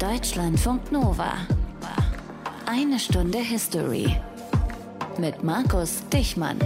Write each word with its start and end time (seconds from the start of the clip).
Deutschlandfunk 0.00 0.90
Nova. 0.90 1.30
Eine 2.64 2.98
Stunde 2.98 3.36
History. 3.36 4.16
Mit 5.18 5.44
Markus 5.44 6.02
Dichmann. 6.10 6.56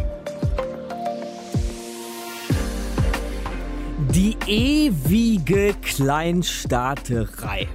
Die 4.14 4.36
ewige 4.46 5.74
Kleinstaaterei. 5.82 7.66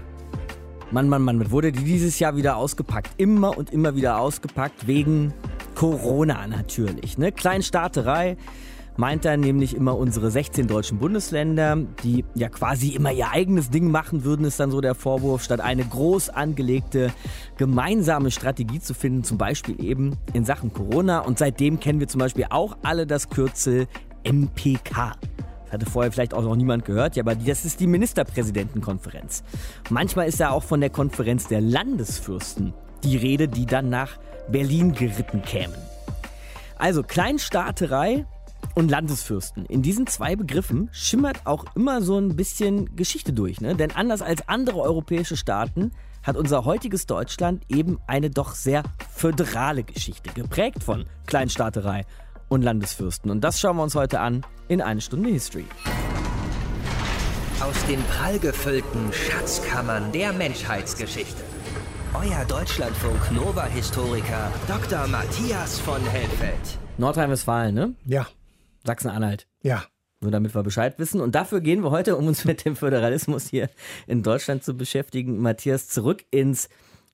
Mann, 0.91 1.09
Mann, 1.09 1.23
Mann, 1.23 1.51
wurde 1.51 1.73
die 1.73 1.83
dieses 1.83 2.19
Jahr 2.19 2.37
wieder 2.37 2.55
ausgepackt. 2.55 3.09
Immer 3.17 3.57
und 3.57 3.71
immer 3.71 3.97
wieder 3.97 4.17
ausgepackt, 4.17 4.87
wegen 4.87 5.33
Corona 5.75 6.47
natürlich. 6.47 7.17
Ne? 7.17 7.33
Kleinstaaterei 7.33 8.37
meint 8.99 9.23
er 9.23 9.37
nämlich 9.37 9.77
immer 9.77 9.97
unsere 9.97 10.29
16 10.29 10.67
deutschen 10.67 10.99
Bundesländer, 10.99 11.77
die 12.03 12.25
ja 12.35 12.49
quasi 12.49 12.89
immer 12.89 13.13
ihr 13.13 13.31
eigenes 13.31 13.69
Ding 13.69 13.89
machen 13.89 14.25
würden, 14.25 14.45
ist 14.45 14.59
dann 14.59 14.71
so 14.71 14.81
der 14.81 14.93
Vorwurf, 14.93 15.41
statt 15.41 15.61
eine 15.61 15.85
groß 15.85 16.29
angelegte 16.29 17.13
gemeinsame 17.55 18.29
Strategie 18.29 18.81
zu 18.81 18.93
finden, 18.93 19.23
zum 19.23 19.37
Beispiel 19.37 19.81
eben 19.81 20.17
in 20.33 20.43
Sachen 20.43 20.73
Corona. 20.73 21.19
Und 21.19 21.39
seitdem 21.39 21.79
kennen 21.79 22.01
wir 22.01 22.09
zum 22.09 22.19
Beispiel 22.19 22.47
auch 22.49 22.75
alle 22.83 23.07
das 23.07 23.29
Kürzel 23.29 23.87
MPK. 24.25 25.13
Das 25.63 25.71
hatte 25.71 25.85
vorher 25.85 26.11
vielleicht 26.11 26.33
auch 26.33 26.43
noch 26.43 26.57
niemand 26.57 26.83
gehört, 26.83 27.15
ja, 27.15 27.23
aber 27.23 27.35
das 27.35 27.63
ist 27.63 27.79
die 27.79 27.87
Ministerpräsidentenkonferenz. 27.87 29.43
Manchmal 29.89 30.27
ist 30.27 30.41
ja 30.41 30.49
auch 30.49 30.63
von 30.63 30.81
der 30.81 30.89
Konferenz 30.89 31.47
der 31.47 31.61
Landesfürsten 31.61 32.73
die 33.05 33.15
Rede, 33.15 33.47
die 33.47 33.65
dann 33.65 33.87
nach 33.87 34.19
Berlin 34.51 34.93
geritten 34.93 35.41
kämen. 35.41 35.75
Also 36.77 37.03
Kleinstaaterei 37.03 38.25
und 38.79 38.89
Landesfürsten. 38.89 39.65
In 39.65 39.81
diesen 39.81 40.07
zwei 40.07 40.35
Begriffen 40.35 40.89
schimmert 40.91 41.45
auch 41.45 41.65
immer 41.75 42.01
so 42.01 42.17
ein 42.17 42.35
bisschen 42.35 42.95
Geschichte 42.95 43.33
durch. 43.33 43.59
Ne? 43.61 43.75
Denn 43.75 43.91
anders 43.91 44.21
als 44.21 44.47
andere 44.47 44.79
europäische 44.79 45.35
Staaten 45.35 45.91
hat 46.23 46.37
unser 46.37 46.65
heutiges 46.65 47.05
Deutschland 47.05 47.63
eben 47.67 47.99
eine 48.07 48.29
doch 48.29 48.53
sehr 48.53 48.83
föderale 49.13 49.83
Geschichte, 49.83 50.31
geprägt 50.33 50.83
von 50.83 51.05
Kleinstaaterei 51.25 52.05
und 52.47 52.61
Landesfürsten. 52.61 53.29
Und 53.29 53.41
das 53.41 53.59
schauen 53.59 53.77
wir 53.77 53.83
uns 53.83 53.95
heute 53.95 54.19
an 54.21 54.45
in 54.67 54.81
eine 54.81 55.01
Stunde 55.01 55.29
History. 55.29 55.65
Aus 57.61 57.85
den 57.87 58.01
prallgefüllten 58.03 59.11
Schatzkammern 59.11 60.11
der 60.13 60.31
Menschheitsgeschichte. 60.31 61.43
Euer 62.13 62.45
Deutschlandfunk 62.45 63.31
Nova-Historiker 63.31 64.51
Dr. 64.67 65.05
Matthias 65.07 65.79
von 65.79 66.01
Helfeld. 66.05 66.79
Nordrhein-Westfalen, 66.97 67.75
ne? 67.75 67.93
Ja. 68.05 68.25
Sachsen-Anhalt. 68.85 69.47
Ja. 69.61 69.83
Nur 70.21 70.31
damit 70.31 70.53
wir 70.53 70.63
Bescheid 70.63 70.99
wissen. 70.99 71.21
Und 71.21 71.35
dafür 71.35 71.61
gehen 71.61 71.83
wir 71.83 71.91
heute, 71.91 72.17
um 72.17 72.27
uns 72.27 72.45
mit 72.45 72.65
dem 72.65 72.75
Föderalismus 72.75 73.49
hier 73.49 73.69
in 74.05 74.23
Deutschland 74.23 74.63
zu 74.63 74.75
beschäftigen, 74.75 75.39
Matthias, 75.39 75.87
zurück 75.87 76.25
ins 76.31 76.69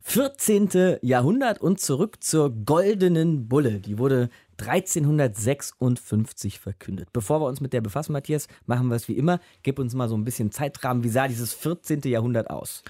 14. 0.07 0.99
Jahrhundert 1.01 1.59
und 1.59 1.79
zurück 1.79 2.23
zur 2.23 2.51
Goldenen 2.51 3.47
Bulle. 3.47 3.79
Die 3.79 3.97
wurde 3.97 4.29
1356 4.59 6.59
verkündet. 6.59 7.09
Bevor 7.11 7.41
wir 7.41 7.47
uns 7.47 7.59
mit 7.59 7.73
der 7.73 7.81
befassen, 7.81 8.13
Matthias, 8.13 8.47
machen 8.67 8.89
wir 8.89 8.95
es 8.95 9.07
wie 9.07 9.17
immer. 9.17 9.39
Gib 9.63 9.79
uns 9.79 9.95
mal 9.95 10.07
so 10.07 10.15
ein 10.15 10.23
bisschen 10.23 10.51
Zeitrahmen. 10.51 11.03
Wie 11.03 11.09
sah 11.09 11.27
dieses 11.27 11.55
14. 11.55 12.01
Jahrhundert 12.05 12.51
aus? 12.51 12.83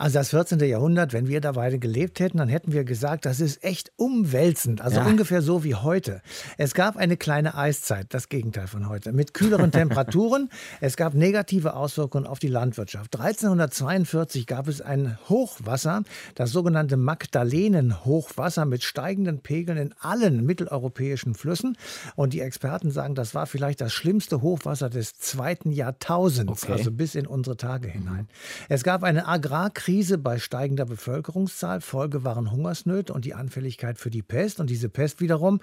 Also 0.00 0.18
das 0.18 0.30
14. 0.30 0.58
Jahrhundert, 0.60 1.12
wenn 1.12 1.28
wir 1.28 1.42
da 1.42 1.52
beide 1.52 1.78
gelebt 1.78 2.20
hätten, 2.20 2.38
dann 2.38 2.48
hätten 2.48 2.72
wir 2.72 2.84
gesagt, 2.84 3.26
das 3.26 3.38
ist 3.38 3.62
echt 3.62 3.92
umwälzend. 3.96 4.80
Also 4.80 5.00
ja. 5.00 5.06
ungefähr 5.06 5.42
so 5.42 5.62
wie 5.62 5.74
heute. 5.74 6.22
Es 6.56 6.72
gab 6.72 6.96
eine 6.96 7.18
kleine 7.18 7.54
Eiszeit, 7.54 8.06
das 8.14 8.30
Gegenteil 8.30 8.66
von 8.66 8.88
heute, 8.88 9.12
mit 9.12 9.34
kühleren 9.34 9.70
Temperaturen. 9.72 10.48
es 10.80 10.96
gab 10.96 11.12
negative 11.12 11.74
Auswirkungen 11.74 12.26
auf 12.26 12.38
die 12.38 12.48
Landwirtschaft. 12.48 13.14
1342 13.14 14.46
gab 14.46 14.68
es 14.68 14.80
ein 14.80 15.18
Hochwasser, 15.28 16.02
das 16.34 16.50
sogenannte 16.50 16.96
Magdalenen-Hochwasser 16.96 18.64
mit 18.64 18.82
steigenden 18.82 19.40
Pegeln 19.40 19.76
in 19.76 19.94
allen 20.00 20.46
mitteleuropäischen 20.46 21.34
Flüssen. 21.34 21.76
Und 22.16 22.32
die 22.32 22.40
Experten 22.40 22.90
sagen, 22.90 23.14
das 23.14 23.34
war 23.34 23.46
vielleicht 23.46 23.82
das 23.82 23.92
schlimmste 23.92 24.40
Hochwasser 24.40 24.88
des 24.88 25.18
zweiten 25.18 25.72
Jahrtausends, 25.72 26.62
okay. 26.62 26.72
also 26.72 26.90
bis 26.90 27.14
in 27.14 27.26
unsere 27.26 27.58
Tage 27.58 27.88
hinein. 27.88 28.28
Es 28.70 28.82
gab 28.82 29.02
eine 29.02 29.28
Agrarkrise 29.28 29.89
Krise 29.90 30.18
bei 30.18 30.38
steigender 30.38 30.84
Bevölkerungszahl. 30.84 31.80
Folge 31.80 32.22
waren 32.22 32.52
Hungersnöte 32.52 33.12
und 33.12 33.24
die 33.24 33.34
Anfälligkeit 33.34 33.98
für 33.98 34.08
die 34.08 34.22
Pest. 34.22 34.60
Und 34.60 34.70
diese 34.70 34.88
Pest 34.88 35.20
wiederum, 35.20 35.58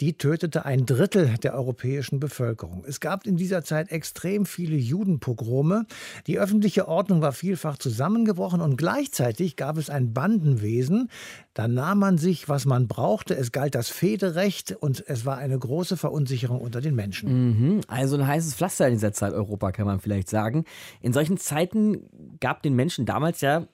die 0.00 0.18
tötete 0.18 0.66
ein 0.66 0.84
Drittel 0.84 1.36
der 1.42 1.54
europäischen 1.54 2.20
Bevölkerung. 2.20 2.84
Es 2.86 3.00
gab 3.00 3.26
in 3.26 3.38
dieser 3.38 3.64
Zeit 3.64 3.90
extrem 3.90 4.44
viele 4.44 4.76
Judenpogrome. 4.76 5.86
Die 6.26 6.38
öffentliche 6.38 6.88
Ordnung 6.88 7.22
war 7.22 7.32
vielfach 7.32 7.78
zusammengebrochen 7.78 8.60
und 8.60 8.76
gleichzeitig 8.76 9.56
gab 9.56 9.78
es 9.78 9.88
ein 9.88 10.12
Bandenwesen. 10.12 11.08
Da 11.54 11.66
nahm 11.66 12.00
man 12.00 12.18
sich, 12.18 12.50
was 12.50 12.66
man 12.66 12.86
brauchte. 12.86 13.34
Es 13.34 13.50
galt 13.50 13.74
das 13.74 13.88
Federecht 13.88 14.72
und 14.72 15.02
es 15.08 15.24
war 15.24 15.38
eine 15.38 15.58
große 15.58 15.96
Verunsicherung 15.96 16.60
unter 16.60 16.82
den 16.82 16.94
Menschen. 16.94 17.76
Mhm. 17.76 17.80
Also 17.88 18.16
ein 18.16 18.26
heißes 18.26 18.56
Pflaster 18.56 18.88
in 18.88 18.92
dieser 18.92 19.14
Zeit 19.14 19.32
Europa, 19.32 19.72
kann 19.72 19.86
man 19.86 20.00
vielleicht 20.00 20.28
sagen. 20.28 20.66
In 21.00 21.14
solchen 21.14 21.38
Zeiten 21.38 22.02
gab 22.40 22.62
den 22.62 22.74
Menschen 22.74 23.06
damals 23.06 23.40
ja 23.40 23.66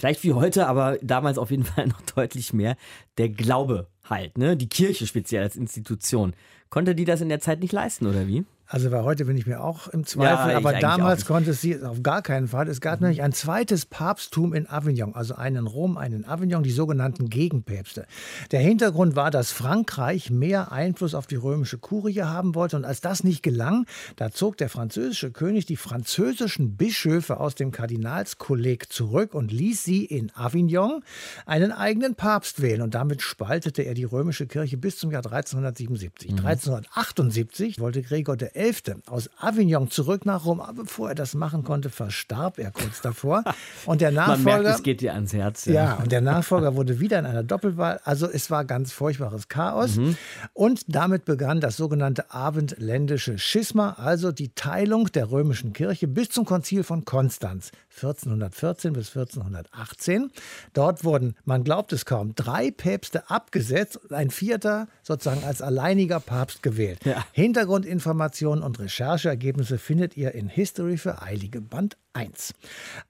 vielleicht 0.00 0.24
wie 0.24 0.32
heute, 0.32 0.66
aber 0.66 0.98
damals 1.02 1.38
auf 1.38 1.50
jeden 1.50 1.64
Fall 1.64 1.86
noch 1.86 2.00
deutlich 2.00 2.52
mehr, 2.52 2.76
der 3.18 3.28
Glaube 3.28 3.88
halt, 4.08 4.38
ne? 4.38 4.56
Die 4.56 4.68
Kirche 4.68 5.06
speziell 5.06 5.42
als 5.42 5.56
Institution. 5.56 6.34
Konnte 6.70 6.94
die 6.94 7.04
das 7.04 7.20
in 7.20 7.28
der 7.28 7.40
Zeit 7.40 7.60
nicht 7.60 7.72
leisten, 7.72 8.06
oder 8.06 8.26
wie? 8.26 8.44
Also 8.72 8.88
bei 8.88 9.02
heute 9.02 9.24
bin 9.24 9.36
ich 9.36 9.48
mir 9.48 9.64
auch 9.64 9.88
im 9.88 10.06
Zweifel, 10.06 10.52
ja, 10.52 10.56
aber 10.56 10.74
damals 10.74 11.24
konnte 11.24 11.50
es 11.50 11.60
sie 11.60 11.82
auf 11.82 12.04
gar 12.04 12.22
keinen 12.22 12.46
Fall. 12.46 12.68
Es 12.68 12.80
gab 12.80 13.00
mhm. 13.00 13.06
nämlich 13.06 13.22
ein 13.22 13.32
zweites 13.32 13.84
Papsttum 13.84 14.54
in 14.54 14.70
Avignon, 14.70 15.12
also 15.16 15.34
einen 15.34 15.56
in 15.56 15.66
Rom, 15.66 15.98
einen 15.98 16.20
in 16.20 16.24
Avignon, 16.24 16.62
die 16.62 16.70
sogenannten 16.70 17.28
Gegenpäpste. 17.28 18.06
Der 18.52 18.60
Hintergrund 18.60 19.16
war, 19.16 19.32
dass 19.32 19.50
Frankreich 19.50 20.30
mehr 20.30 20.70
Einfluss 20.70 21.16
auf 21.16 21.26
die 21.26 21.34
römische 21.34 21.78
Kurie 21.78 22.22
haben 22.22 22.54
wollte 22.54 22.76
und 22.76 22.84
als 22.84 23.00
das 23.00 23.24
nicht 23.24 23.42
gelang, 23.42 23.86
da 24.14 24.30
zog 24.30 24.56
der 24.56 24.68
französische 24.68 25.32
König 25.32 25.66
die 25.66 25.76
französischen 25.76 26.76
Bischöfe 26.76 27.40
aus 27.40 27.56
dem 27.56 27.72
Kardinalskolleg 27.72 28.92
zurück 28.92 29.34
und 29.34 29.50
ließ 29.50 29.82
sie 29.82 30.04
in 30.04 30.30
Avignon 30.36 31.02
einen 31.44 31.72
eigenen 31.72 32.14
Papst 32.14 32.62
wählen 32.62 32.82
und 32.82 32.94
damit 32.94 33.20
spaltete 33.20 33.82
er 33.82 33.94
die 33.94 34.04
römische 34.04 34.46
Kirche 34.46 34.76
bis 34.76 34.96
zum 34.96 35.10
Jahr 35.10 35.26
1377. 35.26 36.30
Mhm. 36.30 36.38
1378 36.38 37.80
wollte 37.80 38.02
Gregor 38.02 38.36
der 38.36 38.59
XI. 38.60 38.94
aus 39.06 39.30
Avignon 39.38 39.90
zurück 39.90 40.26
nach 40.26 40.44
Rom. 40.44 40.60
Aber 40.60 40.82
bevor 40.82 41.08
er 41.10 41.14
das 41.14 41.34
machen 41.34 41.64
konnte, 41.64 41.90
verstarb 41.90 42.58
er 42.58 42.70
kurz 42.70 43.00
davor. 43.00 43.44
Und 43.86 44.00
der 44.00 44.10
Nachfolger. 44.10 44.38
Man 44.44 44.62
merkt, 44.62 44.78
es 44.78 44.82
geht 44.82 45.00
dir 45.00 45.14
ans 45.14 45.32
Herz. 45.32 45.64
Ja. 45.64 45.72
ja, 45.72 45.94
und 45.94 46.12
der 46.12 46.20
Nachfolger 46.20 46.76
wurde 46.76 47.00
wieder 47.00 47.18
in 47.18 47.26
einer 47.26 47.42
Doppelwahl. 47.42 48.00
Also 48.04 48.28
es 48.28 48.50
war 48.50 48.64
ganz 48.64 48.92
furchtbares 48.92 49.48
Chaos. 49.48 49.96
Mhm. 49.96 50.16
Und 50.52 50.82
damit 50.88 51.24
begann 51.24 51.60
das 51.60 51.76
sogenannte 51.76 52.32
abendländische 52.32 53.38
Schisma, 53.38 53.96
also 53.98 54.32
die 54.32 54.54
Teilung 54.54 55.10
der 55.12 55.30
römischen 55.30 55.72
Kirche 55.72 56.08
bis 56.08 56.30
zum 56.30 56.44
Konzil 56.44 56.82
von 56.82 57.04
Konstanz 57.04 57.72
1414 57.90 58.92
bis 58.92 59.08
1418. 59.08 60.30
Dort 60.72 61.04
wurden, 61.04 61.34
man 61.44 61.64
glaubt 61.64 61.92
es 61.92 62.04
kaum, 62.04 62.34
drei 62.34 62.70
Päpste 62.70 63.28
abgesetzt 63.30 63.96
und 63.96 64.12
ein 64.12 64.30
vierter 64.30 64.88
sozusagen 65.02 65.44
als 65.44 65.62
alleiniger 65.62 66.20
Papst 66.20 66.62
gewählt. 66.62 67.04
Ja. 67.04 67.24
Hintergrundinformationen 67.32 68.30
Informationen 68.30 68.62
und 68.62 68.78
Rechercheergebnisse 68.78 69.78
findet 69.78 70.16
ihr 70.16 70.34
in 70.34 70.48
History 70.48 70.96
für 70.96 71.22
Eilige 71.22 71.60
Band 71.60 71.96
1. 72.12 72.54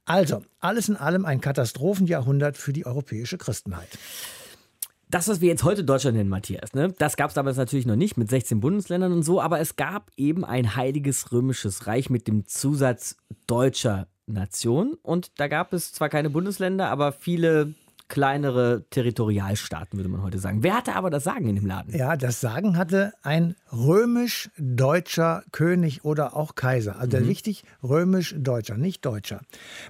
Also, 0.04 0.42
alles 0.60 0.88
in 0.88 0.96
allem 0.96 1.24
ein 1.24 1.40
Katastrophenjahrhundert 1.40 2.56
für 2.56 2.72
die 2.72 2.86
europäische 2.86 3.38
Christenheit. 3.38 3.88
Das, 5.08 5.26
was 5.26 5.40
wir 5.40 5.48
jetzt 5.48 5.64
heute 5.64 5.84
Deutschland 5.84 6.16
nennen, 6.16 6.30
Matthias, 6.30 6.72
ne, 6.74 6.94
das 6.98 7.16
gab 7.16 7.30
es 7.30 7.34
damals 7.34 7.56
natürlich 7.56 7.86
noch 7.86 7.96
nicht 7.96 8.16
mit 8.16 8.30
16 8.30 8.60
Bundesländern 8.60 9.12
und 9.12 9.22
so, 9.22 9.40
aber 9.40 9.58
es 9.58 9.76
gab 9.76 10.10
eben 10.16 10.44
ein 10.44 10.76
heiliges 10.76 11.32
römisches 11.32 11.86
Reich 11.86 12.10
mit 12.10 12.28
dem 12.28 12.46
Zusatz 12.46 13.16
deutscher 13.46 14.06
Nation. 14.32 14.98
Und 15.02 15.32
da 15.38 15.48
gab 15.48 15.72
es 15.72 15.92
zwar 15.92 16.08
keine 16.08 16.30
Bundesländer, 16.30 16.88
aber 16.88 17.12
viele 17.12 17.74
kleinere 18.10 18.84
Territorialstaaten, 18.90 19.98
würde 19.98 20.10
man 20.10 20.22
heute 20.22 20.38
sagen. 20.38 20.62
Wer 20.62 20.76
hatte 20.76 20.94
aber 20.94 21.08
das 21.08 21.24
Sagen 21.24 21.48
in 21.48 21.54
dem 21.54 21.64
Laden? 21.64 21.96
Ja, 21.96 22.16
das 22.16 22.40
Sagen 22.40 22.76
hatte 22.76 23.14
ein 23.22 23.54
römisch-deutscher 23.72 25.44
König 25.52 26.04
oder 26.04 26.36
auch 26.36 26.56
Kaiser. 26.56 26.98
Also 26.98 27.18
mhm. 27.18 27.28
wichtig, 27.28 27.64
römisch-deutscher, 27.82 28.76
nicht 28.76 29.06
deutscher. 29.06 29.42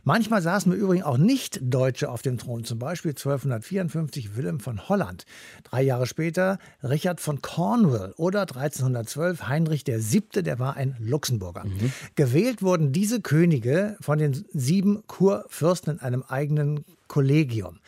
Manchmal 0.04 0.42
saßen 0.42 0.70
wir 0.70 0.78
übrigens 0.78 1.06
auch 1.06 1.16
nicht 1.16 1.58
Deutsche 1.62 2.10
auf 2.10 2.22
dem 2.22 2.38
Thron. 2.38 2.62
Zum 2.64 2.78
Beispiel 2.78 3.12
1254 3.12 4.36
Wilhelm 4.36 4.60
von 4.60 4.88
Holland. 4.88 5.24
Drei 5.64 5.82
Jahre 5.82 6.06
später 6.06 6.58
Richard 6.82 7.20
von 7.20 7.40
Cornwall 7.40 8.12
oder 8.18 8.42
1312 8.42 9.48
Heinrich 9.48 9.82
der 9.82 9.98
Siebte, 9.98 10.42
der 10.42 10.58
war 10.58 10.76
ein 10.76 10.94
Luxemburger. 11.00 11.64
Mhm. 11.64 11.92
Gewählt 12.14 12.62
wurden 12.62 12.92
diese 12.92 13.22
Könige 13.22 13.96
von 14.00 14.18
den 14.18 14.44
sieben 14.52 15.02
Kurfürsten 15.06 15.94
in 15.94 16.00
einem 16.00 16.22
eigenen 16.22 16.84
Kollegium. 17.10 17.80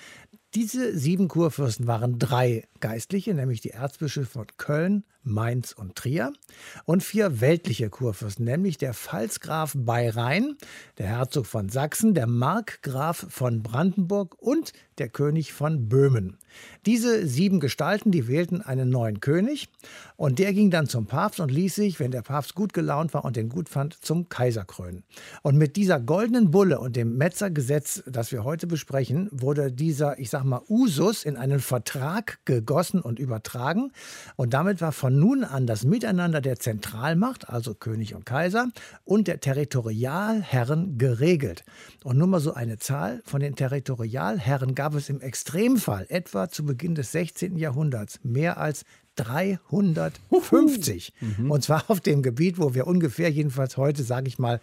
Diese 0.54 0.96
sieben 0.98 1.28
Kurfürsten 1.28 1.86
waren 1.86 2.18
drei 2.18 2.64
geistliche, 2.82 3.32
nämlich 3.32 3.62
die 3.62 3.70
Erzbischöfe 3.70 4.30
von 4.30 4.46
Köln, 4.58 5.04
Mainz 5.22 5.72
und 5.72 5.94
Trier 5.94 6.32
und 6.84 7.02
vier 7.04 7.40
weltliche 7.40 7.88
Kurfürsten, 7.88 8.44
nämlich 8.44 8.76
der 8.76 8.92
Pfalzgraf 8.92 9.74
bei 9.76 10.10
Rhein, 10.10 10.56
der 10.98 11.06
Herzog 11.06 11.46
von 11.46 11.68
Sachsen, 11.68 12.12
der 12.12 12.26
Markgraf 12.26 13.26
von 13.30 13.62
Brandenburg 13.62 14.34
und 14.40 14.72
der 14.98 15.08
König 15.08 15.52
von 15.52 15.88
Böhmen. 15.88 16.38
Diese 16.84 17.26
sieben 17.26 17.60
Gestalten, 17.60 18.10
die 18.10 18.26
wählten 18.26 18.60
einen 18.62 18.90
neuen 18.90 19.20
König 19.20 19.68
und 20.16 20.40
der 20.40 20.52
ging 20.52 20.70
dann 20.70 20.88
zum 20.88 21.06
Papst 21.06 21.38
und 21.38 21.52
ließ 21.52 21.76
sich, 21.76 22.00
wenn 22.00 22.10
der 22.10 22.22
Papst 22.22 22.56
gut 22.56 22.72
gelaunt 22.72 23.14
war 23.14 23.24
und 23.24 23.36
den 23.36 23.48
gut 23.48 23.68
fand, 23.68 23.94
zum 23.94 24.28
Kaiser 24.28 24.64
krönen. 24.64 25.04
Und 25.42 25.56
mit 25.56 25.76
dieser 25.76 26.00
goldenen 26.00 26.50
Bulle 26.50 26.80
und 26.80 26.96
dem 26.96 27.16
Metzergesetz, 27.16 28.02
das 28.06 28.32
wir 28.32 28.42
heute 28.42 28.66
besprechen, 28.66 29.28
wurde 29.30 29.70
dieser, 29.70 30.18
ich 30.18 30.30
sag 30.30 30.42
mal, 30.42 30.62
Usus 30.68 31.24
in 31.24 31.36
einen 31.36 31.60
Vertrag 31.60 32.40
gegossen 32.44 32.71
und 32.72 33.18
übertragen 33.18 33.92
und 34.36 34.54
damit 34.54 34.80
war 34.80 34.92
von 34.92 35.18
nun 35.18 35.44
an 35.44 35.66
das 35.66 35.84
Miteinander 35.84 36.40
der 36.40 36.58
Zentralmacht, 36.58 37.48
also 37.48 37.74
König 37.74 38.14
und 38.14 38.26
Kaiser, 38.26 38.68
und 39.04 39.28
der 39.28 39.40
Territorialherren 39.40 40.98
geregelt. 40.98 41.64
Und 42.04 42.18
nur 42.18 42.26
mal 42.26 42.40
so 42.40 42.54
eine 42.54 42.78
Zahl, 42.78 43.22
von 43.24 43.40
den 43.40 43.56
Territorialherren 43.56 44.74
gab 44.74 44.94
es 44.94 45.08
im 45.08 45.20
Extremfall 45.20 46.06
etwa 46.08 46.48
zu 46.48 46.64
Beginn 46.64 46.94
des 46.94 47.12
16. 47.12 47.56
Jahrhunderts 47.56 48.20
mehr 48.22 48.58
als 48.58 48.84
350. 49.16 51.12
Mhm. 51.20 51.50
Und 51.50 51.62
zwar 51.62 51.84
auf 51.88 52.00
dem 52.00 52.22
Gebiet, 52.22 52.58
wo 52.58 52.74
wir 52.74 52.86
ungefähr, 52.86 53.30
jedenfalls 53.30 53.76
heute, 53.76 54.02
sage 54.02 54.28
ich 54.28 54.38
mal, 54.38 54.60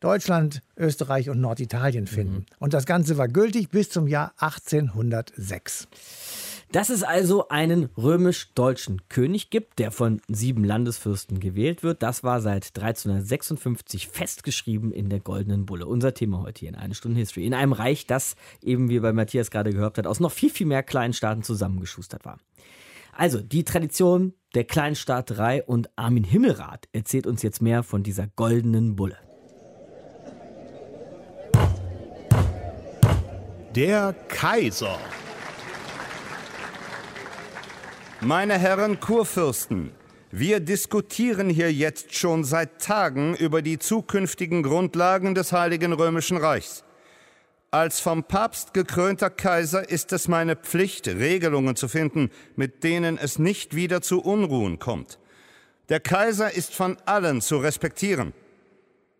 Deutschland, 0.00 0.62
Österreich 0.76 1.28
und 1.30 1.40
Norditalien 1.40 2.06
finden. 2.06 2.34
Mhm. 2.36 2.46
Und 2.60 2.74
das 2.74 2.86
Ganze 2.86 3.18
war 3.18 3.26
gültig 3.28 3.70
bis 3.70 3.90
zum 3.90 4.06
Jahr 4.06 4.32
1806. 4.38 5.88
Dass 6.70 6.90
es 6.90 7.02
also 7.02 7.48
einen 7.48 7.88
römisch-deutschen 7.96 9.08
König 9.08 9.48
gibt, 9.48 9.78
der 9.78 9.90
von 9.90 10.20
sieben 10.28 10.64
Landesfürsten 10.64 11.40
gewählt 11.40 11.82
wird, 11.82 12.02
das 12.02 12.22
war 12.22 12.42
seit 12.42 12.76
1356 12.76 14.08
festgeschrieben 14.08 14.92
in 14.92 15.08
der 15.08 15.20
Goldenen 15.20 15.64
Bulle. 15.64 15.86
Unser 15.86 16.12
Thema 16.12 16.42
heute 16.42 16.60
hier 16.60 16.68
in 16.68 16.74
eine 16.74 16.94
Stunde 16.94 17.18
History. 17.18 17.46
In 17.46 17.54
einem 17.54 17.72
Reich, 17.72 18.06
das, 18.06 18.36
eben 18.62 18.90
wie 18.90 19.00
bei 19.00 19.14
Matthias 19.14 19.50
gerade 19.50 19.72
gehört 19.72 19.96
hat, 19.96 20.06
aus 20.06 20.20
noch 20.20 20.32
viel, 20.32 20.50
viel 20.50 20.66
mehr 20.66 20.82
kleinen 20.82 21.14
Staaten 21.14 21.42
zusammengeschustert 21.42 22.26
war. 22.26 22.38
Also 23.12 23.40
die 23.40 23.64
Tradition 23.64 24.34
der 24.54 24.64
Kleinstaaterei 24.64 25.64
und 25.64 25.88
Armin 25.96 26.24
Himmelrath 26.24 26.86
erzählt 26.92 27.26
uns 27.26 27.42
jetzt 27.42 27.62
mehr 27.62 27.82
von 27.82 28.02
dieser 28.02 28.26
Goldenen 28.26 28.94
Bulle. 28.94 29.16
Der 33.74 34.14
Kaiser 34.28 34.98
Meine 38.20 38.58
Herren 38.58 38.98
Kurfürsten, 38.98 39.92
wir 40.32 40.58
diskutieren 40.58 41.48
hier 41.48 41.72
jetzt 41.72 42.16
schon 42.16 42.42
seit 42.42 42.82
Tagen 42.82 43.36
über 43.36 43.62
die 43.62 43.78
zukünftigen 43.78 44.64
Grundlagen 44.64 45.36
des 45.36 45.52
Heiligen 45.52 45.92
Römischen 45.92 46.36
Reichs. 46.36 46.82
Als 47.70 48.00
vom 48.00 48.24
Papst 48.24 48.74
gekrönter 48.74 49.30
Kaiser 49.30 49.88
ist 49.88 50.12
es 50.12 50.26
meine 50.26 50.56
Pflicht, 50.56 51.06
Regelungen 51.06 51.76
zu 51.76 51.86
finden, 51.86 52.30
mit 52.56 52.82
denen 52.82 53.18
es 53.18 53.38
nicht 53.38 53.76
wieder 53.76 54.02
zu 54.02 54.20
Unruhen 54.20 54.80
kommt. 54.80 55.20
Der 55.88 56.00
Kaiser 56.00 56.52
ist 56.52 56.74
von 56.74 56.96
allen 57.06 57.40
zu 57.40 57.58
respektieren. 57.58 58.32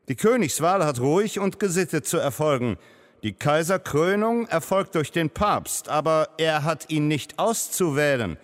Die 0.09 0.17
Königswahl 0.17 0.85
hat 0.85 0.99
ruhig 0.99 1.39
und 1.39 1.61
gesittet 1.61 2.05
zu 2.05 2.17
erfolgen. 2.17 2.77
Die 3.23 3.33
Kaiserkrönung 3.33 4.49
erfolgt 4.49 4.97
durch 4.97 5.13
den 5.13 5.31
Papst, 5.31 5.89
aber 5.89 6.31
er 6.39 6.65
hat 6.65 6.91
ihn 6.91 7.07
nicht 7.07 7.39
auszuwählen. 7.39 8.39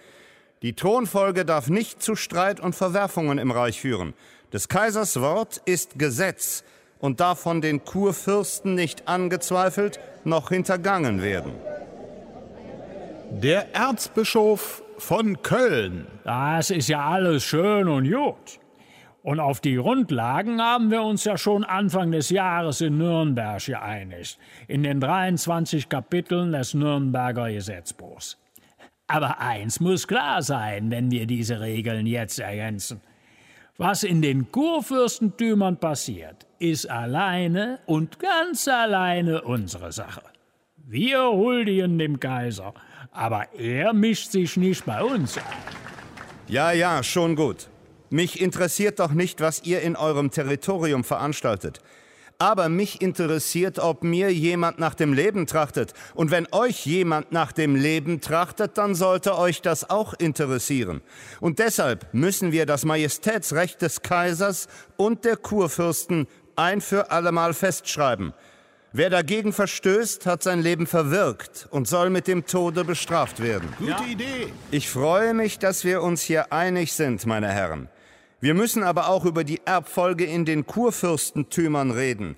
Die 0.64 0.72
Thronfolge 0.72 1.44
darf 1.44 1.69
nicht 1.69 2.02
zu 2.02 2.16
Streit 2.16 2.58
und 2.58 2.75
Verwerfungen 2.75 3.37
im 3.37 3.50
Reich 3.50 3.82
führen. 3.82 4.14
Des 4.50 4.69
Kaisers 4.69 5.20
Wort 5.20 5.61
ist 5.66 5.99
Gesetz 5.99 6.64
und 7.00 7.20
darf 7.20 7.40
von 7.40 7.61
den 7.61 7.84
Kurfürsten 7.84 8.75
nicht 8.75 9.06
angezweifelt 9.06 10.00
noch 10.25 10.49
hintergangen 10.49 11.20
werden. 11.20 11.52
Der 13.31 13.75
Erzbischof 13.75 14.82
von 14.96 15.43
Köln. 15.43 16.06
Das 16.25 16.70
ist 16.70 16.88
ja 16.88 17.10
alles 17.10 17.44
schön 17.44 17.87
und 17.87 18.10
gut. 18.10 18.58
Und 19.22 19.40
auf 19.40 19.60
die 19.60 19.75
Grundlagen 19.75 20.62
haben 20.62 20.90
wir 20.90 21.02
uns 21.02 21.25
ja 21.25 21.37
schon 21.37 21.64
Anfang 21.64 22.10
des 22.10 22.31
Jahres 22.31 22.81
in 22.81 22.96
Nürnberg 22.96 23.62
geeinigt, 23.62 24.38
in 24.67 24.82
den 24.82 24.99
23 24.99 25.90
Kapiteln 25.90 26.52
des 26.52 26.72
Nürnberger 26.72 27.52
Gesetzbuchs. 27.52 28.38
Aber 29.06 29.39
eins 29.39 29.81
muss 29.81 30.06
klar 30.09 30.43
sein, 30.43 30.91
wenn 30.91 31.11
wir 31.11 31.27
diese 31.27 31.61
Regeln 31.61 32.06
jetzt 32.06 32.39
ergänzen. 32.39 33.01
Was 33.77 34.05
in 34.05 34.23
den 34.23 34.53
Kurfürstentümern 34.53 35.79
passiert, 35.79 36.47
ist 36.59 36.89
alleine 36.89 37.81
und 37.87 38.19
ganz 38.19 38.69
alleine 38.69 39.43
unsere 39.43 39.91
Sache. 39.93 40.23
Wir 40.77 41.25
huldigen 41.25 41.99
dem 41.99 42.21
Kaiser, 42.21 42.73
aber 43.11 43.53
er 43.55 43.93
mischt 43.93 44.31
sich 44.31 44.56
nicht 44.56 44.85
bei 44.87 45.03
uns 45.03 45.37
ein. 45.39 45.43
Ja, 46.47 46.73
ja, 46.73 47.03
schon 47.03 47.37
gut. 47.37 47.69
Mich 48.11 48.41
interessiert 48.41 49.01
doch 49.01 49.11
nicht, 49.11 49.41
was 49.41 49.65
ihr 49.65 49.81
in 49.81 49.97
eurem 49.97 50.31
Territorium 50.31 51.03
veranstaltet. 51.03 51.81
Aber 52.38 52.69
mich 52.69 53.00
interessiert, 53.00 53.78
ob 53.78 54.02
mir 54.02 54.32
jemand 54.32 54.78
nach 54.78 54.94
dem 54.94 55.12
Leben 55.12 55.46
trachtet. 55.46 55.94
Und 56.14 56.31
wenn 56.31 56.46
euch 56.52 56.84
jemand 56.84 57.32
nach 57.32 57.52
dem 57.52 57.76
Leben 57.76 58.20
trachtet, 58.20 58.76
dann 58.76 58.94
sollte 58.94 59.38
euch 59.38 59.62
das 59.62 59.88
auch 59.88 60.14
interessieren. 60.14 61.00
Und 61.40 61.58
deshalb 61.58 62.12
müssen 62.12 62.52
wir 62.52 62.66
das 62.66 62.84
Majestätsrecht 62.84 63.81
des 63.82 64.02
Kaisers 64.02 64.69
und 64.96 65.25
der 65.25 65.36
Kurfürsten 65.36 66.26
ein 66.56 66.81
für 66.81 67.10
allemal 67.10 67.54
festschreiben. 67.54 68.34
Wer 68.96 69.10
dagegen 69.10 69.52
verstößt, 69.52 70.25
hat 70.25 70.44
sein 70.44 70.62
Leben 70.62 70.86
verwirkt 70.86 71.66
und 71.72 71.88
soll 71.88 72.10
mit 72.10 72.28
dem 72.28 72.46
Tode 72.46 72.84
bestraft 72.84 73.42
werden. 73.42 73.69
Gute 73.76 74.04
Idee. 74.04 74.52
Ich 74.70 74.88
freue 74.88 75.34
mich, 75.34 75.58
dass 75.58 75.82
wir 75.82 76.00
uns 76.00 76.22
hier 76.22 76.52
einig 76.52 76.92
sind, 76.92 77.26
meine 77.26 77.48
Herren. 77.48 77.88
Wir 78.44 78.52
müssen 78.52 78.82
aber 78.82 79.08
auch 79.08 79.25
über 79.25 79.43
die 79.43 79.62
Erbfolge 79.64 80.26
in 80.26 80.44
den 80.44 80.67
Kurfürstentümern 80.67 81.91
reden. 81.91 82.37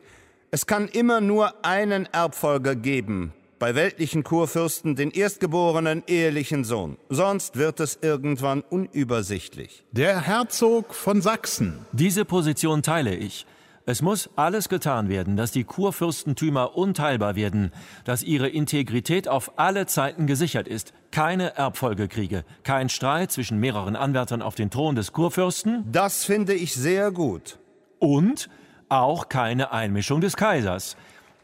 Es 0.52 0.64
kann 0.64 0.86
immer 0.86 1.20
nur 1.20 1.64
einen 1.64 2.06
Erbfolger 2.06 2.76
geben, 2.76 3.32
bei 3.58 3.74
weltlichen 3.74 4.22
Kurfürsten 4.22 4.94
den 4.94 5.10
erstgeborenen 5.10 6.04
ehelichen 6.06 6.62
Sohn. 6.62 6.96
Sonst 7.08 7.56
wird 7.56 7.80
es 7.80 7.98
irgendwann 8.02 8.60
unübersichtlich. 8.60 9.82
Der 9.90 10.20
Herzog 10.20 10.94
von 10.94 11.22
Sachsen. 11.22 11.84
Diese 11.90 12.24
Position 12.24 12.84
teile 12.84 13.16
ich. 13.16 13.44
Es 13.88 14.02
muss 14.02 14.28
alles 14.34 14.68
getan 14.68 15.08
werden, 15.08 15.36
dass 15.36 15.52
die 15.52 15.62
Kurfürstentümer 15.62 16.76
unteilbar 16.76 17.36
werden, 17.36 17.70
dass 18.02 18.24
ihre 18.24 18.48
Integrität 18.48 19.28
auf 19.28 19.60
alle 19.60 19.86
Zeiten 19.86 20.26
gesichert 20.26 20.66
ist. 20.66 20.92
Keine 21.12 21.54
Erbfolgekriege, 21.56 22.44
kein 22.64 22.88
Streit 22.88 23.30
zwischen 23.30 23.60
mehreren 23.60 23.94
Anwärtern 23.94 24.42
auf 24.42 24.56
den 24.56 24.70
Thron 24.70 24.96
des 24.96 25.12
Kurfürsten. 25.12 25.84
Das 25.92 26.24
finde 26.24 26.52
ich 26.52 26.74
sehr 26.74 27.12
gut. 27.12 27.60
Und 28.00 28.50
auch 28.88 29.28
keine 29.28 29.70
Einmischung 29.70 30.20
des 30.20 30.36
Kaisers. 30.36 30.96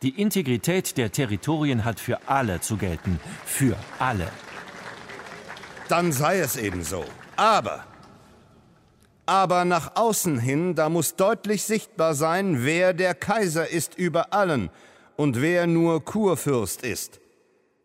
Die 0.02 0.20
Integrität 0.20 0.96
der 0.98 1.12
Territorien 1.12 1.84
hat 1.84 2.00
für 2.00 2.18
alle 2.26 2.60
zu 2.60 2.76
gelten. 2.76 3.20
Für 3.44 3.76
alle. 4.00 4.26
Dann 5.88 6.10
sei 6.10 6.40
es 6.40 6.56
eben 6.56 6.82
so. 6.82 7.04
Aber 7.36 7.84
aber 9.32 9.64
nach 9.64 9.96
außen 9.96 10.38
hin, 10.38 10.74
da 10.74 10.90
muss 10.90 11.16
deutlich 11.16 11.62
sichtbar 11.62 12.12
sein, 12.12 12.66
wer 12.66 12.92
der 12.92 13.14
Kaiser 13.14 13.66
ist 13.66 13.94
über 13.94 14.34
allen 14.34 14.68
und 15.16 15.40
wer 15.40 15.66
nur 15.66 16.04
Kurfürst 16.04 16.82
ist. 16.82 17.18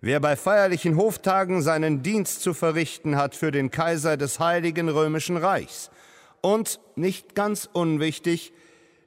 Wer 0.01 0.20
bei 0.20 0.36
feierlichen 0.36 0.98
Hoftagen 0.98 1.62
seinen 1.62 2.04
Dienst 2.04 2.42
zu 2.42 2.54
verrichten 2.54 3.16
hat 3.16 3.34
für 3.34 3.51
den 3.51 3.72
Kaiser 3.72 4.18
des 4.18 4.42
Heiligen 4.42 4.89
Römischen 4.89 5.38
Reichs. 5.38 5.89
Und, 6.42 6.82
nicht 6.98 7.34
ganz 7.34 7.70
unwichtig, 7.72 8.51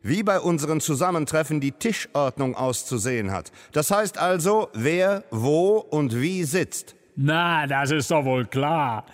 wie 0.01 0.23
bei 0.23 0.41
unseren 0.41 0.81
Zusammentreffen 0.81 1.61
die 1.61 1.73
Tischordnung 1.73 2.55
auszusehen 2.55 3.33
hat. 3.33 3.53
Das 3.73 3.91
heißt 3.91 4.17
also, 4.17 4.71
wer 4.73 5.25
wo 5.31 5.77
und 5.77 6.19
wie 6.19 6.45
sitzt. 6.45 6.95
Na, 7.23 7.67
das 7.67 7.91
ist 7.91 8.11
doch 8.11 8.25
wohl 8.25 8.47
klar. 8.47 9.05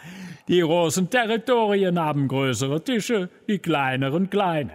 Die 0.46 0.60
großen 0.60 1.10
Territorien 1.10 1.98
haben 1.98 2.28
größere 2.28 2.84
Tische, 2.84 3.28
die 3.48 3.58
kleineren 3.58 4.30
kleine. 4.30 4.70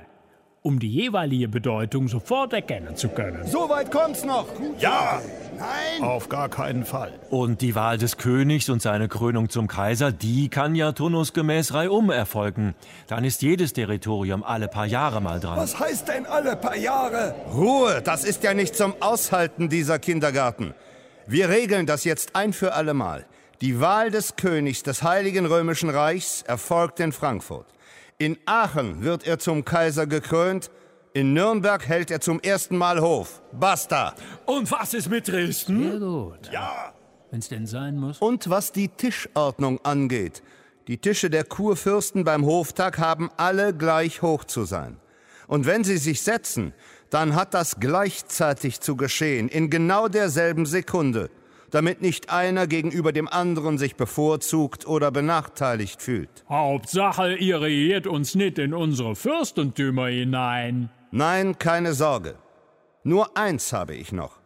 Um 0.63 0.79
die 0.79 0.89
jeweilige 0.89 1.47
Bedeutung 1.47 2.09
sofort 2.09 2.51
erkennen 2.51 2.97
zu 2.97 3.07
können. 3.07 3.47
So 3.47 3.69
weit 3.69 3.89
kommt's 3.89 4.25
noch. 4.25 4.47
Ja. 4.79 5.21
Nein. 5.57 6.03
Auf 6.03 6.27
gar 6.27 6.49
keinen 6.49 6.83
Fall. 6.83 7.13
Und 7.29 7.61
die 7.61 7.73
Wahl 7.73 7.97
des 7.97 8.17
Königs 8.17 8.67
und 8.67 8.81
seine 8.81 9.07
Krönung 9.07 9.49
zum 9.49 9.69
Kaiser, 9.69 10.11
die 10.11 10.49
kann 10.49 10.75
ja 10.75 10.91
turnusgemäß 10.91 11.73
reihum 11.73 12.09
erfolgen. 12.09 12.75
Dann 13.07 13.23
ist 13.23 13.41
jedes 13.41 13.71
Territorium 13.71 14.43
alle 14.43 14.67
paar 14.67 14.87
Jahre 14.87 15.21
mal 15.21 15.39
dran. 15.39 15.57
Was 15.57 15.79
heißt 15.79 16.09
denn 16.09 16.25
alle 16.25 16.57
paar 16.57 16.75
Jahre? 16.75 17.33
Ruhe, 17.53 18.01
das 18.03 18.25
ist 18.25 18.43
ja 18.43 18.53
nicht 18.53 18.75
zum 18.75 18.93
Aushalten 18.99 19.69
dieser 19.69 19.99
Kindergarten. 19.99 20.73
Wir 21.31 21.47
regeln 21.47 21.85
das 21.85 22.03
jetzt 22.03 22.35
ein 22.35 22.51
für 22.51 22.73
alle 22.73 22.93
Mal. 22.93 23.25
Die 23.61 23.79
Wahl 23.79 24.11
des 24.11 24.35
Königs 24.35 24.83
des 24.83 25.01
Heiligen 25.01 25.45
Römischen 25.45 25.89
Reichs 25.89 26.41
erfolgt 26.41 26.99
in 26.99 27.13
Frankfurt. 27.13 27.67
In 28.17 28.37
Aachen 28.45 29.01
wird 29.01 29.25
er 29.25 29.39
zum 29.39 29.63
Kaiser 29.63 30.07
gekrönt. 30.07 30.71
In 31.13 31.31
Nürnberg 31.31 31.87
hält 31.87 32.11
er 32.11 32.19
zum 32.19 32.41
ersten 32.41 32.77
Mal 32.77 32.99
Hof. 32.99 33.41
Basta. 33.53 34.13
Und 34.45 34.69
was 34.71 34.93
ist 34.93 35.09
mit 35.09 35.29
Dresden? 35.29 35.89
Sehr 35.89 35.99
gut. 35.99 36.51
Ja, 36.51 36.93
Wenn's 37.29 37.47
denn 37.47 37.65
sein 37.65 37.95
muss. 37.95 38.17
Und 38.19 38.49
was 38.49 38.73
die 38.73 38.89
Tischordnung 38.89 39.79
angeht. 39.85 40.43
Die 40.89 40.97
Tische 40.97 41.29
der 41.29 41.45
Kurfürsten 41.45 42.25
beim 42.25 42.45
Hoftag 42.45 42.97
haben 42.97 43.29
alle 43.37 43.73
gleich 43.73 44.21
hoch 44.21 44.43
zu 44.43 44.65
sein. 44.65 44.97
Und 45.47 45.65
wenn 45.65 45.85
sie 45.85 45.97
sich 45.97 46.23
setzen, 46.23 46.73
dann 47.11 47.35
hat 47.35 47.53
das 47.53 47.79
gleichzeitig 47.79 48.79
zu 48.79 48.95
geschehen, 48.95 49.49
in 49.49 49.69
genau 49.69 50.07
derselben 50.07 50.65
Sekunde, 50.65 51.29
damit 51.69 52.01
nicht 52.01 52.31
einer 52.31 52.67
gegenüber 52.67 53.11
dem 53.11 53.27
anderen 53.27 53.77
sich 53.77 53.95
bevorzugt 53.95 54.87
oder 54.87 55.11
benachteiligt 55.11 56.01
fühlt. 56.01 56.29
Hauptsache, 56.49 57.35
ihr 57.35 57.61
regiert 57.61 58.07
uns 58.07 58.33
nicht 58.33 58.57
in 58.57 58.73
unsere 58.73 59.15
Fürstentümer 59.15 60.07
hinein. 60.07 60.89
Nein, 61.11 61.59
keine 61.59 61.93
Sorge. 61.93 62.35
Nur 63.03 63.37
eins 63.37 63.73
habe 63.73 63.93
ich 63.93 64.13
noch. 64.13 64.39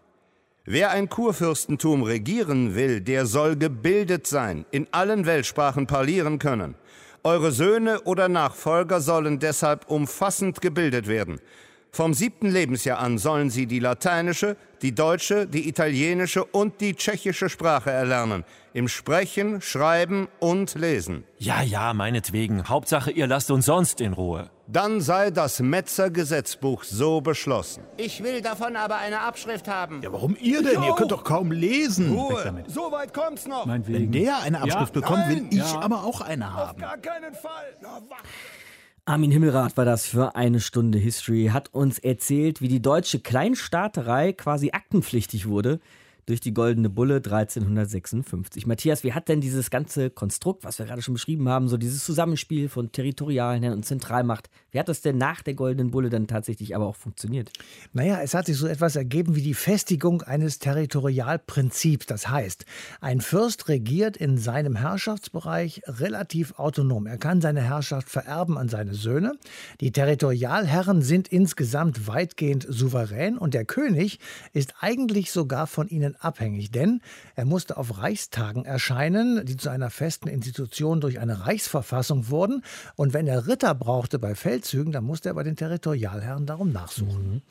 Wer 0.65 0.89
ein 0.89 1.10
Kurfürstentum 1.10 2.01
regieren 2.01 2.74
will, 2.74 3.00
der 3.00 3.27
soll 3.27 3.55
gebildet 3.55 4.25
sein, 4.25 4.65
in 4.72 4.88
allen 4.91 5.27
Weltsprachen 5.27 5.86
parlieren 5.86 6.39
können. 6.39 6.74
Eure 7.24 7.51
Söhne 7.51 8.01
oder 8.01 8.29
Nachfolger 8.29 9.01
sollen 9.01 9.38
deshalb 9.38 9.89
umfassend 9.91 10.62
gebildet 10.62 11.07
werden. 11.07 11.39
Vom 11.96 12.14
siebten 12.14 12.50
Lebensjahr 12.52 13.00
an 13.00 13.18
sollen 13.18 13.50
sie 13.50 13.68
die 13.68 13.80
lateinische, 13.80 14.58
die 14.82 14.94
deutsche, 14.94 15.48
die 15.48 15.70
italienische 15.70 16.44
und 16.44 16.82
die 16.82 16.94
tschechische 16.94 17.48
Sprache 17.48 17.90
erlernen. 17.90 18.44
Im 18.74 18.90
Sprechen, 18.90 19.62
Schreiben 19.62 20.28
und 20.42 20.75
Lesen. 20.75 21.24
Ja, 21.38 21.62
ja, 21.62 21.94
meinetwegen. 21.94 22.68
Hauptsache, 22.68 23.12
ihr 23.12 23.28
lasst 23.28 23.50
uns 23.50 23.68
sonst 23.68 24.02
in 24.02 24.12
Ruhe. 24.12 24.50
Dann 24.68 25.00
sei 25.00 25.32
das 25.32 25.62
Metzer 25.62 26.10
Gesetzbuch 26.10 26.84
so 26.84 27.22
beschlossen. 27.22 27.84
Ich 27.96 28.22
will 28.22 28.42
davon 28.42 28.75
aber 28.75 28.98
eine 28.98 29.22
Abschrift 29.22 29.70
haben. 29.70 30.02
ja, 30.02 30.12
warum 30.12 30.36
ihr 30.42 30.62
denn? 30.64 30.84
Ihr 30.84 30.96
könnt 30.96 31.14
doch 31.14 31.24
kaum 31.24 31.54
lesen. 31.54 32.12
Ruhe, 32.12 32.66
so 32.68 32.92
weit 32.92 33.14
kommt's 33.14 33.48
noch. 33.48 33.62
Wenn 33.68 33.70
Meinetwegen. 33.84 34.12
der 34.12 34.40
eine 34.42 34.58
Abschrift 34.60 34.94
Ja, 34.96 35.00
bekommt, 35.02 35.30
will 35.30 35.36
nein, 35.38 35.48
ich 35.50 35.60
ja. 35.72 35.80
aber 35.80 36.04
auch 36.04 36.20
eine 36.20 36.52
haben. 36.54 36.82
Gar 36.82 36.98
keinen 36.98 37.34
Fall. 37.34 37.74
Na, 37.82 38.02
wach. 38.10 38.18
Armin 39.08 39.30
Himmelrath 39.30 39.78
war 39.78 39.86
das 39.86 40.08
für 40.08 40.36
eine 40.36 40.60
Stunde 40.60 40.98
History, 40.98 41.52
hat 41.54 41.72
uns 41.76 42.00
erzählt, 42.00 42.60
wie 42.60 42.68
die 42.68 42.82
deutsche 42.82 43.20
Kleinstaaterei 43.20 44.34
quasi 44.34 44.72
aktenpflichtig 44.72 45.48
wurde 45.48 45.80
durch 46.25 46.39
die 46.39 46.53
Goldene 46.53 46.89
Bulle 46.89 47.17
1356. 47.17 48.65
Matthias, 48.65 49.03
wie 49.03 49.13
hat 49.13 49.29
denn 49.29 49.41
dieses 49.41 49.70
ganze 49.70 50.10
Konstrukt, 50.10 50.63
was 50.63 50.79
wir 50.79 50.88
gerade 50.88 51.01
schon 51.01 51.13
beschrieben 51.13 51.48
haben, 51.50 51.67
so 51.67 51.77
dieses 51.77 52.03
Zusammenspiel 52.03 52.67
von 52.67 52.91
Territorialherren 52.91 53.74
und 53.77 53.86
Zentralmacht, 53.86 54.50
wie 54.72 54.79
hat 54.79 54.89
das 54.89 55.01
denn 55.01 55.17
nach 55.17 55.44
der 55.44 55.53
Goldenen 55.53 55.91
Bulle 55.91 56.10
dann 56.10 56.27
tatsächlich 56.27 56.75
aber 56.75 56.88
auch 56.88 56.96
funktioniert? 56.96 57.51
Naja, 57.94 58.20
es 58.22 58.34
hat 58.34 58.48
sich 58.48 58.58
so 58.58 58.67
etwas 58.67 58.96
ergeben 58.96 59.36
wie 59.36 59.44
die 59.44 59.53
Festigung 59.53 60.24
eines 60.24 60.58
Territorialprinzips. 60.60 62.08
Das 62.08 62.27
heißt, 62.27 62.65
ein 63.01 63.22
Fürst 63.22 63.70
regiert 63.70 64.17
in 64.17 64.38
seinem 64.38 64.75
Herrschaftsbereich 64.75 65.84
relativ 65.86 66.58
autonom. 66.58 67.05
Er 67.05 67.17
kann 67.17 67.39
seine 67.39 67.62
Herrschaft 67.62 68.10
vererben 68.10 68.58
an 68.58 68.67
seine 68.67 68.96
Söhne. 68.96 69.34
Die 69.79 69.91
Territorialherren 69.91 71.03
sind 71.03 71.27
insgesamt 71.27 72.08
weitgehend 72.08 72.65
souverän 72.67 73.38
und 73.38 73.53
der 73.53 73.65
König 73.65 74.20
ist 74.53 74.74
eigentlich 74.79 75.32
sogar 75.32 75.67
von 75.67 75.88
ihnen 75.88 76.14
abhängig, 76.19 76.72
denn 76.72 77.01
er 77.36 77.45
musste 77.45 77.77
auf 77.77 77.98
Reichstagen 78.00 78.65
erscheinen, 78.65 79.45
die 79.45 79.57
zu 79.57 79.69
einer 79.69 79.89
festen 79.89 80.27
Institution 80.27 81.01
durch 81.01 81.19
eine 81.19 81.45
Reichsverfassung 81.45 82.29
wurden. 82.29 82.63
Und 82.95 83.13
wenn 83.13 83.27
er 83.27 83.48
Ritter 83.48 83.75
brauchte 83.75 84.19
bei 84.19 84.36
Feldzügen, 84.36 84.91
dann 84.91 85.03
musste 85.03 85.29
er 85.29 85.36
bei 85.36 85.43
den 85.43 85.55
Territorialherren 85.55 86.45
darum 86.45 86.72
nachsuchen. 86.72 87.41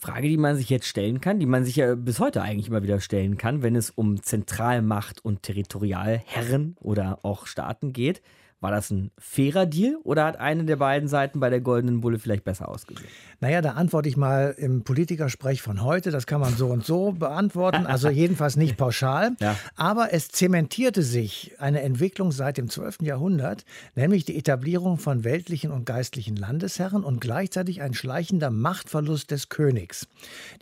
Frage, 0.00 0.28
die 0.28 0.36
man 0.36 0.56
sich 0.56 0.70
jetzt 0.70 0.86
stellen 0.86 1.20
kann, 1.20 1.40
die 1.40 1.46
man 1.46 1.64
sich 1.64 1.76
ja 1.76 1.94
bis 1.94 2.20
heute 2.20 2.42
eigentlich 2.42 2.68
immer 2.68 2.82
wieder 2.82 3.00
stellen 3.00 3.36
kann, 3.36 3.62
wenn 3.62 3.74
es 3.74 3.90
um 3.90 4.22
Zentralmacht 4.22 5.24
und 5.24 5.42
Territorialherren 5.42 6.76
oder 6.80 7.18
auch 7.24 7.46
Staaten 7.46 7.92
geht. 7.92 8.22
War 8.60 8.72
das 8.72 8.90
ein 8.90 9.12
fairer 9.18 9.66
Deal 9.66 9.98
oder 10.02 10.24
hat 10.24 10.40
eine 10.40 10.64
der 10.64 10.76
beiden 10.76 11.08
Seiten 11.08 11.38
bei 11.38 11.48
der 11.48 11.60
Goldenen 11.60 12.00
Bulle 12.00 12.18
vielleicht 12.18 12.42
besser 12.42 12.68
ausgesehen? 12.68 13.08
Naja, 13.40 13.62
da 13.62 13.74
antworte 13.74 14.08
ich 14.08 14.16
mal 14.16 14.52
im 14.58 14.82
Politikersprech 14.82 15.62
von 15.62 15.84
heute. 15.84 16.10
Das 16.10 16.26
kann 16.26 16.40
man 16.40 16.56
so 16.56 16.66
und 16.66 16.84
so 16.84 17.12
beantworten. 17.12 17.86
Also 17.86 18.08
jedenfalls 18.18 18.56
nicht 18.56 18.76
pauschal. 18.76 19.36
Ja. 19.38 19.54
Aber 19.76 20.12
es 20.12 20.30
zementierte 20.30 21.04
sich 21.04 21.52
eine 21.60 21.82
Entwicklung 21.82 22.32
seit 22.32 22.58
dem 22.58 22.68
12. 22.68 23.02
Jahrhundert, 23.02 23.64
nämlich 23.94 24.24
die 24.24 24.36
Etablierung 24.36 24.98
von 24.98 25.22
weltlichen 25.22 25.70
und 25.70 25.86
geistlichen 25.86 26.34
Landesherren 26.34 27.04
und 27.04 27.20
gleichzeitig 27.20 27.80
ein 27.80 27.94
schleichender 27.94 28.50
Machtverlust 28.50 29.30
des 29.30 29.50
Königs. 29.50 30.08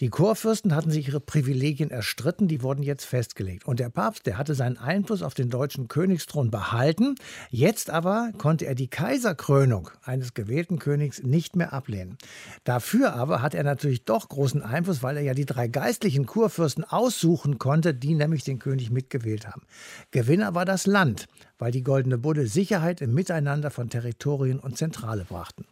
Die 0.00 0.10
Kurfürsten 0.10 0.74
hatten 0.74 0.90
sich 0.90 1.08
ihre 1.08 1.20
Privilegien 1.20 1.90
erstritten, 1.90 2.46
die 2.46 2.62
wurden 2.62 2.82
jetzt 2.82 3.06
festgelegt. 3.06 3.66
Und 3.66 3.80
der 3.80 3.88
Papst, 3.88 4.26
der 4.26 4.36
hatte 4.36 4.54
seinen 4.54 4.76
Einfluss 4.76 5.22
auf 5.22 5.32
den 5.32 5.48
deutschen 5.48 5.88
Königsthron 5.88 6.50
behalten. 6.50 7.14
Jetzt 7.50 7.85
aber 7.90 8.32
konnte 8.38 8.66
er 8.66 8.74
die 8.74 8.88
Kaiserkrönung 8.88 9.90
eines 10.02 10.34
gewählten 10.34 10.78
Königs 10.78 11.22
nicht 11.22 11.56
mehr 11.56 11.72
ablehnen. 11.72 12.18
Dafür 12.64 13.14
aber 13.14 13.42
hat 13.42 13.54
er 13.54 13.64
natürlich 13.64 14.04
doch 14.04 14.28
großen 14.28 14.62
Einfluss, 14.62 15.02
weil 15.02 15.16
er 15.16 15.22
ja 15.22 15.34
die 15.34 15.46
drei 15.46 15.68
geistlichen 15.68 16.26
Kurfürsten 16.26 16.84
aussuchen 16.84 17.58
konnte, 17.58 17.94
die 17.94 18.14
nämlich 18.14 18.44
den 18.44 18.58
König 18.58 18.90
mitgewählt 18.90 19.46
haben. 19.46 19.62
Gewinner 20.10 20.54
war 20.54 20.64
das 20.64 20.86
Land, 20.86 21.26
weil 21.58 21.72
die 21.72 21.82
Goldene 21.82 22.18
Bulle 22.18 22.46
Sicherheit 22.46 23.00
im 23.00 23.14
Miteinander 23.14 23.70
von 23.70 23.90
Territorien 23.90 24.58
und 24.58 24.76
Zentrale 24.76 25.24
brachten. 25.24 25.66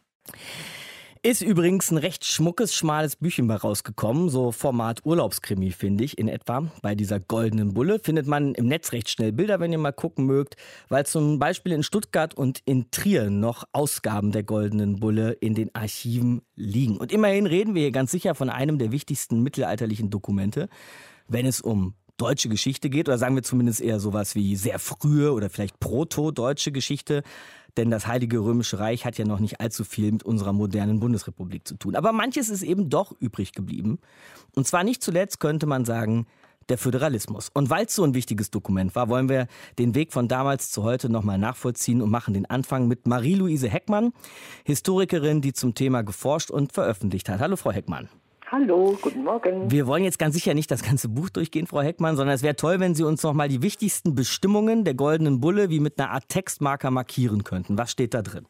Ist 1.26 1.40
übrigens 1.40 1.90
ein 1.90 1.96
recht 1.96 2.26
schmuckes, 2.26 2.74
schmales 2.74 3.16
Büchchen 3.16 3.46
bei 3.46 3.56
rausgekommen, 3.56 4.28
so 4.28 4.52
Format 4.52 5.06
Urlaubskrimi, 5.06 5.70
finde 5.70 6.04
ich, 6.04 6.18
in 6.18 6.28
etwa. 6.28 6.70
Bei 6.82 6.94
dieser 6.94 7.18
goldenen 7.18 7.72
Bulle 7.72 7.98
findet 7.98 8.26
man 8.26 8.54
im 8.54 8.66
Netz 8.66 8.92
recht 8.92 9.08
schnell 9.08 9.32
Bilder, 9.32 9.58
wenn 9.58 9.72
ihr 9.72 9.78
mal 9.78 9.92
gucken 9.92 10.26
mögt, 10.26 10.56
weil 10.90 11.06
zum 11.06 11.38
Beispiel 11.38 11.72
in 11.72 11.82
Stuttgart 11.82 12.34
und 12.34 12.60
in 12.66 12.90
Trier 12.90 13.30
noch 13.30 13.64
Ausgaben 13.72 14.32
der 14.32 14.42
goldenen 14.42 15.00
Bulle 15.00 15.32
in 15.32 15.54
den 15.54 15.74
Archiven 15.74 16.42
liegen. 16.56 16.98
Und 16.98 17.10
immerhin 17.10 17.46
reden 17.46 17.74
wir 17.74 17.80
hier 17.80 17.90
ganz 17.90 18.10
sicher 18.10 18.34
von 18.34 18.50
einem 18.50 18.76
der 18.76 18.92
wichtigsten 18.92 19.42
mittelalterlichen 19.42 20.10
Dokumente, 20.10 20.68
wenn 21.26 21.46
es 21.46 21.62
um 21.62 21.94
deutsche 22.16 22.48
Geschichte 22.48 22.90
geht, 22.90 23.08
oder 23.08 23.18
sagen 23.18 23.34
wir 23.34 23.42
zumindest 23.42 23.80
eher 23.80 24.00
sowas 24.00 24.34
wie 24.34 24.56
sehr 24.56 24.78
frühe 24.78 25.32
oder 25.32 25.50
vielleicht 25.50 25.80
proto-deutsche 25.80 26.72
Geschichte. 26.72 27.22
Denn 27.76 27.90
das 27.90 28.06
Heilige 28.06 28.38
Römische 28.38 28.78
Reich 28.78 29.04
hat 29.04 29.18
ja 29.18 29.24
noch 29.24 29.40
nicht 29.40 29.60
allzu 29.60 29.82
viel 29.82 30.12
mit 30.12 30.22
unserer 30.22 30.52
modernen 30.52 31.00
Bundesrepublik 31.00 31.66
zu 31.66 31.76
tun. 31.76 31.96
Aber 31.96 32.12
manches 32.12 32.48
ist 32.48 32.62
eben 32.62 32.88
doch 32.88 33.12
übrig 33.18 33.52
geblieben. 33.52 33.98
Und 34.54 34.66
zwar 34.66 34.84
nicht 34.84 35.02
zuletzt 35.02 35.40
könnte 35.40 35.66
man 35.66 35.84
sagen, 35.84 36.26
der 36.68 36.78
Föderalismus. 36.78 37.50
Und 37.52 37.70
weil 37.70 37.86
es 37.86 37.94
so 37.94 38.04
ein 38.04 38.14
wichtiges 38.14 38.50
Dokument 38.50 38.94
war, 38.94 39.08
wollen 39.08 39.28
wir 39.28 39.48
den 39.78 39.94
Weg 39.94 40.12
von 40.12 40.28
damals 40.28 40.70
zu 40.70 40.82
heute 40.82 41.08
nochmal 41.08 41.36
nachvollziehen 41.36 42.00
und 42.00 42.10
machen 42.10 42.32
den 42.32 42.46
Anfang 42.46 42.88
mit 42.88 43.06
Marie-Louise 43.06 43.68
Heckmann, 43.68 44.12
Historikerin, 44.64 45.40
die 45.40 45.52
zum 45.52 45.74
Thema 45.74 46.02
geforscht 46.02 46.50
und 46.50 46.72
veröffentlicht 46.72 47.28
hat. 47.28 47.40
Hallo, 47.40 47.56
Frau 47.56 47.72
Heckmann. 47.72 48.08
Hallo, 48.54 48.96
guten 49.02 49.24
Morgen. 49.24 49.68
Wir 49.68 49.88
wollen 49.88 50.04
jetzt 50.04 50.20
ganz 50.20 50.32
sicher 50.36 50.54
nicht 50.54 50.70
das 50.70 50.84
ganze 50.84 51.08
Buch 51.08 51.28
durchgehen, 51.28 51.66
Frau 51.66 51.80
Heckmann, 51.80 52.14
sondern 52.14 52.36
es 52.36 52.44
wäre 52.44 52.54
toll, 52.54 52.78
wenn 52.78 52.94
Sie 52.94 53.02
uns 53.02 53.20
noch 53.24 53.32
mal 53.32 53.48
die 53.48 53.62
wichtigsten 53.62 54.14
Bestimmungen 54.14 54.84
der 54.84 54.94
Goldenen 54.94 55.40
Bulle 55.40 55.70
wie 55.70 55.80
mit 55.80 55.98
einer 55.98 56.12
Art 56.12 56.28
Textmarker 56.28 56.92
markieren 56.92 57.42
könnten. 57.42 57.76
Was 57.76 57.90
steht 57.90 58.14
da 58.14 58.22
drin? 58.22 58.46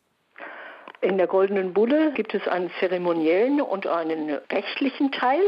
In 1.00 1.16
der 1.16 1.26
Goldenen 1.26 1.73
Bulle 1.73 2.12
gibt 2.12 2.34
es 2.34 2.46
einen 2.46 2.70
zeremoniellen 2.80 3.62
und 3.62 3.87
einen 3.87 4.28
rechtlichen 4.52 5.11
Teil. 5.11 5.40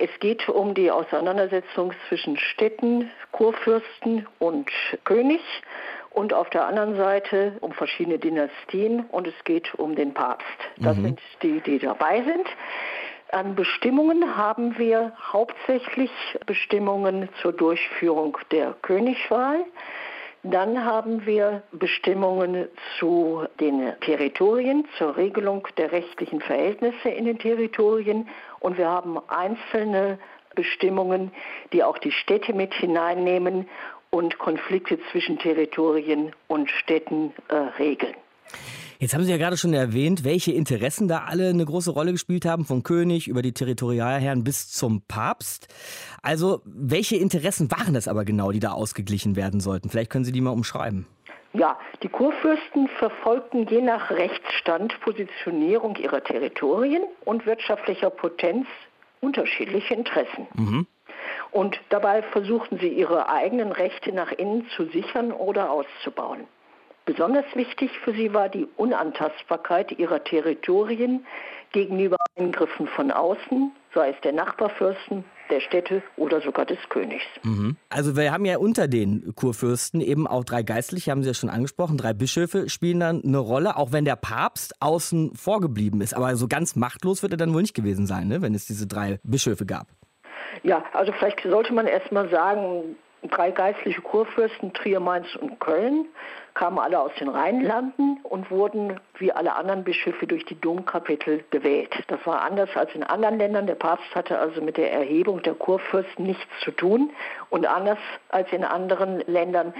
Es 0.00 0.10
geht 0.18 0.48
um 0.48 0.74
die 0.74 0.90
Auseinandersetzung 0.90 1.92
zwischen 2.08 2.36
Städten, 2.38 3.08
Kurfürsten 3.30 4.26
und 4.40 4.68
König 5.04 5.40
und 6.10 6.34
auf 6.34 6.50
der 6.50 6.66
anderen 6.66 6.96
Seite 6.96 7.52
um 7.60 7.72
verschiedene 7.72 8.18
Dynastien 8.18 9.04
und 9.10 9.28
es 9.28 9.44
geht 9.44 9.72
um 9.76 9.94
den 9.94 10.12
Papst. 10.12 10.46
Das 10.78 10.96
sind 10.96 11.20
die, 11.42 11.60
die 11.60 11.78
dabei 11.78 12.24
sind. 12.24 12.46
An 13.32 13.54
Bestimmungen 13.54 14.36
haben 14.36 14.76
wir 14.76 15.14
hauptsächlich 15.32 16.10
Bestimmungen 16.44 17.30
zur 17.40 17.54
Durchführung 17.54 18.36
der 18.50 18.74
Königswahl. 18.82 19.64
Dann 20.42 20.84
haben 20.84 21.24
wir 21.24 21.62
Bestimmungen 21.72 22.68
zu 22.98 23.46
den 23.58 23.94
Territorien, 24.02 24.86
zur 24.98 25.16
Regelung 25.16 25.66
der 25.78 25.92
rechtlichen 25.92 26.42
Verhältnisse 26.42 27.08
in 27.08 27.24
den 27.24 27.38
Territorien. 27.38 28.28
Und 28.60 28.76
wir 28.76 28.88
haben 28.88 29.18
einzelne 29.28 30.18
Bestimmungen, 30.54 31.32
die 31.72 31.82
auch 31.82 31.96
die 31.96 32.12
Städte 32.12 32.52
mit 32.52 32.74
hineinnehmen 32.74 33.66
und 34.10 34.36
Konflikte 34.38 34.98
zwischen 35.10 35.38
Territorien 35.38 36.34
und 36.48 36.68
Städten 36.68 37.32
äh, 37.48 37.54
regeln. 37.54 38.14
Jetzt 39.02 39.14
haben 39.14 39.24
Sie 39.24 39.32
ja 39.32 39.36
gerade 39.36 39.56
schon 39.56 39.74
erwähnt, 39.74 40.22
welche 40.22 40.52
Interessen 40.52 41.08
da 41.08 41.24
alle 41.26 41.48
eine 41.48 41.64
große 41.64 41.90
Rolle 41.90 42.12
gespielt 42.12 42.44
haben, 42.44 42.64
vom 42.64 42.84
König 42.84 43.26
über 43.26 43.42
die 43.42 43.50
Territorialherren 43.52 44.44
bis 44.44 44.70
zum 44.70 45.02
Papst. 45.08 45.66
Also, 46.22 46.62
welche 46.64 47.16
Interessen 47.16 47.68
waren 47.72 47.94
das 47.94 48.06
aber 48.06 48.24
genau, 48.24 48.52
die 48.52 48.60
da 48.60 48.70
ausgeglichen 48.70 49.34
werden 49.34 49.58
sollten? 49.58 49.90
Vielleicht 49.90 50.08
können 50.08 50.24
Sie 50.24 50.30
die 50.30 50.40
mal 50.40 50.50
umschreiben. 50.50 51.08
Ja, 51.52 51.80
die 52.04 52.08
Kurfürsten 52.08 52.86
verfolgten 53.00 53.66
je 53.66 53.80
nach 53.80 54.12
Rechtsstand 54.12 54.94
Positionierung 55.00 55.96
ihrer 55.96 56.22
Territorien 56.22 57.02
und 57.24 57.44
wirtschaftlicher 57.44 58.10
Potenz 58.10 58.68
unterschiedliche 59.20 59.94
Interessen. 59.94 60.46
Mhm. 60.54 60.86
Und 61.50 61.80
dabei 61.88 62.22
versuchten 62.22 62.78
sie 62.78 62.90
ihre 62.90 63.28
eigenen 63.28 63.72
Rechte 63.72 64.12
nach 64.12 64.30
innen 64.30 64.68
zu 64.76 64.84
sichern 64.90 65.32
oder 65.32 65.72
auszubauen. 65.72 66.46
Besonders 67.04 67.44
wichtig 67.54 67.90
für 68.04 68.12
sie 68.12 68.32
war 68.32 68.48
die 68.48 68.68
Unantastbarkeit 68.76 69.98
ihrer 69.98 70.22
Territorien 70.22 71.26
gegenüber 71.72 72.16
Eingriffen 72.38 72.86
von 72.86 73.10
außen, 73.10 73.72
sei 73.94 74.10
es 74.10 74.20
der 74.22 74.32
Nachbarfürsten, 74.32 75.24
der 75.50 75.60
Städte 75.60 76.02
oder 76.16 76.40
sogar 76.40 76.64
des 76.64 76.78
Königs. 76.88 77.24
Mhm. 77.42 77.76
Also 77.88 78.16
wir 78.16 78.32
haben 78.32 78.44
ja 78.44 78.58
unter 78.58 78.88
den 78.88 79.34
Kurfürsten 79.34 80.00
eben 80.00 80.26
auch 80.26 80.44
drei 80.44 80.62
Geistliche, 80.62 81.10
haben 81.10 81.22
Sie 81.22 81.28
ja 81.28 81.34
schon 81.34 81.50
angesprochen, 81.50 81.98
drei 81.98 82.12
Bischöfe 82.12 82.68
spielen 82.68 83.00
dann 83.00 83.22
eine 83.24 83.38
Rolle, 83.38 83.76
auch 83.76 83.92
wenn 83.92 84.04
der 84.04 84.16
Papst 84.16 84.74
außen 84.80 85.34
vorgeblieben 85.34 86.00
ist. 86.00 86.14
Aber 86.14 86.36
so 86.36 86.46
ganz 86.46 86.76
machtlos 86.76 87.22
wird 87.22 87.32
er 87.32 87.38
dann 87.38 87.52
wohl 87.52 87.62
nicht 87.62 87.74
gewesen 87.74 88.06
sein, 88.06 88.28
ne? 88.28 88.42
wenn 88.42 88.54
es 88.54 88.66
diese 88.66 88.86
drei 88.86 89.18
Bischöfe 89.24 89.66
gab. 89.66 89.88
Ja, 90.62 90.84
also 90.92 91.12
vielleicht 91.12 91.40
sollte 91.42 91.72
man 91.72 91.86
erst 91.86 92.12
mal 92.12 92.28
sagen, 92.30 92.96
drei 93.30 93.50
geistliche 93.50 94.00
Kurfürsten, 94.00 94.72
Trier, 94.72 95.00
Mainz 95.00 95.34
und 95.36 95.60
Köln, 95.60 96.06
kamen 96.54 96.78
alle 96.78 97.00
aus 97.00 97.12
den 97.18 97.28
Rheinlanden 97.28 98.18
und 98.22 98.50
wurden 98.50 99.00
wie 99.18 99.32
alle 99.32 99.54
anderen 99.54 99.84
Bischöfe 99.84 100.26
durch 100.26 100.44
die 100.44 100.60
Domkapitel 100.60 101.44
gewählt. 101.50 101.92
Das 102.08 102.24
war 102.26 102.42
anders 102.42 102.68
als 102.74 102.94
in 102.94 103.02
anderen 103.02 103.38
Ländern. 103.38 103.66
Der 103.66 103.74
Papst 103.74 104.14
hatte 104.14 104.38
also 104.38 104.60
mit 104.60 104.76
der 104.76 104.92
Erhebung 104.92 105.42
der 105.42 105.54
Kurfürsten 105.54 106.26
nichts 106.26 106.50
zu 106.62 106.70
tun 106.72 107.10
und 107.48 107.66
anders 107.66 107.98
als 108.28 108.52
in 108.52 108.64
anderen 108.64 109.20
Ländern 109.26 109.72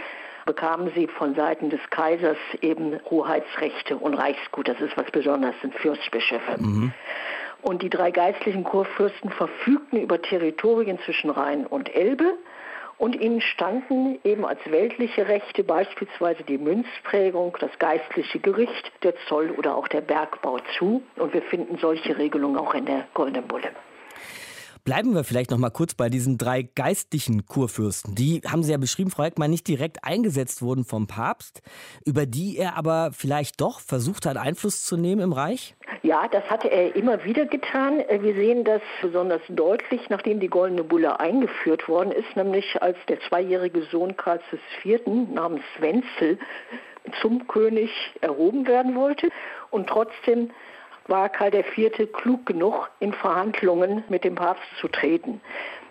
bekamen 0.46 0.90
sie 0.94 1.06
von 1.06 1.34
Seiten 1.34 1.70
des 1.70 1.80
Kaisers 1.90 2.38
eben 2.62 2.98
Hoheitsrechte 3.10 3.96
und 3.96 4.14
Reichsgut. 4.14 4.68
Das 4.68 4.80
ist 4.80 4.96
was 4.96 5.10
Besonderes, 5.10 5.54
sind 5.60 5.74
Fürstbischöfe. 5.74 6.56
Mhm. 6.58 6.92
Und 7.62 7.82
die 7.82 7.90
drei 7.90 8.10
geistlichen 8.10 8.64
Kurfürsten 8.64 9.30
verfügten 9.30 10.00
über 10.00 10.20
Territorien 10.20 10.98
zwischen 11.04 11.30
Rhein 11.30 11.64
und 11.64 11.94
Elbe 11.94 12.34
und 13.02 13.20
ihnen 13.20 13.40
standen 13.40 14.20
eben 14.22 14.44
als 14.44 14.60
weltliche 14.70 15.26
Rechte 15.26 15.64
beispielsweise 15.64 16.44
die 16.44 16.56
Münzprägung, 16.56 17.56
das 17.58 17.76
geistliche 17.80 18.38
Gericht, 18.38 18.92
der 19.02 19.14
Zoll 19.26 19.50
oder 19.50 19.74
auch 19.74 19.88
der 19.88 20.02
Bergbau 20.02 20.58
zu. 20.78 21.02
Und 21.16 21.34
wir 21.34 21.42
finden 21.42 21.78
solche 21.78 22.16
Regelungen 22.16 22.56
auch 22.56 22.74
in 22.74 22.86
der 22.86 23.08
Goldenen 23.12 23.48
Bulle. 23.48 23.70
Bleiben 24.84 25.14
wir 25.14 25.22
vielleicht 25.22 25.52
noch 25.52 25.58
mal 25.58 25.70
kurz 25.70 25.94
bei 25.94 26.08
diesen 26.08 26.38
drei 26.38 26.62
geistlichen 26.62 27.46
Kurfürsten. 27.46 28.16
Die 28.16 28.40
haben 28.44 28.64
Sie 28.64 28.72
ja 28.72 28.78
beschrieben, 28.78 29.12
Frau 29.12 29.22
Heckmann, 29.22 29.48
nicht 29.48 29.68
direkt 29.68 30.02
eingesetzt 30.02 30.60
wurden 30.60 30.84
vom 30.84 31.06
Papst, 31.06 31.62
über 32.04 32.26
die 32.26 32.56
er 32.58 32.76
aber 32.76 33.10
vielleicht 33.12 33.60
doch 33.60 33.78
versucht 33.78 34.26
hat, 34.26 34.36
Einfluss 34.36 34.84
zu 34.84 34.96
nehmen 34.96 35.20
im 35.20 35.32
Reich? 35.32 35.76
Ja, 36.02 36.26
das 36.26 36.42
hatte 36.50 36.68
er 36.68 36.96
immer 36.96 37.24
wieder 37.24 37.46
getan. 37.46 38.02
Wir 38.08 38.34
sehen 38.34 38.64
das 38.64 38.82
besonders 39.00 39.40
deutlich, 39.48 40.00
nachdem 40.08 40.40
die 40.40 40.48
Goldene 40.48 40.82
Bulle 40.82 41.20
eingeführt 41.20 41.86
worden 41.86 42.10
ist, 42.10 42.34
nämlich 42.34 42.82
als 42.82 42.96
der 43.06 43.20
zweijährige 43.28 43.84
Sohn 43.92 44.16
Karls 44.16 44.42
IV. 44.84 45.00
namens 45.32 45.62
Wenzel 45.78 46.40
zum 47.20 47.46
König 47.46 47.90
erhoben 48.20 48.66
werden 48.66 48.96
wollte 48.96 49.28
und 49.70 49.88
trotzdem 49.88 50.50
war 51.12 51.28
Karl 51.28 51.54
IV. 51.54 52.10
klug 52.10 52.46
genug, 52.46 52.88
in 52.98 53.12
Verhandlungen 53.12 54.02
mit 54.08 54.24
dem 54.24 54.34
Papst 54.34 54.64
zu 54.80 54.88
treten. 54.88 55.42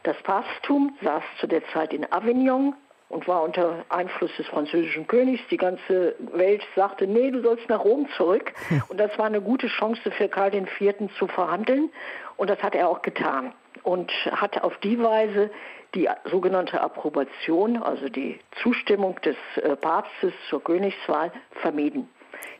Das 0.01 0.17
Papsttum 0.23 0.97
saß 1.03 1.21
zu 1.39 1.45
der 1.45 1.63
Zeit 1.67 1.93
in 1.93 2.11
Avignon 2.11 2.73
und 3.07 3.27
war 3.27 3.43
unter 3.43 3.85
Einfluss 3.89 4.35
des 4.37 4.47
französischen 4.47 5.05
Königs. 5.05 5.43
Die 5.51 5.57
ganze 5.57 6.15
Welt 6.33 6.63
sagte, 6.75 7.05
nee, 7.05 7.29
du 7.29 7.43
sollst 7.43 7.69
nach 7.69 7.83
Rom 7.85 8.07
zurück. 8.17 8.51
Und 8.89 8.99
das 8.99 9.15
war 9.19 9.27
eine 9.27 9.41
gute 9.41 9.67
Chance 9.67 10.09
für 10.09 10.27
Karl 10.27 10.55
IV. 10.55 10.95
zu 11.19 11.27
verhandeln. 11.27 11.91
Und 12.37 12.49
das 12.49 12.63
hat 12.63 12.73
er 12.73 12.89
auch 12.89 13.03
getan. 13.03 13.53
Und 13.83 14.11
hat 14.31 14.63
auf 14.63 14.75
die 14.79 14.97
Weise 15.03 15.51
die 15.93 16.09
sogenannte 16.31 16.81
Approbation, 16.81 17.77
also 17.77 18.09
die 18.09 18.39
Zustimmung 18.63 19.19
des 19.21 19.35
äh, 19.57 19.75
Papstes 19.75 20.33
zur 20.49 20.63
Königswahl, 20.63 21.31
vermieden. 21.61 22.09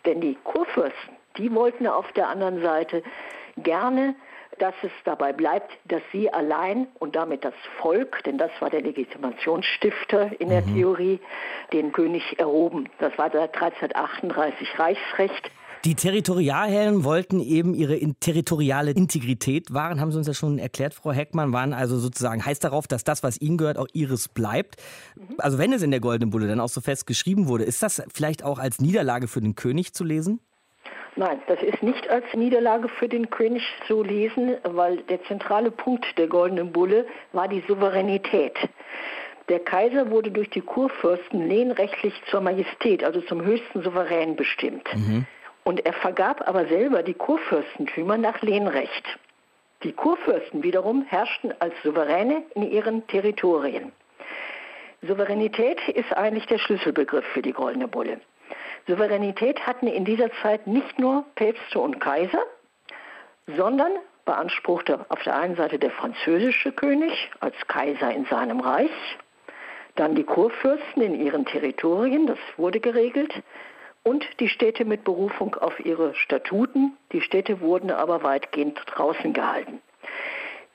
Denn 0.06 0.22
die 0.22 0.38
Kurfürsten, 0.44 1.16
die 1.38 1.54
wollten 1.54 1.88
auf 1.88 2.12
der 2.14 2.30
anderen 2.30 2.62
Seite 2.62 3.04
gerne, 3.58 4.16
dass 4.60 4.76
es 4.84 4.92
dabei 5.06 5.34
bleibt, 5.34 5.72
dass 5.86 6.02
sie 6.12 6.32
allein 6.32 6.88
und 7.00 7.16
damit 7.16 7.44
das 7.44 7.54
Volk, 7.80 8.24
denn 8.26 8.38
das 8.38 8.52
war 8.60 8.70
der 8.70 8.82
Legitimationsstifter 8.82 10.40
in 10.40 10.50
der 10.50 10.62
mhm. 10.62 10.76
Theorie, 10.76 11.20
den 11.74 11.92
König 11.92 12.40
erhoben. 12.40 12.90
Das 13.00 13.18
war 13.18 13.32
seit 13.32 13.56
1338 13.56 14.80
Reichsrecht. 14.80 15.52
Die 15.84 15.96
Territorialherren 15.96 17.04
wollten 17.04 17.40
eben 17.40 17.74
ihre 17.74 18.00
territoriale 18.20 18.92
Integrität 18.92 19.74
wahren, 19.74 20.00
haben 20.00 20.12
Sie 20.12 20.18
uns 20.20 20.28
ja 20.28 20.36
schon 20.36 20.60
erklärt, 20.60 20.94
Frau 20.94 21.12
Heckmann, 21.12 21.54
waren 21.54 21.74
also 21.74 21.98
sozusagen 21.98 22.46
heiß 22.46 22.60
darauf, 22.60 22.88
dass 22.88 23.04
das, 23.04 23.24
was 23.24 23.42
ihnen 23.42 23.58
gehört, 23.58 23.80
auch 23.80 23.88
ihres 23.92 24.28
bleibt. 24.28 24.76
Mhm. 25.16 25.36
Also 25.40 25.58
wenn 25.58 25.74
es 25.74 25.82
in 25.82 25.90
der 25.90 26.00
Goldenen 26.00 26.30
Bulle 26.30 26.48
dann 26.48 26.60
auch 26.60 26.70
so 26.70 26.82
fest 26.82 27.08
geschrieben 27.08 27.48
wurde, 27.48 27.64
ist 27.64 27.82
das 27.82 28.04
vielleicht 28.14 28.44
auch 28.44 28.60
als 28.60 28.80
Niederlage 28.80 29.28
für 29.28 29.42
den 29.42 29.56
König 29.56 29.96
zu 29.96 30.04
lesen? 30.04 30.40
Nein, 31.16 31.42
das 31.48 31.62
ist 31.62 31.84
nicht 31.84 32.10
als 32.10 32.24
Niederlage 32.34 32.88
für 32.88 33.10
den 33.10 33.30
König 33.30 33.64
zu 33.88 34.02
lesen, 34.02 34.56
weil 34.64 34.98
der 35.04 35.22
zentrale 35.24 35.70
Punkt 35.70 36.06
der 36.18 36.28
Goldenen 36.28 36.72
Bulle 36.72 37.06
war 37.34 37.48
die 37.50 37.64
Souveränität. 37.68 38.58
Der 39.50 39.60
Kaiser 39.60 40.10
wurde 40.10 40.32
durch 40.32 40.50
die 40.50 40.62
Kurfürsten 40.62 41.50
lehnrechtlich 41.50 42.14
zur 42.30 42.40
Majestät, 42.40 43.04
also 43.04 43.20
zum 43.22 43.44
höchsten 43.44 43.82
Souverän 43.82 44.38
bestimmt. 44.38 44.88
Mhm. 44.96 45.26
Und 45.66 45.86
er 45.86 45.94
vergab 45.94 46.48
aber 46.48 46.66
selber 46.68 47.04
die 47.04 47.14
Kurfürstentümer 47.14 48.18
nach 48.18 48.42
Lehnrecht. 48.42 49.06
Die 49.84 49.92
Kurfürsten 49.92 50.64
wiederum 50.64 51.04
herrschten 51.04 51.54
als 51.60 51.74
Souveräne 51.84 52.44
in 52.56 52.72
ihren 52.72 53.06
Territorien. 53.08 53.92
Souveränität 55.02 55.80
ist 55.90 56.14
eigentlich 56.16 56.46
der 56.46 56.60
Schlüsselbegriff 56.60 57.26
für 57.34 57.42
die 57.42 57.54
Goldene 57.54 57.88
Bulle. 57.88 58.22
Souveränität 58.92 59.66
hatten 59.66 59.88
in 59.88 60.04
dieser 60.04 60.30
Zeit 60.42 60.68
nicht 60.68 61.00
nur 61.00 61.24
Päpste 61.36 61.80
und 61.80 62.02
Kaiser, 62.02 62.44
sondern 63.48 63.94
beanspruchte 64.26 65.06
auf 65.08 65.24
der 65.24 65.38
einen 65.38 65.56
Seite 65.56 65.80
der 65.80 65.92
französische 65.92 66.74
König 66.74 67.32
als 67.40 67.56
Kaiser 67.70 68.12
in 68.12 68.26
seinem 68.26 68.60
Reich, 68.60 68.92
dann 69.96 70.16
die 70.16 70.26
Kurfürsten 70.26 71.02
in 71.02 71.16
ihren 71.16 71.46
Territorien, 71.46 72.28
das 72.28 72.38
wurde 72.58 72.82
geregelt, 72.82 73.34
und 74.04 74.26
die 74.42 74.50
Städte 74.50 74.84
mit 74.84 75.06
Berufung 75.06 75.56
auf 75.56 75.80
ihre 75.86 76.14
Statuten. 76.16 76.98
Die 77.14 77.22
Städte 77.22 77.62
wurden 77.62 77.92
aber 77.92 78.24
weitgehend 78.24 78.78
draußen 78.88 79.32
gehalten. 79.32 79.82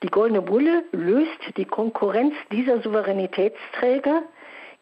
Die 0.01 0.07
Goldene 0.07 0.41
Bulle 0.41 0.85
löst 0.91 1.57
die 1.57 1.65
Konkurrenz 1.65 2.33
dieser 2.51 2.81
Souveränitätsträger 2.81 4.23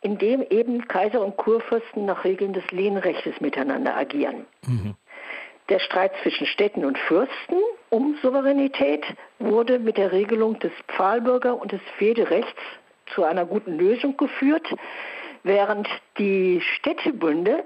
indem 0.05 0.43
eben 0.51 0.87
Kaiser 0.87 1.19
und 1.19 1.35
Kurfürsten 1.35 2.05
nach 2.05 2.23
Regeln 2.25 2.53
des 2.53 2.69
Lehnrechtes 2.69 3.41
miteinander 3.41 3.97
agieren. 3.97 4.45
Mhm. 4.67 4.93
Der 5.69 5.79
Streit 5.79 6.11
zwischen 6.21 6.45
Städten 6.45 6.85
und 6.85 6.95
Fürsten 6.95 7.55
um 7.89 8.15
Souveränität 8.21 9.03
wurde 9.39 9.79
mit 9.79 9.97
der 9.97 10.11
Regelung 10.11 10.59
des 10.59 10.71
Pfahlbürger- 10.89 11.59
und 11.59 11.71
des 11.71 11.81
Fehderechts 11.97 12.61
zu 13.15 13.23
einer 13.23 13.47
guten 13.47 13.79
Lösung 13.79 14.15
geführt, 14.15 14.67
während 15.41 15.87
die 16.19 16.61
Städtebünde, 16.75 17.63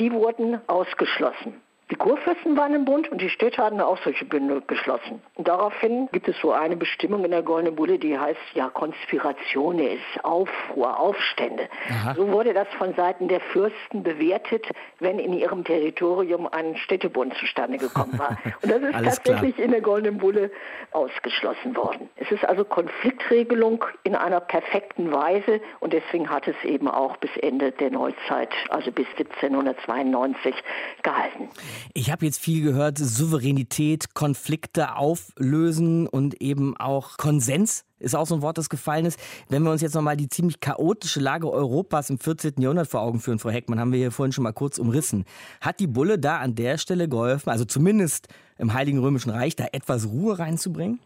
die 0.00 0.10
wurden 0.10 0.60
ausgeschlossen. 0.66 1.60
Die 1.90 1.96
Kurfürsten 1.96 2.54
waren 2.56 2.74
im 2.74 2.84
Bund 2.84 3.10
und 3.10 3.22
die 3.22 3.30
Städte 3.30 3.62
hatten 3.62 3.80
auch 3.80 3.96
solche 4.04 4.26
Bünde 4.26 4.60
geschlossen. 4.66 5.22
Und 5.36 5.48
daraufhin 5.48 6.08
gibt 6.12 6.28
es 6.28 6.36
so 6.42 6.52
eine 6.52 6.76
Bestimmung 6.76 7.24
in 7.24 7.30
der 7.30 7.42
Goldenen 7.42 7.76
Bulle, 7.76 7.98
die 7.98 8.18
heißt 8.18 8.38
ja 8.52 8.68
Konspirationes, 8.68 9.98
Aufruhr, 10.22 11.00
Aufstände. 11.00 11.68
Aha. 11.88 12.14
So 12.14 12.28
wurde 12.30 12.52
das 12.52 12.68
von 12.76 12.94
Seiten 12.94 13.28
der 13.28 13.40
Fürsten 13.40 14.02
bewertet, 14.02 14.66
wenn 15.00 15.18
in 15.18 15.32
ihrem 15.32 15.64
Territorium 15.64 16.46
ein 16.46 16.76
Städtebund 16.76 17.34
zustande 17.36 17.78
gekommen 17.78 18.18
war. 18.18 18.36
Und 18.62 18.70
das 18.70 18.82
ist 18.82 18.92
tatsächlich 19.24 19.54
klar. 19.54 19.64
in 19.64 19.70
der 19.70 19.80
Goldenen 19.80 20.18
Bulle 20.18 20.50
ausgeschlossen 20.92 21.74
worden. 21.74 22.10
Es 22.16 22.30
ist 22.30 22.44
also 22.44 22.64
Konfliktregelung 22.64 23.84
in 24.04 24.14
einer 24.14 24.40
perfekten 24.40 25.10
Weise 25.10 25.60
und 25.80 25.92
deswegen 25.92 26.28
hat 26.28 26.48
es 26.48 26.56
eben 26.64 26.88
auch 26.88 27.16
bis 27.18 27.30
Ende 27.36 27.72
der 27.72 27.90
Neuzeit, 27.90 28.50
also 28.68 28.90
bis 28.90 29.06
1792, 29.16 30.54
gehalten. 31.02 31.48
Ich 31.94 32.10
habe 32.10 32.26
jetzt 32.26 32.38
viel 32.38 32.62
gehört, 32.62 32.98
Souveränität, 32.98 34.14
Konflikte 34.14 34.96
auflösen 34.96 36.06
und 36.06 36.40
eben 36.40 36.76
auch 36.76 37.16
Konsens 37.16 37.84
ist 38.00 38.14
auch 38.14 38.26
so 38.26 38.36
ein 38.36 38.42
Wort, 38.42 38.58
das 38.58 38.68
gefallen 38.68 39.06
ist. 39.06 39.18
Wenn 39.48 39.62
wir 39.62 39.70
uns 39.70 39.82
jetzt 39.82 39.94
nochmal 39.94 40.16
die 40.16 40.28
ziemlich 40.28 40.60
chaotische 40.60 41.20
Lage 41.20 41.50
Europas 41.50 42.10
im 42.10 42.18
14. 42.18 42.54
Jahrhundert 42.58 42.88
vor 42.88 43.00
Augen 43.00 43.20
führen, 43.20 43.38
Frau 43.38 43.50
Heckmann, 43.50 43.80
haben 43.80 43.92
wir 43.92 43.98
hier 43.98 44.12
vorhin 44.12 44.32
schon 44.32 44.44
mal 44.44 44.52
kurz 44.52 44.78
umrissen. 44.78 45.24
Hat 45.60 45.80
die 45.80 45.86
Bulle 45.86 46.18
da 46.18 46.38
an 46.38 46.54
der 46.54 46.78
Stelle 46.78 47.08
geholfen, 47.08 47.50
also 47.50 47.64
zumindest 47.64 48.28
im 48.58 48.72
Heiligen 48.72 49.00
Römischen 49.00 49.30
Reich, 49.30 49.56
da 49.56 49.66
etwas 49.72 50.08
Ruhe 50.08 50.38
reinzubringen? 50.38 51.00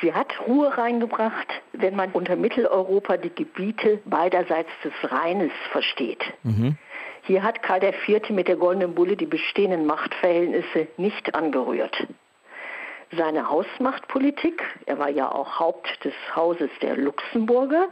Sie 0.00 0.12
hat 0.12 0.32
Ruhe 0.48 0.76
reingebracht, 0.76 1.46
wenn 1.72 1.94
man 1.94 2.10
unter 2.12 2.34
Mitteleuropa 2.34 3.18
die 3.18 3.30
Gebiete 3.34 4.00
beiderseits 4.04 4.70
des 4.82 4.92
Rheines 5.10 5.52
versteht. 5.70 6.22
Mhm. 6.42 6.76
Hier 7.24 7.44
hat 7.44 7.62
Karl 7.62 7.84
IV. 7.84 8.30
mit 8.30 8.48
der 8.48 8.56
Goldenen 8.56 8.96
Bulle 8.96 9.16
die 9.16 9.26
bestehenden 9.26 9.86
Machtverhältnisse 9.86 10.88
nicht 10.96 11.36
angerührt. 11.36 11.96
Seine 13.16 13.48
Hausmachtpolitik, 13.48 14.60
er 14.86 14.98
war 14.98 15.08
ja 15.08 15.30
auch 15.30 15.60
Haupt 15.60 16.04
des 16.04 16.14
Hauses 16.34 16.70
der 16.80 16.96
Luxemburger, 16.96 17.88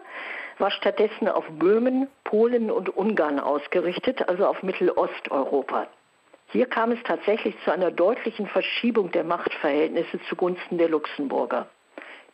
war 0.58 0.72
stattdessen 0.72 1.28
auf 1.28 1.44
Böhmen, 1.48 2.08
Polen 2.24 2.72
und 2.72 2.88
Ungarn 2.96 3.38
ausgerichtet, 3.38 4.28
also 4.28 4.46
auf 4.46 4.64
Mittelosteuropa. 4.64 5.86
Hier 6.48 6.66
kam 6.66 6.90
es 6.90 7.02
tatsächlich 7.04 7.54
zu 7.64 7.70
einer 7.70 7.92
deutlichen 7.92 8.48
Verschiebung 8.48 9.12
der 9.12 9.22
Machtverhältnisse 9.22 10.20
zugunsten 10.28 10.76
der 10.76 10.88
Luxemburger. 10.88 11.68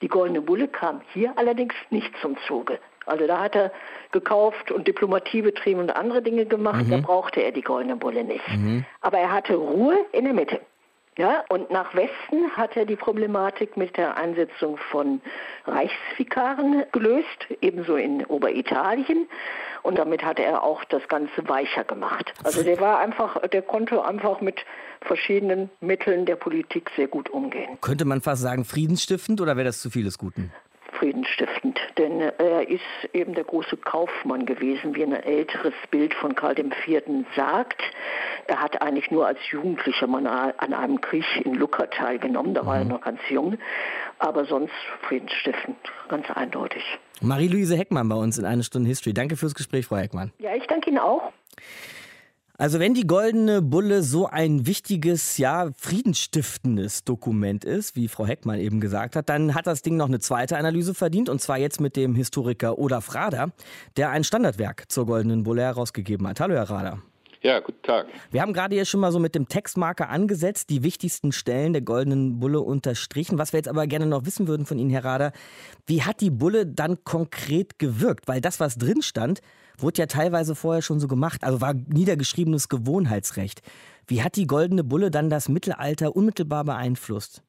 Die 0.00 0.08
Goldene 0.08 0.40
Bulle 0.40 0.68
kam 0.68 1.02
hier 1.12 1.34
allerdings 1.36 1.74
nicht 1.90 2.16
zum 2.22 2.38
Zuge. 2.46 2.78
Also 3.06 3.26
da 3.26 3.40
hat 3.40 3.54
er 3.54 3.72
gekauft 4.12 4.70
und 4.70 4.86
Diplomatie 4.86 5.42
betrieben 5.42 5.80
und 5.80 5.96
andere 5.96 6.22
Dinge 6.22 6.46
gemacht. 6.46 6.86
Mhm. 6.86 6.90
Da 6.90 6.96
brauchte 6.98 7.40
er 7.40 7.52
die 7.52 7.62
Goldene 7.62 7.96
Bulle 7.96 8.24
nicht. 8.24 8.48
Mhm. 8.48 8.84
Aber 9.00 9.18
er 9.18 9.32
hatte 9.32 9.54
Ruhe 9.54 9.96
in 10.12 10.24
der 10.24 10.34
Mitte. 10.34 10.60
Ja, 11.18 11.44
und 11.48 11.70
nach 11.70 11.94
Westen 11.94 12.50
hat 12.58 12.76
er 12.76 12.84
die 12.84 12.96
Problematik 12.96 13.78
mit 13.78 13.96
der 13.96 14.18
Einsetzung 14.18 14.76
von 14.76 15.22
Reichsvikaren 15.66 16.84
gelöst, 16.92 17.46
ebenso 17.62 17.96
in 17.96 18.26
Oberitalien. 18.26 19.26
Und 19.82 19.98
damit 19.98 20.22
hat 20.22 20.38
er 20.38 20.62
auch 20.62 20.84
das 20.84 21.08
Ganze 21.08 21.48
weicher 21.48 21.84
gemacht. 21.84 22.34
Also 22.44 22.62
der 22.62 22.80
war 22.80 22.98
einfach, 22.98 23.40
der 23.48 23.62
konnte 23.62 24.04
einfach 24.04 24.42
mit 24.42 24.66
verschiedenen 25.00 25.70
Mitteln 25.80 26.26
der 26.26 26.36
Politik 26.36 26.90
sehr 26.96 27.08
gut 27.08 27.30
umgehen. 27.30 27.78
Könnte 27.80 28.04
man 28.04 28.20
fast 28.20 28.42
sagen 28.42 28.66
friedensstiftend 28.66 29.40
oder 29.40 29.56
wäre 29.56 29.64
das 29.64 29.80
zu 29.80 29.88
vieles 29.88 30.18
Guten? 30.18 30.52
Friedensstiftend, 30.98 31.78
denn 31.98 32.20
er 32.20 32.68
ist 32.68 32.80
eben 33.12 33.34
der 33.34 33.44
große 33.44 33.76
Kaufmann 33.76 34.46
gewesen, 34.46 34.94
wie 34.94 35.02
ein 35.02 35.12
älteres 35.12 35.74
Bild 35.90 36.14
von 36.14 36.34
Karl 36.34 36.58
IV. 36.58 37.02
sagt. 37.34 37.82
Er 38.48 38.60
hat 38.60 38.80
eigentlich 38.80 39.10
nur 39.10 39.26
als 39.26 39.38
Jugendlicher 39.50 40.06
mal 40.06 40.26
an 40.56 40.72
einem 40.72 41.00
Krieg 41.00 41.24
in 41.44 41.54
Lucca 41.54 41.86
teilgenommen, 41.86 42.54
da 42.54 42.64
war 42.64 42.78
er 42.78 42.84
mhm. 42.84 42.90
noch 42.90 43.00
ganz 43.00 43.20
jung, 43.28 43.58
aber 44.18 44.44
sonst 44.44 44.74
friedensstiftend, 45.08 45.76
ganz 46.08 46.30
eindeutig. 46.30 46.82
Marie-Louise 47.20 47.76
Heckmann 47.76 48.08
bei 48.08 48.16
uns 48.16 48.38
in 48.38 48.44
einer 48.44 48.62
Stunde 48.62 48.88
History. 48.88 49.14
Danke 49.14 49.36
fürs 49.36 49.54
Gespräch, 49.54 49.86
Frau 49.86 49.96
Heckmann. 49.96 50.32
Ja, 50.38 50.54
ich 50.54 50.66
danke 50.66 50.90
Ihnen 50.90 50.98
auch. 50.98 51.32
Also 52.58 52.80
wenn 52.80 52.94
die 52.94 53.06
goldene 53.06 53.60
Bulle 53.60 54.02
so 54.02 54.26
ein 54.26 54.66
wichtiges, 54.66 55.36
ja, 55.36 55.68
friedensstiftendes 55.76 57.04
Dokument 57.04 57.66
ist, 57.66 57.96
wie 57.96 58.08
Frau 58.08 58.24
Heckmann 58.24 58.60
eben 58.60 58.80
gesagt 58.80 59.14
hat, 59.14 59.28
dann 59.28 59.54
hat 59.54 59.66
das 59.66 59.82
Ding 59.82 59.98
noch 59.98 60.06
eine 60.06 60.20
zweite 60.20 60.56
Analyse 60.56 60.94
verdient 60.94 61.28
und 61.28 61.42
zwar 61.42 61.58
jetzt 61.58 61.82
mit 61.82 61.96
dem 61.96 62.14
Historiker 62.14 62.78
Olaf 62.78 63.14
Rader, 63.14 63.52
der 63.98 64.08
ein 64.08 64.24
Standardwerk 64.24 64.90
zur 64.90 65.04
goldenen 65.04 65.42
Bulle 65.42 65.62
herausgegeben 65.62 66.26
hat. 66.26 66.40
Hallo 66.40 66.54
Herr 66.54 66.70
Rader. 66.70 67.02
Ja, 67.42 67.60
guten 67.60 67.82
Tag. 67.82 68.06
Wir 68.30 68.40
haben 68.40 68.54
gerade 68.54 68.74
hier 68.74 68.86
schon 68.86 69.00
mal 69.00 69.12
so 69.12 69.18
mit 69.18 69.34
dem 69.34 69.48
Textmarker 69.48 70.08
angesetzt, 70.08 70.70
die 70.70 70.82
wichtigsten 70.82 71.32
Stellen 71.32 71.74
der 71.74 71.82
goldenen 71.82 72.40
Bulle 72.40 72.60
unterstrichen. 72.60 73.36
Was 73.36 73.52
wir 73.52 73.58
jetzt 73.58 73.68
aber 73.68 73.86
gerne 73.86 74.06
noch 74.06 74.24
wissen 74.24 74.48
würden 74.48 74.64
von 74.64 74.78
Ihnen, 74.78 74.90
Herr 74.90 75.04
Rader, 75.04 75.32
wie 75.86 76.02
hat 76.02 76.22
die 76.22 76.30
Bulle 76.30 76.64
dann 76.64 77.04
konkret 77.04 77.78
gewirkt? 77.78 78.26
Weil 78.28 78.40
das, 78.40 78.60
was 78.60 78.78
drin 78.78 79.02
stand, 79.02 79.42
wurde 79.78 79.98
ja 79.98 80.06
teilweise 80.06 80.54
vorher 80.54 80.82
schon 80.82 81.00
so 81.00 81.08
gemacht, 81.08 81.44
also 81.44 81.60
war 81.60 81.74
niedergeschriebenes 81.74 82.68
Gewohnheitsrecht. 82.68 83.62
Wie 84.06 84.22
hat 84.22 84.36
die 84.36 84.46
goldene 84.46 84.84
Bulle 84.84 85.10
dann 85.10 85.30
das 85.30 85.48
Mittelalter 85.48 86.14
unmittelbar 86.14 86.64
beeinflusst? 86.64 87.42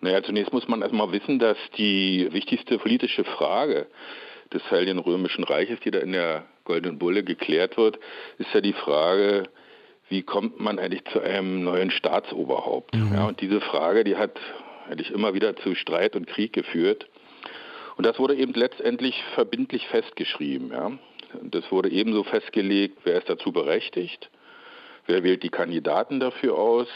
Naja, 0.00 0.22
zunächst 0.22 0.52
muss 0.52 0.68
man 0.68 0.82
erstmal 0.82 1.10
wissen, 1.12 1.38
dass 1.38 1.56
die 1.78 2.28
wichtigste 2.30 2.78
politische 2.78 3.24
Frage 3.24 3.86
des 4.52 4.62
Heiligen 4.70 4.98
Römischen 4.98 5.44
Reiches, 5.44 5.80
die 5.80 5.90
da 5.90 5.98
in 5.98 6.12
der 6.12 6.44
Goldenen 6.64 6.98
Bulle 6.98 7.24
geklärt 7.24 7.76
wird, 7.76 7.98
ist 8.38 8.52
ja 8.52 8.60
die 8.60 8.74
Frage, 8.74 9.44
wie 10.08 10.22
kommt 10.22 10.60
man 10.60 10.78
eigentlich 10.78 11.04
zu 11.12 11.20
einem 11.20 11.64
neuen 11.64 11.90
Staatsoberhaupt? 11.90 12.94
Mhm. 12.94 13.14
Ja, 13.14 13.26
und 13.26 13.40
diese 13.40 13.60
Frage, 13.60 14.04
die 14.04 14.16
hat 14.16 14.38
eigentlich 14.88 15.10
immer 15.10 15.34
wieder 15.34 15.56
zu 15.56 15.74
Streit 15.74 16.14
und 16.14 16.26
Krieg 16.26 16.52
geführt. 16.52 17.08
Und 17.96 18.04
das 18.04 18.18
wurde 18.18 18.36
eben 18.36 18.52
letztendlich 18.52 19.20
verbindlich 19.34 19.86
festgeschrieben. 19.88 20.70
Ja. 20.70 20.92
Das 21.42 21.70
wurde 21.70 21.90
ebenso 21.90 22.24
festgelegt, 22.24 22.98
wer 23.04 23.18
ist 23.18 23.28
dazu 23.28 23.52
berechtigt, 23.52 24.30
wer 25.06 25.22
wählt 25.22 25.42
die 25.42 25.50
Kandidaten 25.50 26.20
dafür 26.20 26.56
aus 26.56 26.88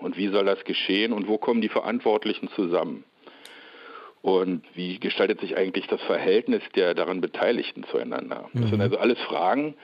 und 0.00 0.16
wie 0.16 0.28
soll 0.28 0.44
das 0.44 0.64
geschehen 0.64 1.12
und 1.12 1.28
wo 1.28 1.38
kommen 1.38 1.60
die 1.60 1.68
Verantwortlichen 1.68 2.48
zusammen. 2.54 3.04
Und 4.22 4.62
wie 4.74 4.98
gestaltet 4.98 5.40
sich 5.40 5.56
eigentlich 5.56 5.86
das 5.86 6.00
Verhältnis 6.02 6.62
der 6.74 6.94
daran 6.94 7.20
Beteiligten 7.20 7.84
zueinander? 7.84 8.48
Das 8.54 8.70
sind 8.70 8.76
mhm. 8.76 8.80
also 8.80 8.96
alles 8.96 9.18
Fragen, 9.20 9.74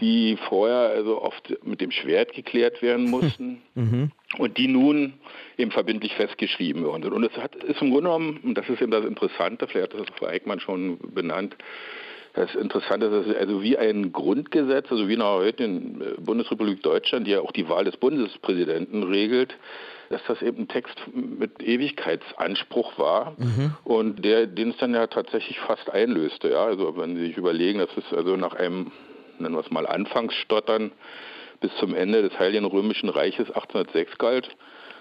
die 0.00 0.36
vorher 0.48 0.90
also 0.90 1.22
oft 1.22 1.56
mit 1.64 1.80
dem 1.80 1.90
Schwert 1.90 2.34
geklärt 2.34 2.82
werden 2.82 3.04
mussten 3.10 3.62
mhm. 3.74 4.10
und 4.38 4.58
die 4.58 4.68
nun 4.68 5.14
eben 5.56 5.70
verbindlich 5.70 6.14
festgeschrieben 6.14 6.84
worden 6.84 7.04
sind. 7.04 7.12
Und 7.12 7.24
es 7.24 7.36
hat, 7.36 7.54
ist 7.56 7.80
im 7.80 7.90
Grunde 7.90 8.10
genommen, 8.10 8.40
und 8.42 8.54
das 8.56 8.68
ist 8.68 8.80
eben 8.80 8.90
das 8.90 9.04
Interessante, 9.04 9.66
vielleicht 9.66 9.94
hat 9.94 10.00
das 10.00 10.16
Frau 10.18 10.26
Eickmann 10.26 10.60
schon 10.60 10.98
benannt, 11.14 11.56
das 12.34 12.54
Interessante 12.54 13.06
ist, 13.06 13.12
dass 13.12 13.26
es 13.26 13.36
also 13.36 13.62
wie 13.62 13.76
ein 13.76 14.12
Grundgesetz, 14.12 14.90
also 14.90 15.08
wie 15.08 15.14
in 15.14 15.20
der 15.20 15.28
heutigen 15.28 16.00
äh, 16.00 16.20
Bundesrepublik 16.20 16.82
Deutschland, 16.82 17.26
die 17.26 17.32
ja 17.32 17.40
auch 17.40 17.52
die 17.52 17.68
Wahl 17.68 17.84
des 17.84 17.96
Bundespräsidenten 17.96 19.02
regelt, 19.02 19.54
dass 20.10 20.22
das 20.26 20.42
eben 20.42 20.62
ein 20.62 20.68
Text 20.68 20.96
mit 21.12 21.62
Ewigkeitsanspruch 21.62 22.98
war 22.98 23.36
mhm. 23.38 23.74
und 23.84 24.24
der, 24.24 24.46
den 24.46 24.70
es 24.70 24.76
dann 24.78 24.94
ja 24.94 25.06
tatsächlich 25.06 25.58
fast 25.60 25.88
einlöste. 25.90 26.50
Ja? 26.50 26.64
Also 26.64 26.96
wenn 26.96 27.16
Sie 27.16 27.26
sich 27.26 27.36
überlegen, 27.36 27.78
dass 27.78 27.96
es 27.96 28.12
also 28.16 28.36
nach 28.36 28.54
einem, 28.54 28.90
nennen 29.38 29.54
wir 29.54 29.60
es 29.60 29.70
mal 29.70 29.86
Anfangsstottern, 29.86 30.92
bis 31.60 31.70
zum 31.76 31.94
Ende 31.94 32.22
des 32.22 32.38
Heiligen 32.38 32.64
Römischen 32.64 33.08
Reiches 33.08 33.48
1806 33.48 34.18
galt, 34.18 34.48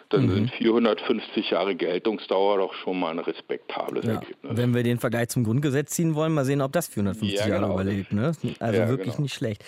dann 0.10 0.26
mhm. 0.26 0.34
sind 0.34 0.52
450 0.52 1.52
Jahre 1.52 1.76
Geltungsdauer 1.76 2.58
doch 2.58 2.74
schon 2.74 3.00
mal 3.00 3.12
ein 3.12 3.19
respektables 3.19 4.06
ja. 4.06 4.13
Ergebnis. 4.13 4.58
Wenn 4.58 4.74
wir 4.74 4.82
den 4.82 4.98
Vergleich 4.98 5.30
zum 5.30 5.43
Grundgesetz 5.43 5.91
ziehen 5.91 6.15
wollen, 6.15 6.34
mal 6.34 6.45
sehen, 6.45 6.62
ob 6.62 6.72
das 6.72 6.88
450 6.88 7.38
ja, 7.38 7.45
genau. 7.45 7.60
Jahre 7.60 7.74
überlebt. 7.74 8.12
Ne? 8.12 8.32
Also 8.60 8.80
ja, 8.80 8.89
wirklich 8.89 9.13
genau. 9.13 9.24
nicht 9.24 9.36
schlecht. 9.36 9.63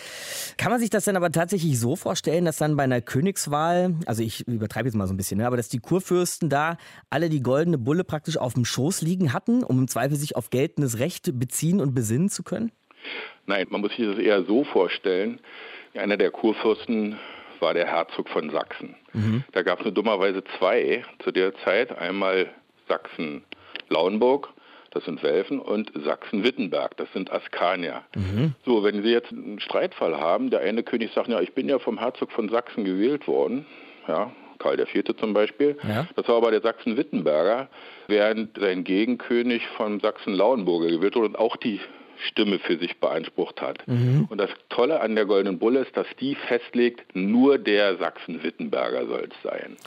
Kann 0.58 0.72
man 0.72 0.80
sich 0.80 0.90
das 0.90 1.06
denn 1.06 1.16
aber 1.16 1.32
tatsächlich 1.32 1.80
so 1.80 1.96
vorstellen, 1.96 2.46
dass 2.46 2.58
dann 2.58 2.76
bei 2.76 2.84
einer 2.84 3.02
Königswahl, 3.02 3.96
also 4.08 4.24
ich 4.24 4.48
übertreibe 4.48 4.88
jetzt 4.88 4.96
mal 4.96 5.06
so 5.06 5.14
ein 5.14 5.18
bisschen, 5.18 5.38
ne, 5.38 5.46
aber 5.46 5.58
dass 5.58 5.70
die 5.70 5.80
Kurfürsten 5.80 6.50
da 6.50 6.78
alle 7.12 7.30
die 7.30 7.44
goldene 7.44 7.78
Bulle 7.78 8.04
praktisch 8.04 8.38
auf 8.38 8.56
dem 8.56 8.66
Schoß 8.66 9.04
liegen 9.04 9.34
hatten, 9.34 9.64
um 9.64 9.78
im 9.78 9.88
Zweifel 9.88 10.18
sich 10.18 10.36
auf 10.36 10.50
geltendes 10.50 10.98
Recht 10.98 11.38
beziehen 11.40 11.80
und 11.80 11.94
besinnen 11.94 12.30
zu 12.30 12.42
können? 12.42 12.72
Nein, 13.46 13.68
man 13.70 13.82
muss 13.82 13.96
sich 13.96 14.06
das 14.06 14.18
eher 14.18 14.44
so 14.46 14.64
vorstellen. 14.64 15.40
Einer 15.94 16.18
der 16.18 16.32
Kurfürsten 16.32 17.20
war 17.62 17.74
der 17.74 17.88
Herzog 17.88 18.30
von 18.30 18.50
Sachsen. 18.50 18.96
Mhm. 19.14 19.44
Da 19.52 19.62
gab 19.62 19.80
es 19.80 19.86
nur 19.86 19.94
dummerweise 19.94 20.44
zwei 20.58 21.04
zu 21.20 21.32
der 21.32 21.56
Zeit. 21.64 21.98
Einmal 21.98 22.50
Sachsen-Lauenburg, 22.88 24.50
das 24.92 25.06
sind 25.06 25.24
Welfen, 25.24 25.60
und 25.60 25.92
Sachsen-Wittenberg, 25.96 26.98
das 26.98 27.12
sind 27.14 27.32
Askanier. 27.32 28.04
Mhm. 28.16 28.54
So, 28.66 28.84
wenn 28.84 29.04
Sie 29.04 29.10
jetzt 29.10 29.32
einen 29.32 29.60
Streitfall 29.60 30.20
haben, 30.20 30.50
der 30.50 30.62
eine 30.62 30.84
König 30.84 31.12
sagt, 31.14 31.30
ja, 31.30 31.40
ich 31.40 31.54
bin 31.54 31.70
ja 31.70 31.80
vom 31.80 32.00
Herzog 32.00 32.32
von 32.32 32.50
Sachsen 32.50 32.84
gewählt 32.84 33.28
worden, 33.28 33.66
ja, 34.08 34.32
Karl 34.60 34.80
IV. 34.80 35.16
zum 35.20 35.34
Beispiel. 35.34 35.78
Ja. 35.88 36.08
Das 36.16 36.28
war 36.28 36.36
aber 36.36 36.52
der 36.52 36.62
Sachsen-Wittenberger, 36.62 37.68
während 38.08 38.58
sein 38.60 38.84
Gegenkönig 38.84 39.68
von 39.78 40.00
Sachsen-Lauenburger 40.00 40.88
gewählt 40.88 41.16
wurde 41.16 41.28
und 41.28 41.40
auch 41.40 41.56
die 41.56 41.80
Stimme 42.22 42.60
für 42.60 42.78
sich 42.78 43.00
beansprucht 43.00 43.62
hat. 43.62 43.88
Mhm. 43.88 44.28
Und 44.30 44.38
das 44.38 44.50
Tolle 44.70 45.02
an 45.02 45.16
der 45.16 45.26
Goldenen 45.26 45.60
Bulle 45.60 45.82
ist, 45.82 45.96
dass 45.98 46.08
die 46.20 46.36
festlegt, 46.36 47.16
nur 47.16 47.58
der 47.58 47.98
Sachsen-Wittenberger 47.98 49.08
soll 49.08 49.30
es 49.30 49.44
sein 49.44 49.78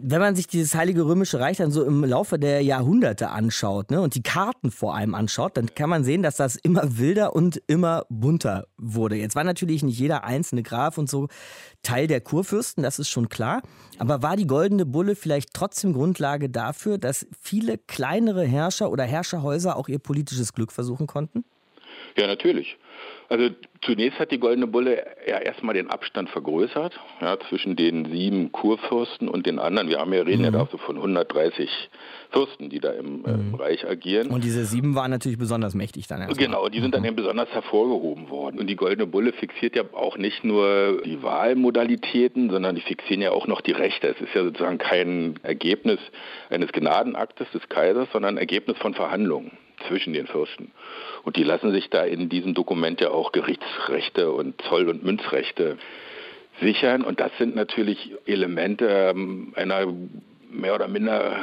wenn 0.00 0.20
man 0.20 0.36
sich 0.36 0.46
dieses 0.46 0.74
Heilige 0.74 1.04
Römische 1.04 1.40
Reich 1.40 1.56
dann 1.56 1.70
so 1.70 1.84
im 1.84 2.04
Laufe 2.04 2.38
der 2.38 2.62
Jahrhunderte 2.62 3.30
anschaut 3.30 3.90
ne, 3.90 4.00
und 4.00 4.14
die 4.14 4.22
Karten 4.22 4.70
vor 4.70 4.94
allem 4.94 5.14
anschaut, 5.14 5.56
dann 5.56 5.74
kann 5.74 5.90
man 5.90 6.04
sehen, 6.04 6.22
dass 6.22 6.36
das 6.36 6.56
immer 6.56 6.98
wilder 6.98 7.34
und 7.34 7.60
immer 7.66 8.06
bunter 8.08 8.66
wurde. 8.76 9.16
Jetzt 9.16 9.34
war 9.34 9.44
natürlich 9.44 9.82
nicht 9.82 9.98
jeder 9.98 10.24
einzelne 10.24 10.62
Graf 10.62 10.98
und 10.98 11.10
so 11.10 11.28
Teil 11.82 12.06
der 12.06 12.20
Kurfürsten, 12.20 12.82
das 12.82 12.98
ist 12.98 13.08
schon 13.08 13.28
klar. 13.28 13.62
Aber 13.98 14.22
war 14.22 14.36
die 14.36 14.46
Goldene 14.46 14.86
Bulle 14.86 15.16
vielleicht 15.16 15.52
trotzdem 15.52 15.92
Grundlage 15.92 16.48
dafür, 16.48 16.98
dass 16.98 17.26
viele 17.40 17.78
kleinere 17.78 18.44
Herrscher 18.44 18.90
oder 18.90 19.04
Herrscherhäuser 19.04 19.76
auch 19.76 19.88
ihr 19.88 19.98
politisches 19.98 20.52
Glück 20.52 20.72
versuchen 20.72 21.06
konnten? 21.06 21.44
Ja, 22.18 22.26
natürlich. 22.26 22.76
Also 23.28 23.50
zunächst 23.82 24.18
hat 24.18 24.30
die 24.30 24.38
Goldene 24.38 24.66
Bulle 24.66 25.04
ja 25.26 25.38
erstmal 25.38 25.74
den 25.74 25.90
Abstand 25.90 26.30
vergrößert 26.30 26.98
ja, 27.20 27.38
zwischen 27.48 27.76
den 27.76 28.10
sieben 28.10 28.52
Kurfürsten 28.52 29.28
und 29.28 29.44
den 29.44 29.58
anderen. 29.58 29.88
Wir 29.88 29.98
haben 29.98 30.12
ja 30.14 30.22
reden 30.22 30.38
mhm. 30.38 30.44
ja 30.46 30.50
da 30.50 30.68
so 30.70 30.78
von 30.78 30.96
130 30.96 31.68
Fürsten, 32.30 32.70
die 32.70 32.80
da 32.80 32.90
im 32.92 33.24
äh, 33.26 33.36
mhm. 33.36 33.54
Reich 33.54 33.86
agieren. 33.86 34.28
Und 34.28 34.44
diese 34.44 34.64
sieben 34.64 34.94
waren 34.94 35.10
natürlich 35.10 35.38
besonders 35.38 35.74
mächtig 35.74 36.06
dann 36.06 36.22
erstmal. 36.22 36.44
Genau, 36.44 36.68
die 36.68 36.80
sind 36.80 36.94
dann 36.94 37.02
mhm. 37.02 37.08
eben 37.08 37.16
besonders 37.16 37.50
hervorgehoben 37.50 38.30
worden. 38.30 38.58
Und 38.58 38.66
die 38.66 38.76
Goldene 38.76 39.06
Bulle 39.06 39.32
fixiert 39.32 39.76
ja 39.76 39.84
auch 39.92 40.16
nicht 40.16 40.42
nur 40.42 41.02
die 41.04 41.22
Wahlmodalitäten, 41.22 42.50
sondern 42.50 42.76
die 42.76 42.82
fixieren 42.82 43.20
ja 43.22 43.32
auch 43.32 43.46
noch 43.46 43.60
die 43.60 43.72
Rechte. 43.72 44.08
Es 44.08 44.20
ist 44.20 44.34
ja 44.34 44.42
sozusagen 44.42 44.78
kein 44.78 45.38
Ergebnis 45.42 46.00
eines 46.48 46.72
Gnadenaktes 46.72 47.48
des 47.52 47.68
Kaisers, 47.68 48.08
sondern 48.12 48.34
ein 48.34 48.38
Ergebnis 48.38 48.78
von 48.78 48.94
Verhandlungen 48.94 49.52
zwischen 49.86 50.12
den 50.12 50.26
Fürsten. 50.26 50.72
Und 51.24 51.36
die 51.36 51.44
lassen 51.44 51.72
sich 51.72 51.90
da 51.90 52.04
in 52.04 52.28
diesem 52.28 52.54
Dokument 52.54 53.00
ja 53.00 53.10
auch 53.10 53.32
Gerichtsrechte 53.32 54.32
und 54.32 54.60
Zoll- 54.62 54.88
und 54.88 55.04
Münzrechte 55.04 55.78
sichern. 56.60 57.02
Und 57.02 57.20
das 57.20 57.30
sind 57.38 57.54
natürlich 57.54 58.12
Elemente 58.26 58.86
ähm, 58.86 59.52
einer 59.54 59.86
mehr 60.50 60.74
oder 60.74 60.88
minder 60.88 61.36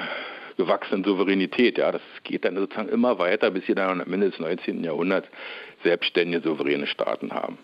gewachsenen 0.58 1.04
Souveränität. 1.04 1.78
Ja, 1.78 1.92
das 1.92 2.02
geht 2.24 2.46
dann 2.46 2.56
sozusagen 2.56 2.90
immer 2.90 3.20
weiter, 3.20 3.52
bis 3.52 3.66
sie 3.66 3.76
dann 3.76 4.02
am 4.02 4.14
Ende 4.14 4.30
des 4.30 4.40
19. 4.40 4.84
Jahrhunderts 4.84 5.28
selbstständige, 5.84 6.42
souveräne 6.42 6.88
Staaten 6.88 7.32
haben. 7.32 7.58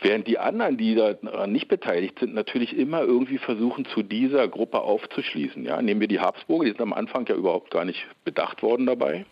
Während 0.00 0.26
die 0.26 0.38
anderen, 0.38 0.76
die 0.76 0.94
daran 0.94 1.52
nicht 1.52 1.68
beteiligt 1.68 2.18
sind, 2.20 2.34
natürlich 2.34 2.76
immer 2.76 3.02
irgendwie 3.02 3.38
versuchen, 3.38 3.84
zu 3.86 4.02
dieser 4.02 4.46
Gruppe 4.48 4.80
aufzuschließen. 4.80 5.64
Ja, 5.64 5.82
nehmen 5.82 6.00
wir 6.00 6.08
die 6.08 6.20
Habsburger, 6.20 6.64
die 6.64 6.70
sind 6.70 6.80
am 6.80 6.92
Anfang 6.92 7.26
ja 7.26 7.34
überhaupt 7.34 7.70
gar 7.70 7.84
nicht 7.84 8.06
bedacht 8.24 8.62
worden 8.62 8.86
dabei. 8.86 9.26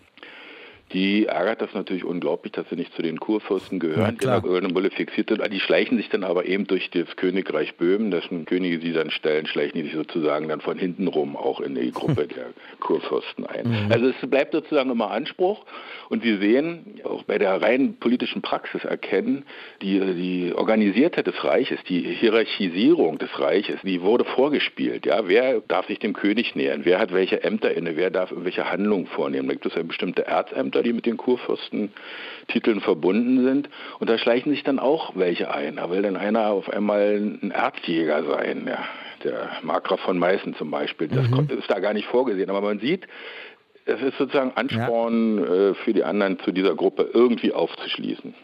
Die 0.93 1.27
ärgert 1.27 1.61
das 1.61 1.75
natürlich 1.75 2.05
unglaublich, 2.05 2.53
dass 2.53 2.69
sie 2.71 2.77
nicht 2.77 2.95
zu 2.95 3.03
den 3.03 3.21
Kurfürsten 3.21 3.79
gehören, 3.79 4.17
die 4.19 4.25
in 4.25 4.31
der 4.31 4.41
Goldenen 4.41 4.73
Bulle 4.73 4.91
fixiert 4.91 5.29
sind. 5.29 5.43
Die 5.53 5.61
schleichen 5.61 5.99
sich 5.99 6.09
dann 6.09 6.25
aber 6.25 6.47
eben 6.47 6.67
durch 6.67 6.91
das 6.91 7.15
Königreich 7.17 7.75
Böhmen, 7.77 8.11
dessen 8.11 8.47
Könige 8.47 8.81
sie 8.81 8.93
dann 8.93 9.11
stellen, 9.11 9.47
schleichen 9.47 9.75
die 9.75 9.83
sich 9.83 9.95
sozusagen 9.95 10.49
dann 10.49 10.61
von 10.61 10.79
hinten 10.79 11.09
rum 11.09 11.37
auch 11.37 11.61
in 11.61 11.75
die 11.75 11.93
Gruppe 11.93 12.27
der 12.35 12.47
Kurfürsten 12.81 13.47
ein. 13.47 13.69
Mhm. 13.69 13.93
Also 13.93 14.09
es 14.09 14.31
bleibt 14.31 14.53
sozusagen 14.53 14.91
immer 14.91 15.11
Anspruch 15.11 15.65
und 16.09 16.25
wir 16.25 16.39
sehen 16.39 17.01
auch 17.05 17.23
bei 17.25 17.37
der 17.39 17.61
rein 17.61 17.97
politischen 18.01 18.41
Praxis 18.41 18.85
erkennen, 18.85 19.45
die, 19.83 20.01
die 20.01 20.53
Organisiertheit 20.55 21.27
des 21.27 21.45
Reiches, 21.45 21.79
die 21.89 22.01
Hierarchisierung 22.01 23.19
des 23.19 23.39
Reiches, 23.39 23.77
die 23.83 24.01
wurde 24.01 24.25
vorgespielt. 24.25 25.05
Ja, 25.05 25.29
wer 25.29 25.61
darf 25.61 25.87
sich 25.87 25.99
dem 25.99 26.15
König 26.15 26.57
nähern? 26.57 26.81
Wer 26.85 26.99
hat 26.99 27.13
welche 27.13 27.43
Ämter 27.43 27.75
inne? 27.75 27.97
Wer 27.97 28.11
darf 28.11 28.31
irgendwelche 28.31 28.71
Handlungen 28.71 29.07
vornehmen? 29.07 29.49
Da 29.49 29.55
gibt 29.55 29.67
es 29.67 29.75
ja 29.75 29.83
bestimmte 29.83 30.27
Erzämter 30.27 30.78
Ämter, 30.79 30.83
die 30.83 30.93
mit 30.93 31.07
den 31.07 31.17
Kurfürstentiteln 31.17 32.81
verbunden 32.81 33.45
sind. 33.45 33.69
Und 33.99 34.09
da 34.09 34.19
schleichen 34.19 34.53
sich 34.53 34.63
dann 34.63 34.79
auch 34.79 35.17
welche 35.17 35.53
ein. 35.53 35.77
Da 35.77 35.91
will 35.91 36.03
dann 36.03 36.17
einer 36.17 36.49
auf 36.49 36.69
einmal 36.71 37.17
ein 37.17 37.51
Erzjäger 37.51 38.25
sein, 38.25 38.67
ja. 38.67 38.85
der 39.25 39.51
Markgraf 39.63 40.01
von 40.01 40.19
Meißen 40.19 40.55
zum 40.55 40.71
Beispiel. 40.71 41.09
Das 41.09 41.29
mhm. 41.29 41.49
ist 41.59 41.71
da 41.71 41.81
gar 41.81 41.95
nicht 41.95 42.07
vorgesehen. 42.07 42.51
Aber 42.51 42.61
man 42.61 42.79
sieht, 42.79 43.07
es 43.85 44.01
ist 44.03 44.19
sozusagen 44.19 44.53
Ansporn 44.55 45.39
ja. 45.39 45.71
Äh, 45.71 45.75
für 45.75 45.93
die 45.93 46.05
anderen, 46.05 46.39
zu 46.41 46.53
dieser 46.53 46.75
Gruppe 46.75 47.11
irgendwie 47.13 47.53
aufzuschließen. 47.53 48.35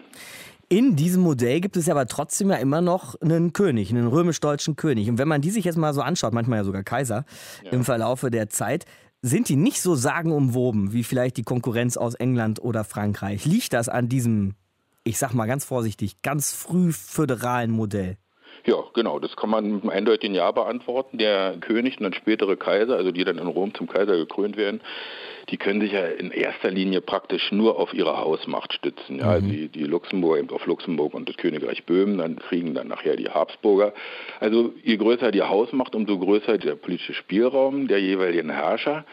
In 0.70 0.96
diesem 0.96 1.22
Modell 1.22 1.60
gibt 1.60 1.76
es 1.76 1.90
aber 1.90 2.06
trotzdem 2.06 2.50
ja 2.50 2.56
immer 2.56 2.80
noch 2.80 3.20
einen 3.20 3.52
König, 3.52 3.90
einen 3.90 4.08
römisch-deutschen 4.08 4.76
König. 4.76 5.10
Und 5.10 5.18
wenn 5.18 5.28
man 5.28 5.42
die 5.42 5.50
sich 5.50 5.66
jetzt 5.66 5.76
mal 5.76 5.92
so 5.92 6.00
anschaut, 6.00 6.32
manchmal 6.32 6.60
ja 6.60 6.64
sogar 6.64 6.82
Kaiser 6.82 7.26
ja. 7.62 7.70
im 7.70 7.84
Verlaufe 7.84 8.30
der 8.30 8.48
Zeit, 8.48 8.86
sind 9.26 9.48
die 9.48 9.56
nicht 9.56 9.80
so 9.80 9.94
sagenumwoben 9.94 10.92
wie 10.92 11.02
vielleicht 11.02 11.38
die 11.38 11.44
Konkurrenz 11.44 11.96
aus 11.96 12.14
England 12.14 12.60
oder 12.60 12.84
Frankreich? 12.84 13.46
Liegt 13.46 13.72
das 13.72 13.88
an 13.88 14.10
diesem, 14.10 14.54
ich 15.02 15.16
sag 15.16 15.32
mal 15.32 15.46
ganz 15.46 15.64
vorsichtig, 15.64 16.20
ganz 16.20 16.52
früh 16.52 16.92
föderalen 16.92 17.70
Modell? 17.70 18.18
Ja, 18.66 18.76
genau, 18.94 19.18
das 19.18 19.36
kann 19.36 19.50
man 19.50 19.70
mit 19.70 19.82
einem 19.82 19.90
eindeutigen 19.90 20.34
Ja 20.34 20.50
beantworten. 20.50 21.18
Der 21.18 21.56
König 21.60 21.98
und 21.98 22.04
dann 22.04 22.14
spätere 22.14 22.56
Kaiser, 22.56 22.96
also 22.96 23.12
die 23.12 23.24
dann 23.24 23.36
in 23.36 23.46
Rom 23.46 23.74
zum 23.74 23.86
Kaiser 23.86 24.16
gekrönt 24.16 24.56
werden, 24.56 24.80
die 25.50 25.58
können 25.58 25.82
sich 25.82 25.92
ja 25.92 26.06
in 26.06 26.30
erster 26.30 26.70
Linie 26.70 27.02
praktisch 27.02 27.52
nur 27.52 27.78
auf 27.78 27.92
ihre 27.92 28.16
Hausmacht 28.16 28.72
stützen. 28.72 29.18
Ja, 29.18 29.38
mhm. 29.38 29.50
die, 29.50 29.68
die 29.68 29.84
Luxemburger 29.84 30.38
eben 30.38 30.50
auf 30.50 30.64
Luxemburg 30.64 31.12
und 31.12 31.28
das 31.28 31.36
Königreich 31.36 31.84
Böhmen, 31.84 32.16
dann 32.18 32.36
kriegen 32.36 32.72
dann 32.72 32.88
nachher 32.88 33.16
die 33.16 33.28
Habsburger. 33.28 33.92
Also 34.40 34.72
je 34.82 34.96
größer 34.96 35.30
die 35.30 35.42
Hausmacht, 35.42 35.94
umso 35.94 36.18
größer 36.18 36.56
der 36.56 36.76
politische 36.76 37.12
Spielraum 37.12 37.86
der 37.86 38.00
jeweiligen 38.00 38.50
Herrscher 38.50 39.04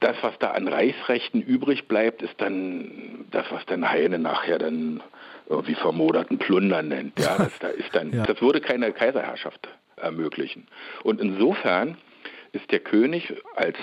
das, 0.00 0.16
was 0.22 0.38
da 0.38 0.52
an 0.52 0.68
Reichsrechten 0.68 1.42
übrig 1.42 1.88
bleibt, 1.88 2.22
ist 2.22 2.40
dann 2.40 3.26
das, 3.30 3.46
was 3.50 3.66
dann 3.66 3.88
Heine 3.88 4.18
nachher 4.18 4.58
dann 4.58 5.02
irgendwie 5.48 5.74
vermoderten 5.74 6.38
Plunder 6.38 6.82
nennt. 6.82 7.18
Ja, 7.18 7.36
das, 7.38 7.58
da 7.58 7.68
ist 7.68 7.94
dann, 7.94 8.12
ja. 8.12 8.24
das 8.24 8.40
würde 8.40 8.60
keine 8.60 8.92
Kaiserherrschaft 8.92 9.68
ermöglichen. 9.96 10.66
Und 11.02 11.20
insofern 11.20 11.96
ist 12.52 12.70
der 12.70 12.80
König 12.80 13.34
als 13.56 13.76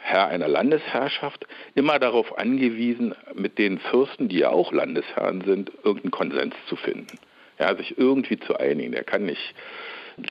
Herr 0.00 0.28
einer 0.28 0.48
Landesherrschaft 0.48 1.46
immer 1.74 1.98
darauf 1.98 2.38
angewiesen, 2.38 3.14
mit 3.34 3.58
den 3.58 3.78
Fürsten, 3.78 4.28
die 4.28 4.38
ja 4.38 4.50
auch 4.50 4.72
Landesherren 4.72 5.42
sind, 5.42 5.70
irgendeinen 5.84 6.10
Konsens 6.10 6.54
zu 6.66 6.76
finden. 6.76 7.18
Ja, 7.58 7.74
sich 7.76 7.98
irgendwie 7.98 8.38
zu 8.38 8.56
einigen. 8.56 8.92
Er 8.94 9.04
kann 9.04 9.26
nicht 9.26 9.54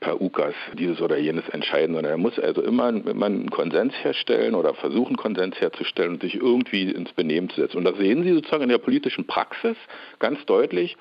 per 0.01 0.21
UKAS 0.21 0.53
dieses 0.73 1.01
oder 1.01 1.17
jenes 1.17 1.47
entscheiden, 1.49 1.95
sondern 1.95 2.11
er 2.11 2.17
muss 2.17 2.39
also 2.39 2.61
immer, 2.61 2.89
immer 2.89 3.25
einen 3.25 3.49
Konsens 3.49 3.93
herstellen 4.03 4.55
oder 4.55 4.73
versuchen, 4.73 5.15
Konsens 5.15 5.59
herzustellen 5.59 6.13
und 6.13 6.21
sich 6.21 6.35
irgendwie 6.35 6.91
ins 6.91 7.11
Benehmen 7.13 7.49
zu 7.49 7.61
setzen. 7.61 7.77
Und 7.77 7.85
das 7.85 7.97
sehen 7.97 8.23
Sie 8.23 8.33
sozusagen 8.33 8.63
in 8.63 8.69
der 8.69 8.77
politischen 8.77 9.25
Praxis 9.25 9.77
ganz 10.19 10.43
deutlich. 10.45 10.97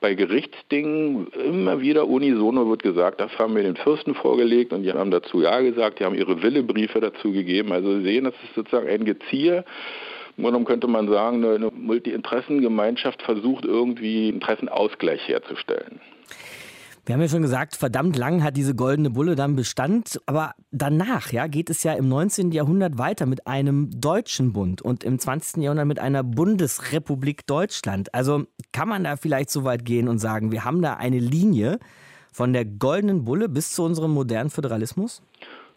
Bei 0.00 0.14
Gerichtsdingen 0.14 1.26
immer 1.28 1.80
wieder 1.80 2.08
unisono 2.08 2.68
wird 2.70 2.82
gesagt, 2.82 3.20
das 3.20 3.38
haben 3.38 3.54
wir 3.54 3.62
den 3.62 3.76
Fürsten 3.76 4.14
vorgelegt 4.14 4.72
und 4.72 4.82
die 4.82 4.92
haben 4.92 5.10
dazu 5.10 5.42
Ja 5.42 5.60
gesagt, 5.60 6.00
die 6.00 6.04
haben 6.04 6.14
ihre 6.14 6.42
Willebriefe 6.42 7.00
dazu 7.00 7.32
gegeben. 7.32 7.72
Also 7.72 7.98
Sie 7.98 8.04
sehen, 8.04 8.24
das 8.24 8.34
ist 8.44 8.54
sozusagen 8.54 8.88
ein 8.88 9.04
Gezier. 9.04 9.64
Warum 10.38 10.64
könnte 10.64 10.86
man 10.86 11.08
sagen, 11.08 11.44
eine 11.44 11.70
Multi-Interessengemeinschaft 11.70 13.22
versucht 13.22 13.66
irgendwie 13.66 14.30
Interessenausgleich 14.30 15.28
herzustellen. 15.28 16.00
Wir 17.06 17.14
haben 17.14 17.22
ja 17.22 17.28
schon 17.28 17.42
gesagt, 17.42 17.76
verdammt 17.76 18.16
lang 18.16 18.42
hat 18.44 18.56
diese 18.56 18.74
goldene 18.74 19.10
Bulle 19.10 19.34
dann 19.34 19.56
Bestand. 19.56 20.20
Aber 20.26 20.52
danach 20.70 21.32
ja, 21.32 21.46
geht 21.46 21.70
es 21.70 21.82
ja 21.82 21.94
im 21.94 22.08
19. 22.08 22.52
Jahrhundert 22.52 22.98
weiter 22.98 23.26
mit 23.26 23.46
einem 23.46 23.90
deutschen 24.00 24.52
Bund 24.52 24.82
und 24.82 25.02
im 25.02 25.18
20. 25.18 25.62
Jahrhundert 25.62 25.86
mit 25.86 25.98
einer 25.98 26.22
Bundesrepublik 26.22 27.46
Deutschland. 27.46 28.14
Also 28.14 28.44
kann 28.72 28.88
man 28.88 29.04
da 29.04 29.16
vielleicht 29.16 29.50
so 29.50 29.64
weit 29.64 29.84
gehen 29.84 30.08
und 30.08 30.18
sagen, 30.18 30.52
wir 30.52 30.64
haben 30.64 30.82
da 30.82 30.94
eine 30.94 31.18
Linie 31.18 31.78
von 32.32 32.52
der 32.52 32.64
goldenen 32.64 33.24
Bulle 33.24 33.48
bis 33.48 33.72
zu 33.72 33.82
unserem 33.82 34.12
modernen 34.12 34.50
Föderalismus? 34.50 35.22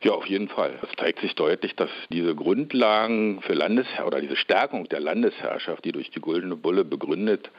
Ja, 0.01 0.11
auf 0.11 0.25
jeden 0.25 0.49
Fall. 0.49 0.77
Es 0.81 0.89
zeigt 0.99 1.21
sich 1.21 1.33
deutlich, 1.33 1.77
dass 1.77 1.89
diese 2.11 2.35
Grundlagen 2.35 3.41
für 3.41 3.53
Landesherr 3.53 4.05
oder 4.05 4.19
diese 4.19 4.35
Stärkung 4.35 4.89
der 4.89 4.99
Landesherrschaft, 4.99 5.85
die 5.85 5.93
durch 5.93 6.11
die 6.11 6.19
Goldene 6.19 6.57
Bulle 6.57 6.83
begründet 6.83 7.49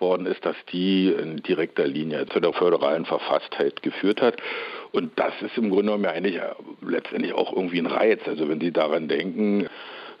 worden 0.00 0.26
ist, 0.26 0.44
dass 0.44 0.56
die 0.72 1.08
in 1.08 1.36
direkter 1.38 1.86
Linie 1.86 2.26
zu 2.26 2.40
der 2.40 2.52
föderalen 2.52 3.04
Verfasstheit 3.04 3.82
geführt 3.82 4.22
hat. 4.22 4.36
Und 4.92 5.12
das 5.16 5.32
ist 5.42 5.56
im 5.56 5.70
Grunde 5.70 5.86
genommen 5.86 6.04
ja 6.04 6.10
eigentlich 6.10 6.36
äh, 6.36 6.54
letztendlich 6.82 7.32
auch 7.32 7.54
irgendwie 7.54 7.78
ein 7.78 7.86
Reiz. 7.86 8.20
Also 8.26 8.48
wenn 8.48 8.60
Sie 8.60 8.72
daran 8.72 9.08
denken, 9.08 9.68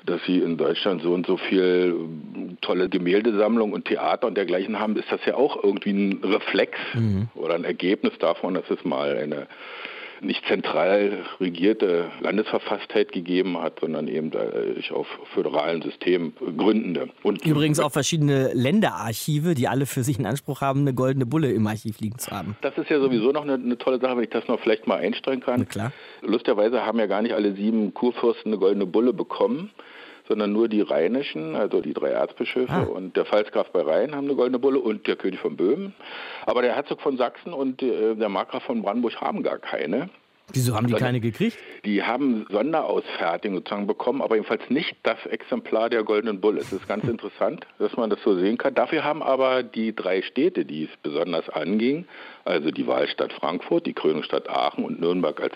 dass 0.06 0.24
sie 0.24 0.38
in 0.38 0.56
Deutschland 0.56 1.02
so 1.02 1.12
und 1.12 1.26
so 1.26 1.36
viel 1.36 1.94
äh, 1.94 2.56
tolle 2.60 2.88
Gemäldesammlung 2.88 3.72
und 3.72 3.86
Theater 3.86 4.26
und 4.26 4.36
dergleichen 4.36 4.78
haben, 4.78 4.96
ist 4.96 5.10
das 5.10 5.20
ja 5.26 5.34
auch 5.34 5.62
irgendwie 5.62 5.90
ein 5.90 6.20
Reflex 6.24 6.78
mhm. 6.94 7.28
oder 7.34 7.54
ein 7.54 7.64
Ergebnis 7.64 8.12
davon, 8.18 8.54
dass 8.54 8.68
es 8.70 8.84
mal 8.84 9.16
eine 9.16 9.46
nicht 10.20 10.44
zentral 10.46 11.24
regierte 11.40 12.10
Landesverfasstheit 12.20 13.12
gegeben 13.12 13.60
hat, 13.60 13.80
sondern 13.80 14.08
eben 14.08 14.30
dadurch 14.30 14.90
auf 14.92 15.06
föderalen 15.34 15.82
Systemen 15.82 16.32
gründende. 16.56 17.08
Und 17.22 17.44
Übrigens 17.44 17.80
auch 17.80 17.92
verschiedene 17.92 18.52
Länderarchive, 18.54 19.54
die 19.54 19.68
alle 19.68 19.86
für 19.86 20.02
sich 20.02 20.18
in 20.18 20.26
Anspruch 20.26 20.60
haben, 20.60 20.80
eine 20.80 20.94
goldene 20.94 21.26
Bulle 21.26 21.50
im 21.52 21.66
Archiv 21.66 22.00
liegen 22.00 22.18
zu 22.18 22.30
haben. 22.30 22.56
Das 22.60 22.76
ist 22.76 22.90
ja 22.90 23.00
sowieso 23.00 23.32
noch 23.32 23.42
eine, 23.42 23.54
eine 23.54 23.78
tolle 23.78 24.00
Sache, 24.00 24.16
wenn 24.16 24.24
ich 24.24 24.30
das 24.30 24.46
noch 24.48 24.60
vielleicht 24.60 24.86
mal 24.86 24.98
einstreuen 24.98 25.40
kann. 25.40 25.68
Klar. 25.68 25.92
Lustigerweise 26.22 26.84
haben 26.84 26.98
ja 26.98 27.06
gar 27.06 27.22
nicht 27.22 27.34
alle 27.34 27.54
sieben 27.54 27.94
Kurfürsten 27.94 28.52
eine 28.52 28.58
goldene 28.58 28.86
Bulle 28.86 29.12
bekommen 29.12 29.70
sondern 30.28 30.52
nur 30.52 30.68
die 30.68 30.82
rheinischen, 30.82 31.56
also 31.56 31.80
die 31.80 31.94
drei 31.94 32.10
Erzbischöfe 32.10 32.72
ah. 32.72 32.82
und 32.82 33.16
der 33.16 33.24
Pfalzgraf 33.24 33.70
bei 33.70 33.80
Rhein 33.80 34.14
haben 34.14 34.26
eine 34.26 34.36
goldene 34.36 34.58
Bulle 34.58 34.78
und 34.78 35.06
der 35.06 35.16
König 35.16 35.40
von 35.40 35.56
Böhmen. 35.56 35.94
Aber 36.46 36.62
der 36.62 36.76
Herzog 36.76 37.00
von 37.00 37.16
Sachsen 37.16 37.52
und 37.52 37.82
äh, 37.82 38.14
der 38.14 38.28
Markgraf 38.28 38.62
von 38.64 38.82
Brandenburg 38.82 39.20
haben 39.20 39.42
gar 39.42 39.58
keine. 39.58 40.10
Wieso 40.52 40.74
haben 40.74 40.86
die 40.86 40.94
also, 40.94 41.04
keine 41.04 41.20
gekriegt? 41.20 41.58
Die 41.84 42.02
haben 42.02 42.46
Sonderausfertigung 42.50 43.58
sozusagen 43.58 43.86
bekommen, 43.86 44.22
aber 44.22 44.36
jedenfalls 44.36 44.62
nicht 44.70 44.96
das 45.02 45.18
Exemplar 45.26 45.90
der 45.90 46.04
Goldenen 46.04 46.40
Bulle. 46.40 46.60
Es 46.60 46.72
ist 46.72 46.88
ganz 46.88 47.04
interessant, 47.08 47.66
dass 47.78 47.96
man 47.96 48.08
das 48.08 48.22
so 48.22 48.38
sehen 48.38 48.56
kann. 48.56 48.74
Dafür 48.74 49.04
haben 49.04 49.22
aber 49.22 49.62
die 49.62 49.94
drei 49.94 50.22
Städte, 50.22 50.64
die 50.64 50.84
es 50.84 50.90
besonders 51.02 51.48
anging, 51.50 52.06
also 52.44 52.70
die 52.70 52.86
Wahlstadt 52.86 53.32
Frankfurt, 53.34 53.86
die 53.86 53.92
Krönungsstadt 53.92 54.48
Aachen 54.48 54.84
und 54.84 55.00
Nürnberg 55.00 55.38
als 55.40 55.54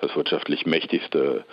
das 0.00 0.16
wirtschaftlich 0.16 0.64
mächtigste 0.64 1.44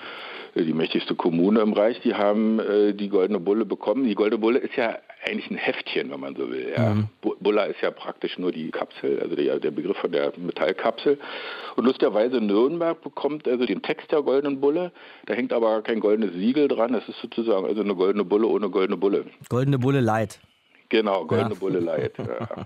die 0.56 0.74
mächtigste 0.74 1.16
Kommune 1.16 1.62
im 1.62 1.74
Reich, 1.74 2.00
die 2.02 2.16
haben 2.16 2.60
äh, 2.60 2.94
die 2.94 3.10
Goldene 3.10 3.40
Bulle 3.40 3.66
bekommen. 3.66 4.06
Die 4.06 4.16
Goldene 4.16 4.40
Bulle 4.40 4.60
ist 4.60 4.76
ja 4.76 4.98
eigentlich 5.26 5.50
ein 5.52 5.58
Heftchen, 5.58 6.12
wenn 6.12 6.20
man 6.20 6.36
so 6.36 6.50
will. 6.50 6.74
Ja. 6.76 6.94
Mhm. 6.94 7.10
Bulla 7.40 7.66
ist 7.66 7.82
ja 7.82 7.92
praktisch 7.92 8.38
nur 8.38 8.52
die 8.52 8.72
Kapsel, 8.72 9.20
also 9.22 9.36
der, 9.36 9.60
der 9.60 9.72
Begriff 9.72 9.98
von 9.98 10.12
der 10.12 10.34
Metallkapsel. 10.38 11.20
Und 11.76 11.86
lustigerweise 11.86 12.42
Nürnberg 12.42 13.02
bekommt 13.02 13.48
also 13.48 13.66
den 13.66 13.82
Text 13.82 14.12
der 14.12 14.22
Goldenen 14.22 14.60
Bulle. 14.60 14.92
Da 15.26 15.34
hängt 15.34 15.54
aber 15.54 15.82
kein 15.82 16.00
goldenes 16.00 16.34
Siegel 16.34 16.68
dran. 16.68 16.94
Das 16.94 17.08
ist 17.08 17.20
sozusagen 17.22 17.66
also 17.66 17.82
eine 17.82 17.96
goldene 17.96 18.24
Bulle 18.24 18.48
ohne 18.48 18.70
goldene 18.70 18.98
Bulle. 18.98 19.26
Goldene 19.50 19.80
Bulle 19.80 20.02
Light. 20.02 20.40
Genau, 20.90 21.26
goldene 21.26 21.54
ja. 21.54 21.60
Bulle 21.60 21.80
Light. 21.80 22.18
Ja. 22.18 22.66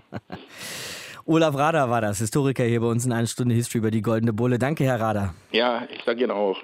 Olaf 1.26 1.54
Rader 1.56 1.88
war 1.88 2.02
das, 2.02 2.18
Historiker 2.18 2.64
hier 2.64 2.80
bei 2.80 2.86
uns 2.86 3.06
in 3.06 3.12
einer 3.12 3.26
Stunde 3.26 3.54
History 3.54 3.78
über 3.78 3.90
die 3.90 4.02
Goldene 4.02 4.34
Bulle. 4.34 4.58
Danke, 4.58 4.84
Herr 4.84 5.00
Rader. 5.00 5.34
Ja, 5.52 5.86
ich 5.90 6.02
danke 6.04 6.22
Ihnen 6.22 6.30
auch. 6.30 6.58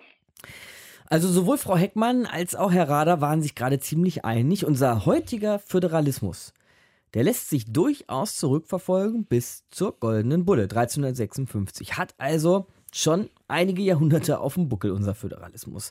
Also 1.12 1.26
sowohl 1.28 1.58
Frau 1.58 1.76
Heckmann 1.76 2.24
als 2.24 2.54
auch 2.54 2.70
Herr 2.70 2.88
Rader 2.88 3.20
waren 3.20 3.42
sich 3.42 3.56
gerade 3.56 3.80
ziemlich 3.80 4.24
einig. 4.24 4.64
Unser 4.64 5.06
heutiger 5.06 5.58
Föderalismus, 5.58 6.54
der 7.14 7.24
lässt 7.24 7.50
sich 7.50 7.72
durchaus 7.72 8.36
zurückverfolgen 8.36 9.24
bis 9.24 9.64
zur 9.70 9.98
Goldenen 9.98 10.44
Bulle 10.44 10.62
1356. 10.62 11.98
Hat 11.98 12.14
also 12.18 12.68
schon 12.94 13.28
einige 13.48 13.82
Jahrhunderte 13.82 14.38
auf 14.38 14.54
dem 14.54 14.68
Buckel, 14.68 14.92
unser 14.92 15.16
Föderalismus. 15.16 15.90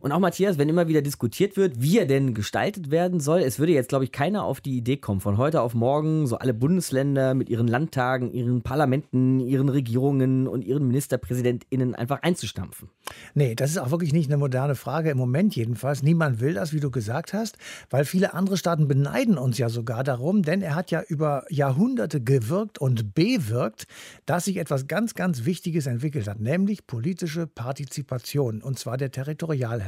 Und 0.00 0.12
auch 0.12 0.18
Matthias, 0.18 0.58
wenn 0.58 0.68
immer 0.68 0.88
wieder 0.88 1.02
diskutiert 1.02 1.56
wird, 1.56 1.80
wie 1.80 1.98
er 1.98 2.06
denn 2.06 2.34
gestaltet 2.34 2.90
werden 2.90 3.20
soll, 3.20 3.40
es 3.40 3.58
würde 3.58 3.72
jetzt, 3.72 3.88
glaube 3.88 4.04
ich, 4.04 4.12
keiner 4.12 4.44
auf 4.44 4.60
die 4.60 4.76
Idee 4.76 4.96
kommen, 4.96 5.20
von 5.20 5.36
heute 5.38 5.60
auf 5.60 5.74
morgen 5.74 6.26
so 6.26 6.38
alle 6.38 6.54
Bundesländer 6.54 7.34
mit 7.34 7.48
ihren 7.48 7.68
Landtagen, 7.68 8.32
ihren 8.32 8.62
Parlamenten, 8.62 9.40
ihren 9.40 9.68
Regierungen 9.68 10.46
und 10.46 10.64
ihren 10.64 10.86
MinisterpräsidentInnen 10.86 11.94
einfach 11.94 12.22
einzustampfen. 12.22 12.90
Nee, 13.34 13.54
das 13.54 13.70
ist 13.70 13.78
auch 13.78 13.90
wirklich 13.90 14.12
nicht 14.12 14.28
eine 14.28 14.36
moderne 14.36 14.74
Frage, 14.74 15.10
im 15.10 15.18
Moment 15.18 15.56
jedenfalls. 15.56 16.02
Niemand 16.02 16.40
will 16.40 16.54
das, 16.54 16.72
wie 16.72 16.80
du 16.80 16.90
gesagt 16.90 17.32
hast, 17.32 17.58
weil 17.90 18.04
viele 18.04 18.34
andere 18.34 18.56
Staaten 18.56 18.88
beneiden 18.88 19.38
uns 19.38 19.58
ja 19.58 19.68
sogar 19.68 20.04
darum, 20.04 20.42
denn 20.42 20.62
er 20.62 20.74
hat 20.74 20.90
ja 20.90 21.02
über 21.06 21.44
Jahrhunderte 21.50 22.20
gewirkt 22.20 22.78
und 22.78 23.14
bewirkt, 23.14 23.86
dass 24.26 24.44
sich 24.44 24.58
etwas 24.58 24.86
ganz, 24.86 25.14
ganz 25.14 25.44
Wichtiges 25.44 25.86
entwickelt 25.86 26.28
hat, 26.28 26.40
nämlich 26.40 26.86
politische 26.86 27.46
Partizipation, 27.46 28.62
und 28.62 28.78
zwar 28.78 28.96
der 28.96 29.10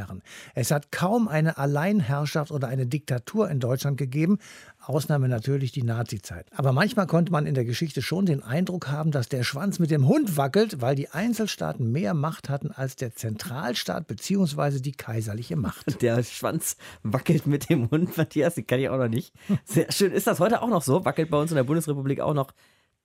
Territorialherren. 0.00 0.22
Es 0.54 0.70
hat 0.70 0.92
kaum 0.92 1.28
eine 1.28 1.58
Alleinherrschaft 1.58 2.50
oder 2.50 2.68
eine 2.68 2.86
Diktatur 2.86 3.50
in 3.50 3.60
Deutschland 3.60 3.98
gegeben, 3.98 4.38
Ausnahme 4.84 5.28
natürlich 5.28 5.72
die 5.72 5.82
Nazizeit. 5.82 6.46
Aber 6.54 6.72
manchmal 6.72 7.06
konnte 7.06 7.32
man 7.32 7.46
in 7.46 7.54
der 7.54 7.64
Geschichte 7.64 8.02
schon 8.02 8.26
den 8.26 8.42
Eindruck 8.42 8.88
haben, 8.88 9.10
dass 9.10 9.28
der 9.28 9.44
Schwanz 9.44 9.78
mit 9.78 9.90
dem 9.90 10.08
Hund 10.08 10.36
wackelt, 10.36 10.80
weil 10.80 10.94
die 10.94 11.10
Einzelstaaten 11.10 11.90
mehr 11.92 12.14
Macht 12.14 12.48
hatten 12.48 12.70
als 12.70 12.96
der 12.96 13.14
Zentralstaat 13.14 14.06
bzw. 14.06 14.80
die 14.80 14.92
kaiserliche 14.92 15.56
Macht. 15.56 16.00
Der 16.00 16.22
Schwanz 16.22 16.76
wackelt 17.02 17.46
mit 17.46 17.68
dem 17.68 17.90
Hund, 17.90 18.16
Matthias, 18.16 18.54
die 18.54 18.62
kann 18.62 18.80
ich 18.80 18.88
auch 18.88 18.96
noch 18.96 19.08
nicht. 19.08 19.34
Sehr 19.64 19.90
schön. 19.92 20.12
Ist 20.12 20.26
das 20.26 20.40
heute 20.40 20.62
auch 20.62 20.68
noch 20.68 20.82
so? 20.82 21.04
Wackelt 21.04 21.30
bei 21.30 21.38
uns 21.38 21.50
in 21.50 21.56
der 21.56 21.64
Bundesrepublik 21.64 22.20
auch 22.20 22.34
noch 22.34 22.52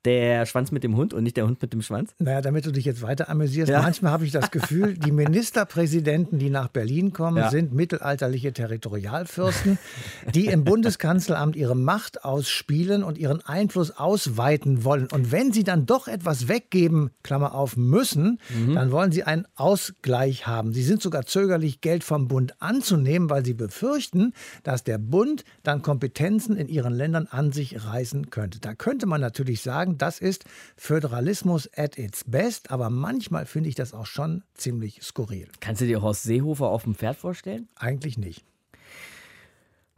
der 0.05 0.45
Schwanz 0.45 0.71
mit 0.71 0.83
dem 0.83 0.95
Hund 0.95 1.13
und 1.13 1.23
nicht 1.23 1.37
der 1.37 1.45
Hund 1.45 1.61
mit 1.61 1.73
dem 1.73 1.81
Schwanz? 1.81 2.13
Naja, 2.19 2.41
damit 2.41 2.65
du 2.65 2.71
dich 2.71 2.85
jetzt 2.85 3.01
weiter 3.01 3.29
amüsierst. 3.29 3.69
Ja. 3.69 3.81
Manchmal 3.81 4.11
habe 4.11 4.25
ich 4.25 4.31
das 4.31 4.51
Gefühl, 4.51 4.97
die 4.97 5.11
Ministerpräsidenten, 5.25 6.39
die 6.39 6.49
nach 6.49 6.67
Berlin 6.67 7.13
kommen, 7.13 7.37
ja. 7.37 7.49
sind 7.49 7.73
mittelalterliche 7.73 8.53
Territorialfürsten, 8.53 9.77
die 10.33 10.47
im 10.47 10.63
Bundeskanzleramt 10.63 11.55
ihre 11.55 11.75
Macht 11.75 12.23
ausspielen 12.23 13.03
und 13.03 13.17
ihren 13.17 13.41
Einfluss 13.41 13.91
ausweiten 13.91 14.83
wollen. 14.83 15.07
Und 15.11 15.31
wenn 15.31 15.51
sie 15.51 15.63
dann 15.63 15.85
doch 15.85 16.07
etwas 16.07 16.47
weggeben, 16.47 17.11
Klammer 17.23 17.55
auf, 17.55 17.75
müssen, 17.75 18.39
mhm. 18.49 18.75
dann 18.75 18.91
wollen 18.91 19.11
sie 19.11 19.23
einen 19.23 19.47
Ausgleich 19.55 20.47
haben. 20.47 20.73
Sie 20.73 20.83
sind 20.83 21.01
sogar 21.01 21.25
zögerlich, 21.25 21.81
Geld 21.81 22.03
vom 22.03 22.27
Bund 22.27 22.61
anzunehmen, 22.61 23.29
weil 23.29 23.45
sie 23.45 23.53
befürchten, 23.53 24.33
dass 24.63 24.83
der 24.83 24.97
Bund 24.97 25.43
dann 25.63 25.81
Kompetenzen 25.81 26.57
in 26.57 26.67
ihren 26.67 26.93
Ländern 26.93 27.27
an 27.29 27.51
sich 27.51 27.85
reißen 27.85 28.29
könnte. 28.29 28.59
Da 28.59 28.75
könnte 28.75 29.05
man 29.05 29.21
natürlich 29.21 29.61
sagen, 29.61 29.94
das 29.95 30.19
ist 30.19 30.45
Föderalismus 30.77 31.69
at 31.75 31.97
its 31.97 32.23
best, 32.25 32.71
aber 32.71 32.89
manchmal 32.89 33.45
finde 33.45 33.69
ich 33.69 33.75
das 33.75 33.93
auch 33.93 34.05
schon 34.05 34.43
ziemlich 34.53 35.01
skurril. 35.03 35.49
Kannst 35.59 35.81
du 35.81 35.85
dir 35.85 36.01
Horst 36.01 36.23
Seehofer 36.23 36.67
auf 36.67 36.83
dem 36.83 36.95
Pferd 36.95 37.17
vorstellen? 37.17 37.67
Eigentlich 37.75 38.17
nicht. 38.17 38.45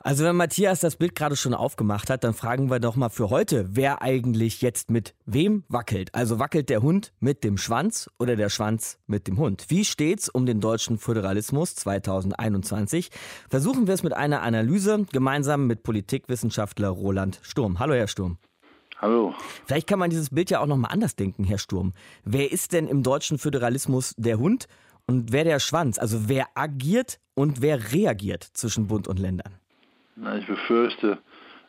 Also 0.07 0.23
wenn 0.23 0.37
Matthias 0.37 0.79
das 0.79 0.95
Bild 0.95 1.15
gerade 1.15 1.35
schon 1.35 1.53
aufgemacht 1.53 2.09
hat, 2.09 2.23
dann 2.23 2.33
fragen 2.33 2.69
wir 2.69 2.79
doch 2.79 2.95
mal 2.95 3.09
für 3.09 3.29
heute, 3.29 3.75
wer 3.75 4.01
eigentlich 4.01 4.61
jetzt 4.61 4.89
mit 4.89 5.15
wem 5.25 5.65
wackelt. 5.67 6.15
Also 6.15 6.39
wackelt 6.39 6.69
der 6.69 6.81
Hund 6.81 7.11
mit 7.19 7.43
dem 7.43 7.57
Schwanz 7.57 8.09
oder 8.17 8.37
der 8.37 8.47
Schwanz 8.47 8.99
mit 9.07 9.27
dem 9.27 9.37
Hund? 9.37 9.65
Wie 9.67 9.83
steht's 9.83 10.29
um 10.29 10.45
den 10.45 10.61
deutschen 10.61 10.97
Föderalismus 10.97 11.75
2021? 11.75 13.09
Versuchen 13.49 13.87
wir 13.87 13.95
es 13.95 14.03
mit 14.03 14.13
einer 14.13 14.43
Analyse 14.43 15.05
gemeinsam 15.11 15.67
mit 15.67 15.83
Politikwissenschaftler 15.83 16.87
Roland 16.87 17.39
Sturm. 17.41 17.79
Hallo 17.79 17.93
Herr 17.93 18.07
Sturm. 18.07 18.37
Hallo. 18.99 19.35
Vielleicht 19.65 19.87
kann 19.87 19.99
man 19.99 20.09
dieses 20.09 20.31
Bild 20.31 20.49
ja 20.49 20.59
auch 20.59 20.65
noch 20.65 20.77
mal 20.77 20.87
anders 20.87 21.15
denken, 21.15 21.43
Herr 21.43 21.59
Sturm. 21.59 21.93
Wer 22.25 22.51
ist 22.51 22.73
denn 22.73 22.87
im 22.87 23.03
deutschen 23.03 23.37
Föderalismus 23.37 24.15
der 24.17 24.39
Hund 24.39 24.67
und 25.05 25.31
wer 25.31 25.43
der 25.43 25.59
Schwanz? 25.59 25.99
Also 25.99 26.27
wer 26.29 26.47
agiert 26.55 27.19
und 27.35 27.61
wer 27.61 27.93
reagiert 27.93 28.43
zwischen 28.43 28.87
Bund 28.87 29.07
und 29.07 29.19
Ländern? 29.19 29.53
Na, 30.15 30.37
ich 30.37 30.47
befürchte, 30.47 31.19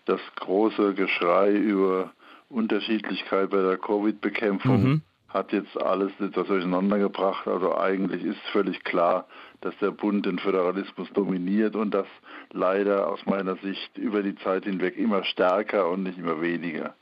das 0.07 0.21
große 0.37 0.95
Geschrei 0.95 1.53
über 1.53 2.13
Unterschiedlichkeit 2.49 3.51
bei 3.51 3.61
der 3.61 3.77
Covid-Bekämpfung 3.77 4.83
mhm. 4.83 5.03
hat 5.29 5.53
jetzt 5.53 5.77
alles 5.77 6.13
etwas 6.21 6.47
durcheinander 6.47 6.99
gebracht. 6.99 7.47
Also 7.47 7.77
eigentlich 7.77 8.25
ist 8.25 8.41
völlig 8.53 8.83
klar, 8.85 9.27
dass 9.61 9.77
der 9.83 9.91
Bund 9.91 10.25
den 10.25 10.39
Föderalismus 10.39 11.13
dominiert 11.13 11.77
und 11.77 11.93
das 11.93 12.07
leider 12.53 13.09
aus 13.09 13.21
meiner 13.27 13.57
Sicht 13.57 13.99
über 13.99 14.23
die 14.23 14.37
Zeit 14.37 14.65
hinweg 14.65 14.97
immer 14.97 15.25
stärker 15.25 15.91
und 15.91 16.05
nicht 16.05 16.17
immer 16.17 16.41
weniger. 16.41 16.95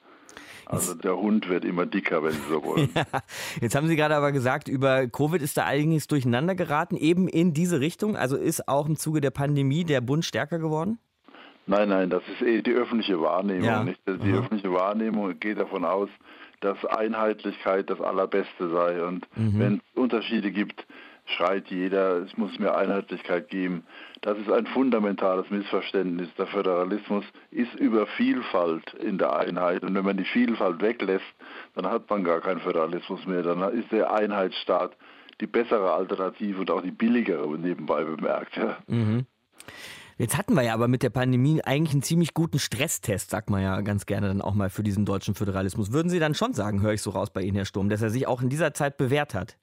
Also 0.66 0.94
der 0.94 1.16
Hund 1.16 1.48
wird 1.48 1.64
immer 1.64 1.86
dicker, 1.86 2.22
wenn 2.24 2.32
Sie 2.32 2.48
so 2.48 2.62
wollen. 2.64 2.88
Ja, 2.96 3.04
jetzt 3.60 3.74
haben 3.74 3.86
Sie 3.86 3.96
gerade 3.96 4.16
aber 4.16 4.32
gesagt, 4.32 4.68
über 4.68 5.06
Covid 5.06 5.40
ist 5.40 5.56
da 5.56 5.64
einiges 5.64 6.08
durcheinander 6.08 6.54
geraten, 6.54 6.96
eben 6.96 7.28
in 7.28 7.54
diese 7.54 7.80
Richtung. 7.80 8.16
Also 8.16 8.36
ist 8.36 8.68
auch 8.68 8.86
im 8.86 8.96
Zuge 8.96 9.20
der 9.20 9.30
Pandemie 9.30 9.84
der 9.84 10.00
Bund 10.00 10.24
stärker 10.24 10.58
geworden? 10.58 10.98
Nein, 11.66 11.88
nein, 11.88 12.10
das 12.10 12.22
ist 12.28 12.42
eh 12.46 12.62
die 12.62 12.72
öffentliche 12.72 13.20
Wahrnehmung. 13.20 13.64
Ja. 13.64 13.84
Nicht? 13.84 14.00
Die 14.06 14.32
Aha. 14.32 14.38
öffentliche 14.40 14.72
Wahrnehmung 14.72 15.38
geht 15.38 15.58
davon 15.58 15.84
aus, 15.84 16.08
dass 16.60 16.84
Einheitlichkeit 16.84 17.90
das 17.90 18.00
Allerbeste 18.00 18.70
sei. 18.70 19.04
Und 19.04 19.26
mhm. 19.36 19.58
wenn 19.58 19.74
es 19.74 20.00
Unterschiede 20.00 20.50
gibt, 20.52 20.86
schreit 21.26 21.68
jeder, 21.68 22.22
es 22.22 22.36
muss 22.36 22.58
mehr 22.58 22.76
Einheitlichkeit 22.76 23.48
geben. 23.48 23.84
Das 24.22 24.38
ist 24.38 24.50
ein 24.50 24.66
fundamentales 24.66 25.50
Missverständnis. 25.50 26.28
Der 26.38 26.46
Föderalismus 26.46 27.24
ist 27.50 27.74
über 27.74 28.06
Vielfalt 28.06 28.94
in 28.94 29.18
der 29.18 29.36
Einheit. 29.36 29.82
Und 29.82 29.94
wenn 29.94 30.04
man 30.04 30.16
die 30.16 30.24
Vielfalt 30.24 30.80
weglässt, 30.80 31.24
dann 31.74 31.86
hat 31.86 32.08
man 32.08 32.24
gar 32.24 32.40
keinen 32.40 32.60
Föderalismus 32.60 33.26
mehr. 33.26 33.42
Dann 33.42 33.60
ist 33.72 33.90
der 33.92 34.12
Einheitsstaat 34.12 34.96
die 35.40 35.46
bessere 35.46 35.92
Alternative 35.92 36.60
und 36.60 36.70
auch 36.70 36.82
die 36.82 36.90
billigere, 36.90 37.46
nebenbei 37.58 38.04
bemerkt. 38.04 38.56
Ja. 38.56 38.78
Mhm. 38.86 39.26
Jetzt 40.18 40.38
hatten 40.38 40.54
wir 40.54 40.62
ja 40.62 40.72
aber 40.72 40.88
mit 40.88 41.02
der 41.02 41.10
Pandemie 41.10 41.60
eigentlich 41.62 41.92
einen 41.92 42.02
ziemlich 42.02 42.32
guten 42.32 42.58
Stresstest, 42.58 43.28
sagt 43.28 43.50
man 43.50 43.62
ja 43.62 43.82
ganz 43.82 44.06
gerne 44.06 44.28
dann 44.28 44.40
auch 44.40 44.54
mal 44.54 44.70
für 44.70 44.82
diesen 44.82 45.04
deutschen 45.04 45.34
Föderalismus. 45.34 45.92
Würden 45.92 46.08
Sie 46.08 46.18
dann 46.18 46.34
schon 46.34 46.54
sagen, 46.54 46.80
höre 46.80 46.94
ich 46.94 47.02
so 47.02 47.10
raus 47.10 47.28
bei 47.30 47.42
Ihnen, 47.42 47.56
Herr 47.56 47.66
Sturm, 47.66 47.90
dass 47.90 48.00
er 48.00 48.08
sich 48.08 48.26
auch 48.26 48.40
in 48.40 48.48
dieser 48.48 48.72
Zeit 48.72 48.96
bewährt 48.96 49.34
hat? 49.34 49.58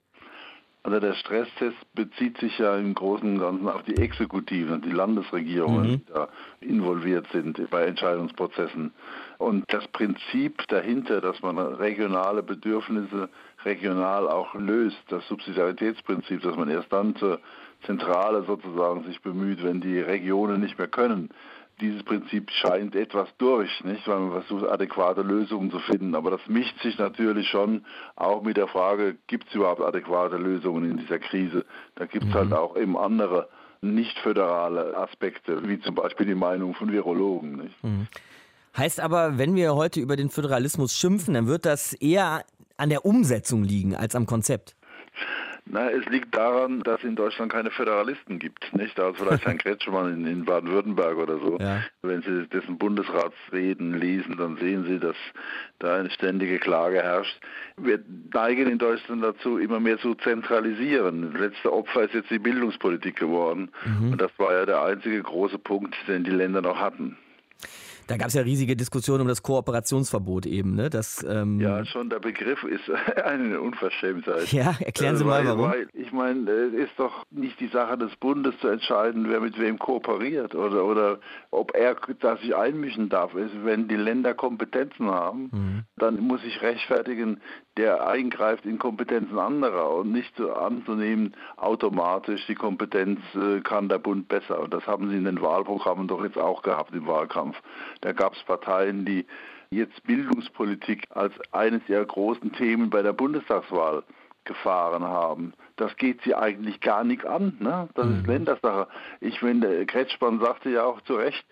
Also 0.86 1.00
der 1.00 1.14
Stresstest 1.14 1.78
bezieht 1.96 2.38
sich 2.40 2.60
ja 2.60 2.76
im 2.78 2.94
Großen 2.94 3.36
und 3.36 3.40
Ganzen 3.40 3.70
auf 3.70 3.84
die 3.84 3.96
Exekutiven, 3.96 4.82
die 4.82 4.92
Landesregierungen, 4.92 5.92
mhm. 5.92 5.96
die 5.96 6.14
da 6.14 6.28
involviert 6.60 7.26
sind 7.32 7.58
bei 7.70 7.86
Entscheidungsprozessen. 7.86 8.92
Und 9.38 9.64
das 9.74 9.88
Prinzip 9.88 10.68
dahinter, 10.68 11.22
dass 11.22 11.42
man 11.42 11.58
regionale 11.58 12.44
Bedürfnisse 12.44 13.30
regional 13.64 14.28
auch 14.28 14.54
löst, 14.56 15.00
das 15.08 15.26
Subsidiaritätsprinzip, 15.30 16.42
dass 16.42 16.58
man 16.58 16.70
erst 16.70 16.92
dann 16.92 17.16
zur 17.16 17.40
Zentrale 17.86 18.44
sozusagen 18.44 19.06
sich 19.06 19.22
bemüht, 19.22 19.64
wenn 19.64 19.80
die 19.80 20.00
Regionen 20.00 20.60
nicht 20.60 20.78
mehr 20.78 20.90
können, 20.90 21.30
dieses 21.82 22.04
Prinzip 22.04 22.50
scheint 22.52 22.96
etwas 22.96 23.28
durch, 23.38 23.70
nicht? 23.84 24.08
weil 24.08 24.20
man 24.20 24.42
versucht, 24.44 24.70
adäquate 24.70 25.22
Lösungen 25.22 25.72
zu 25.72 25.80
finden. 25.80 26.16
Aber 26.16 26.32
das 26.32 26.42
mischt 26.48 26.80
sich 26.82 26.98
natürlich 26.98 27.48
schon 27.50 27.86
auch 28.16 28.44
mit 28.44 28.58
der 28.58 28.68
Frage, 28.68 29.16
gibt 29.28 29.48
es 29.48 29.56
überhaupt 29.56 29.82
adäquate 29.82 30.38
Lösungen 30.38 30.92
in 30.92 30.98
dieser 30.98 31.20
Krise? 31.20 31.66
Da 31.96 32.06
gibt 32.06 32.26
es 32.26 32.30
mhm. 32.30 32.36
halt 32.36 32.54
auch 32.54 32.78
eben 32.78 32.98
andere 32.98 33.50
nicht 33.82 34.18
föderale 34.20 34.96
Aspekte, 34.98 35.68
wie 35.68 35.80
zum 35.82 35.96
Beispiel 35.96 36.26
die 36.26 36.36
Meinung 36.36 36.74
von 36.74 36.92
Virologen. 36.92 37.58
Nicht? 37.58 37.84
Mhm. 37.84 38.08
Heißt 38.78 39.00
aber, 39.00 39.38
wenn 39.38 39.56
wir 39.56 39.76
heute 39.76 40.00
über 40.00 40.16
den 40.16 40.30
Föderalismus 40.30 40.96
schimpfen, 40.96 41.34
dann 41.34 41.48
wird 41.48 41.66
das 41.66 41.94
eher 41.94 42.44
an 42.78 42.90
der 42.90 43.06
Umsetzung 43.06 43.64
liegen 43.64 43.96
als 43.96 44.16
am 44.16 44.26
Konzept. 44.26 44.76
Na, 45.66 45.90
es 45.90 46.06
liegt 46.08 46.36
daran, 46.36 46.82
dass 46.82 47.00
es 47.00 47.06
in 47.06 47.16
Deutschland 47.16 47.52
keine 47.52 47.72
Föderalisten 47.72 48.38
gibt. 48.38 48.74
Nicht? 48.76 49.00
Also 49.00 49.24
vielleicht 49.24 49.46
Herrn 49.46 49.58
Kretschmann 49.60 50.14
in, 50.14 50.28
in 50.28 50.46
Baden-Württemberg 50.46 51.18
oder 51.18 51.40
so. 51.40 51.58
Ja. 51.60 51.84
Wenn 52.02 52.22
Sie 52.22 52.48
dessen 52.48 52.78
Bundesratsreden 52.78 53.98
lesen, 53.98 54.36
dann 54.38 54.58
sehen 54.58 54.84
Sie, 54.86 55.00
dass 55.00 55.16
da 55.80 55.96
eine 55.96 56.10
ständige 56.12 56.60
Klage 56.60 57.02
herrscht. 57.02 57.40
Wir 57.78 58.00
neigen 58.34 58.70
in 58.70 58.78
Deutschland 58.78 59.24
dazu, 59.24 59.58
immer 59.58 59.80
mehr 59.80 59.98
zu 60.00 60.16
zentralisieren. 60.16 61.32
Das 61.32 61.42
letzte 61.42 61.72
Opfer 61.72 62.04
ist 62.04 62.14
jetzt 62.14 62.30
die 62.30 62.40
Bildungspolitik 62.40 63.16
geworden. 63.16 63.72
Mhm. 63.86 64.12
Und 64.12 64.22
das 64.22 64.32
war 64.38 64.54
ja 64.54 64.66
der 64.66 64.84
einzige 64.84 65.24
große 65.24 65.60
Punkt, 65.60 65.96
den 66.08 66.26
die 66.26 66.32
Länder 66.32 66.62
noch 66.62 66.80
hatten. 66.80 67.18
Da 68.08 68.18
gab 68.18 68.28
es 68.28 68.34
ja 68.34 68.42
riesige 68.42 68.76
Diskussionen 68.76 69.22
um 69.22 69.28
das 69.28 69.44
Kooperationsverbot 69.44 70.46
eben, 70.46 70.76
ne? 70.76 70.90
Das, 70.90 71.26
ähm 71.28 71.60
ja, 71.60 71.86
schon 71.86 72.10
der 72.10 72.20
Begriff 72.20 72.64
ist 72.64 72.90
eine 73.24 73.62
Unverschämtheit. 73.62 74.52
Ja, 74.52 74.76
erklären 74.80 75.18
Sie 75.18 75.24
mal, 75.24 75.46
warum. 75.46 75.72
Weil, 75.72 75.88
ich 75.94 76.12
meine, 76.12 76.50
es 76.50 76.74
ist 76.74 76.94
doch 76.98 77.26
nicht 77.32 77.60
die 77.60 77.68
Sache 77.68 77.98
des 77.98 78.16
Bundes 78.18 78.56
zu 78.60 78.68
entscheiden, 78.68 79.30
wer 79.30 79.40
mit 79.40 79.60
wem 79.60 79.80
kooperiert 79.80 80.56
oder, 80.56 80.86
oder 80.86 81.20
ob 81.52 81.76
er 81.76 81.96
da 82.20 82.38
sich 82.38 82.56
einmischen 82.56 83.10
darf. 83.10 83.32
Wenn 83.34 83.88
die 83.88 83.96
Länder 83.96 84.34
Kompetenzen 84.34 85.10
haben, 85.10 85.50
mhm. 85.52 85.84
dann 85.98 86.20
muss 86.20 86.44
ich 86.44 86.62
rechtfertigen, 86.62 87.42
der 87.78 88.08
eingreift 88.08 88.66
in 88.66 88.78
Kompetenzen 88.78 89.40
anderer 89.40 89.96
und 89.96 90.12
nicht 90.12 90.36
so 90.38 90.54
anzunehmen, 90.54 91.36
automatisch 91.58 92.46
die 92.48 92.56
Kompetenz 92.56 93.20
äh, 93.36 93.62
kann 93.62 93.90
der 93.90 93.98
Bund 93.98 94.28
besser. 94.28 94.60
Und 94.60 94.74
das 94.74 94.86
haben 94.86 95.10
sie 95.10 95.18
in 95.18 95.26
den 95.26 95.42
Wahlprogrammen 95.42 96.08
doch 96.08 96.24
jetzt 96.24 96.38
auch 96.38 96.62
gehabt 96.62 96.94
im 96.94 97.08
Wahlkampf. 97.08 97.60
Da 98.02 98.12
gab 98.12 98.34
es 98.34 98.44
Parteien, 98.44 99.06
die 99.06 99.26
jetzt 99.72 100.04
Bildungspolitik 100.04 101.08
als 101.10 101.34
eines 101.52 101.82
ihrer 101.90 102.06
großen 102.06 102.54
Themen 102.54 102.92
bei 102.92 103.02
der 103.02 103.14
Bundestagswahl 103.14 104.04
gefahren 104.46 105.04
haben. 105.04 105.54
Das 105.78 105.96
geht 105.96 106.22
sie 106.24 106.36
eigentlich 106.36 106.80
gar 106.82 107.04
nicht 107.04 107.26
an. 107.26 107.58
Ne? 107.60 107.90
Das 107.96 108.06
ist 108.08 108.24
mhm. 108.24 108.26
Ländersache. 108.26 108.88
Ich 109.20 109.40
finde, 109.40 109.86
Kretschmann 109.86 110.40
sagte 110.40 110.70
ja 110.70 110.84
auch 110.84 111.02
zu 111.02 111.16
Recht, 111.16 111.46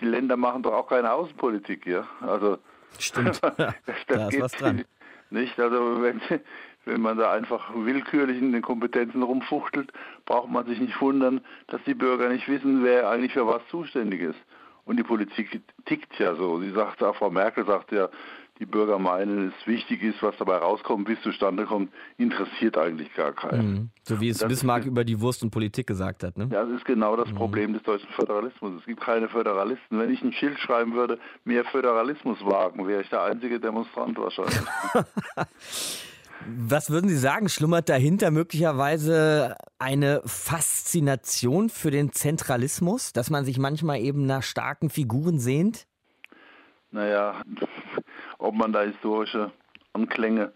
die 0.00 0.06
Länder 0.06 0.36
machen 0.36 0.62
doch 0.62 0.72
auch 0.72 0.88
keine 0.88 1.12
Außenpolitik. 1.12 1.86
Ja? 1.86 2.06
Also, 2.20 2.58
Stimmt, 2.98 3.42
das, 3.42 3.56
das 3.56 4.06
da 4.06 4.28
ist 4.28 4.40
was 4.40 4.52
dran. 4.52 4.84
Nicht? 5.32 5.58
Also 5.58 6.02
wenn, 6.02 6.20
wenn 6.84 7.00
man 7.00 7.18
da 7.18 7.32
einfach 7.32 7.74
willkürlich 7.74 8.38
in 8.38 8.52
den 8.52 8.62
Kompetenzen 8.62 9.22
rumfuchtelt, 9.22 9.92
braucht 10.26 10.50
man 10.50 10.66
sich 10.66 10.78
nicht 10.78 11.00
wundern, 11.00 11.40
dass 11.68 11.82
die 11.84 11.94
Bürger 11.94 12.28
nicht 12.28 12.48
wissen, 12.48 12.84
wer 12.84 13.08
eigentlich 13.08 13.32
für 13.32 13.46
was 13.46 13.66
zuständig 13.68 14.20
ist. 14.20 14.38
Und 14.84 14.96
die 14.96 15.04
Politik 15.04 15.62
tickt 15.84 16.18
ja 16.18 16.34
so. 16.34 16.58
Sie 16.58 16.70
sagt, 16.70 16.98
Frau 16.98 17.30
Merkel 17.30 17.64
sagt 17.64 17.92
ja, 17.92 18.08
die 18.58 18.66
Bürger 18.66 18.98
meinen, 18.98 19.48
es 19.48 19.66
wichtig 19.66 20.02
ist, 20.02 20.22
was 20.22 20.36
dabei 20.38 20.56
rauskommt, 20.56 21.08
wie 21.08 21.14
es 21.14 21.22
zustande 21.22 21.64
kommt, 21.64 21.92
interessiert 22.18 22.76
eigentlich 22.76 23.12
gar 23.14 23.32
keinen. 23.32 23.72
Mhm. 23.72 23.90
So 24.02 24.20
wie 24.20 24.28
es 24.28 24.38
Bismarck 24.38 24.82
ist, 24.82 24.88
über 24.88 25.04
die 25.04 25.20
Wurst 25.20 25.42
und 25.42 25.50
Politik 25.50 25.86
gesagt 25.86 26.22
hat. 26.22 26.36
Ne? 26.36 26.48
Ja, 26.52 26.64
das 26.64 26.76
ist 26.76 26.84
genau 26.84 27.16
das 27.16 27.28
mhm. 27.30 27.34
Problem 27.34 27.72
des 27.72 27.82
deutschen 27.82 28.08
Föderalismus. 28.10 28.80
Es 28.80 28.86
gibt 28.86 29.00
keine 29.00 29.28
Föderalisten. 29.28 29.98
Wenn 29.98 30.12
ich 30.12 30.22
ein 30.22 30.32
Schild 30.32 30.58
schreiben 30.58 30.94
würde, 30.94 31.18
mehr 31.44 31.64
Föderalismus 31.64 32.38
wagen, 32.44 32.86
wäre 32.86 33.02
ich 33.02 33.08
der 33.08 33.22
einzige 33.22 33.58
Demonstrant 33.58 34.18
wahrscheinlich. 34.18 34.60
Was 36.46 36.90
würden 36.90 37.08
Sie 37.08 37.16
sagen, 37.16 37.48
schlummert 37.48 37.88
dahinter 37.88 38.30
möglicherweise 38.30 39.56
eine 39.78 40.22
Faszination 40.24 41.68
für 41.68 41.90
den 41.90 42.12
Zentralismus, 42.12 43.12
dass 43.12 43.30
man 43.30 43.44
sich 43.44 43.58
manchmal 43.58 44.00
eben 44.00 44.26
nach 44.26 44.42
starken 44.42 44.90
Figuren 44.90 45.38
sehnt? 45.38 45.86
Naja, 46.90 47.42
ob 48.42 48.54
man 48.54 48.72
da 48.72 48.82
historische 48.82 49.52
Anklänge 49.92 50.52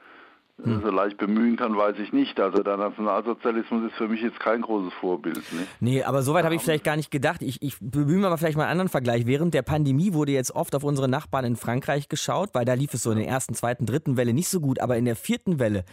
hm. 0.62 0.80
so 0.82 0.90
leicht 0.90 1.18
bemühen 1.18 1.56
kann, 1.56 1.76
weiß 1.76 1.98
ich 1.98 2.12
nicht. 2.12 2.40
Also 2.40 2.62
der 2.62 2.76
Nationalsozialismus 2.78 3.90
ist 3.90 3.96
für 3.96 4.08
mich 4.08 4.22
jetzt 4.22 4.40
kein 4.40 4.62
großes 4.62 4.92
Vorbild. 4.94 5.36
Nicht? 5.36 5.68
Nee, 5.80 6.02
aber 6.02 6.22
soweit 6.22 6.44
habe 6.44 6.54
ich 6.54 6.62
vielleicht 6.62 6.84
gar 6.84 6.96
nicht 6.96 7.10
gedacht. 7.10 7.42
Ich, 7.42 7.60
ich 7.62 7.76
bemühe 7.80 8.18
mir 8.18 8.26
aber 8.28 8.38
vielleicht 8.38 8.56
mal 8.56 8.64
einen 8.64 8.72
anderen 8.72 8.88
Vergleich. 8.88 9.26
Während 9.26 9.52
der 9.52 9.62
Pandemie 9.62 10.14
wurde 10.14 10.32
jetzt 10.32 10.54
oft 10.54 10.74
auf 10.74 10.82
unsere 10.82 11.08
Nachbarn 11.08 11.44
in 11.44 11.56
Frankreich 11.56 12.08
geschaut, 12.08 12.50
weil 12.54 12.64
da 12.64 12.72
lief 12.72 12.94
es 12.94 13.02
so 13.02 13.10
in 13.10 13.18
der 13.18 13.28
ersten, 13.28 13.54
zweiten, 13.54 13.84
dritten 13.84 14.16
Welle 14.16 14.32
nicht 14.32 14.48
so 14.48 14.60
gut. 14.60 14.80
Aber 14.80 14.96
in 14.96 15.04
der 15.04 15.16
vierten 15.16 15.58
Welle 15.58 15.84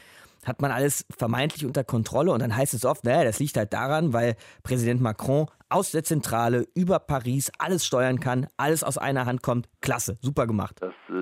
hat 0.46 0.62
man 0.62 0.72
alles 0.72 1.06
vermeintlich 1.18 1.66
unter 1.66 1.84
Kontrolle 1.84 2.32
und 2.32 2.42
dann 2.42 2.56
heißt 2.56 2.74
es 2.74 2.86
oft, 2.86 3.04
naja, 3.04 3.24
das 3.24 3.40
liegt 3.40 3.58
halt 3.58 3.74
daran, 3.74 4.14
weil 4.14 4.36
Präsident 4.64 5.02
Macron 5.02 5.48
aus 5.74 5.90
der 5.90 6.04
Zentrale 6.04 6.68
über 6.76 7.00
Paris 7.00 7.52
alles 7.58 7.84
steuern 7.84 8.20
kann, 8.20 8.46
alles 8.58 8.84
aus 8.84 9.00
einer 9.00 9.26
Hand 9.26 9.42
kommt. 9.42 9.68
Klasse, 9.82 10.18
super 10.22 10.46
gemacht. 10.46 10.76
Das, 10.80 10.94
äh, 11.10 11.14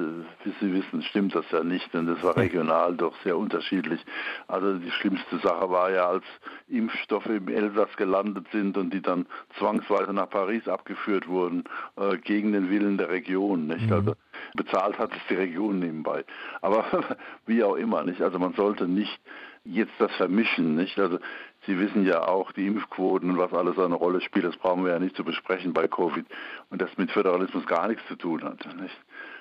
wie 0.43 0.53
Sie 0.59 0.74
wissen, 0.74 1.01
stimmt 1.03 1.34
das 1.34 1.45
ja 1.51 1.63
nicht, 1.63 1.93
denn 1.93 2.05
das 2.05 2.22
war 2.22 2.36
regional 2.36 2.97
doch 2.97 3.15
sehr 3.24 3.38
unterschiedlich. 3.38 4.01
Also 4.49 4.78
die 4.78 4.91
schlimmste 4.91 5.39
Sache 5.39 5.69
war 5.69 5.89
ja, 5.91 6.09
als 6.09 6.26
Impfstoffe 6.67 7.28
im 7.28 7.47
Elsass 7.47 7.95
gelandet 7.95 8.45
sind 8.51 8.78
und 8.78 8.93
die 8.93 9.01
dann 9.01 9.26
zwangsweise 9.57 10.11
nach 10.11 10.30
Paris 10.30 10.67
abgeführt 10.67 11.30
wurden, 11.30 11.63
äh, 11.95 12.17
gegen 12.17 12.51
den 12.51 12.69
Willen 12.69 12.97
der 12.97 13.09
Region. 13.09 13.67
Nicht? 13.67 13.88
Mhm. 13.88 13.93
Also 13.93 14.15
bezahlt 14.55 14.97
hat 14.99 15.11
es 15.11 15.19
die 15.29 15.35
Region 15.35 15.79
nebenbei. 15.79 16.23
Aber 16.61 16.85
wie 17.45 17.63
auch 17.63 17.75
immer, 17.75 18.03
nicht? 18.03 18.21
Also 18.21 18.39
man 18.39 18.53
sollte 18.53 18.87
nicht 18.87 19.19
jetzt 19.63 19.93
das 19.99 20.11
vermischen, 20.15 20.75
nicht? 20.75 20.99
Also 20.99 21.19
Sie 21.67 21.77
wissen 21.77 22.05
ja 22.05 22.27
auch, 22.27 22.51
die 22.53 22.65
Impfquoten 22.65 23.29
und 23.29 23.37
was 23.37 23.53
alles 23.53 23.77
eine 23.77 23.93
Rolle 23.93 24.21
spielt, 24.21 24.45
das 24.45 24.57
brauchen 24.57 24.83
wir 24.83 24.93
ja 24.93 24.99
nicht 24.99 25.15
zu 25.15 25.23
besprechen 25.23 25.73
bei 25.73 25.87
Covid 25.87 26.25
und 26.71 26.81
das 26.81 26.89
mit 26.97 27.11
Föderalismus 27.11 27.67
gar 27.67 27.87
nichts 27.87 28.03
zu 28.07 28.15
tun 28.15 28.43
hat. 28.43 28.65
Nicht? 28.77 28.97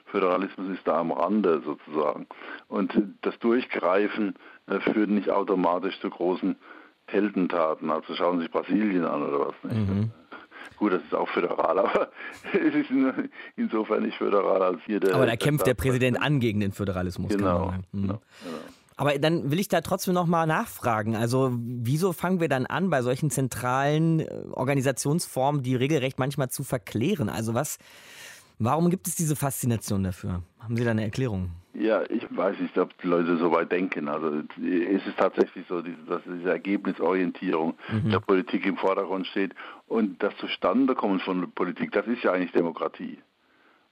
Föderalismus 0.07 0.68
ist 0.68 0.86
da 0.86 0.98
am 0.98 1.12
Rande 1.12 1.62
sozusagen. 1.64 2.26
Und 2.68 2.92
das 3.22 3.38
Durchgreifen 3.38 4.34
äh, 4.66 4.80
führt 4.80 5.09
nicht 5.09 5.30
automatisch 5.30 5.98
zu 6.01 6.11
großen 6.11 6.57
Heldentaten. 7.07 7.90
Also 7.90 8.14
schauen 8.14 8.36
Sie 8.36 8.42
sich 8.42 8.53
Brasilien 8.53 9.07
an 9.07 9.22
oder 9.22 9.48
was. 9.48 9.55
Nicht? 9.62 9.88
Mhm. 9.88 10.11
Gut, 10.77 10.93
das 10.93 11.03
ist 11.03 11.15
auch 11.15 11.29
föderal, 11.29 11.79
aber 11.79 12.11
es 12.53 12.75
ist 12.75 12.91
insofern 13.57 14.03
nicht 14.03 14.17
föderal 14.17 14.63
als 14.63 14.81
hier 14.87 15.01
der. 15.01 15.15
Aber 15.15 15.27
da 15.27 15.37
kämpft 15.37 15.67
der, 15.67 15.75
Präsident 15.75 16.21
an 16.21 16.41
gegen 16.41 16.61
den 16.61 16.73
Föderalismus. 16.73 17.31
Genau. 17.31 17.73
Mhm. 17.93 18.03
genau, 18.03 18.21
genau. 18.45 18.61
Aber 18.97 19.19
dann 19.19 19.51
will 19.51 19.59
ich 19.59 19.69
da 19.69 19.81
trotzdem 19.81 20.13
nochmal 20.13 20.47
nachfragen. 20.47 21.17
Also 21.17 21.53
wieso 21.55 22.13
fangen 22.13 22.39
wir 22.39 22.49
dann 22.49 22.67
an, 22.67 22.91
bei 22.91 23.01
solchen 23.01 23.31
zentralen 23.31 24.21
äh, 24.21 24.29
Organisationsformen 24.53 25.63
die 25.63 25.75
regelrecht 25.75 26.19
manchmal 26.19 26.51
zu 26.51 26.65
verklären? 26.65 27.31
Also 27.31 27.55
was, 27.55 27.79
warum 28.61 28.91
gibt 28.91 29.09
es 29.09 29.17
diese 29.17 29.35
Faszination 29.35 30.05
dafür? 30.05 30.43
Haben 30.61 30.77
Sie 30.77 30.85
da 30.85 30.93
eine 30.93 31.03
Erklärung? 31.03 31.51
Ja, 31.75 32.03
ich 32.09 32.25
weiß 32.31 32.59
nicht, 32.61 32.77
ob 32.79 32.97
die 32.99 33.07
Leute 33.07 33.37
so 33.39 33.51
weit 33.53 33.73
denken. 33.73 34.09
Also 34.09 34.43
es 34.59 35.07
ist 35.07 35.19
tatsächlich 35.19 35.65
so, 35.69 35.83
dass 35.83 36.23
diese 36.25 36.51
Ergebnisorientierung 36.51 37.75
mhm. 37.91 38.11
der 38.11 38.21
Politik 38.21 38.67
im 38.67 38.77
Vordergrund 38.77 39.27
steht 39.27 39.55
und 39.89 40.23
das 40.23 40.37
Zustandekommen 40.37 41.21
von 41.21 41.51
Politik, 41.53 41.93
das 41.93 42.07
ist 42.07 42.23
ja 42.23 42.33
eigentlich 42.33 42.53
Demokratie. 42.53 43.19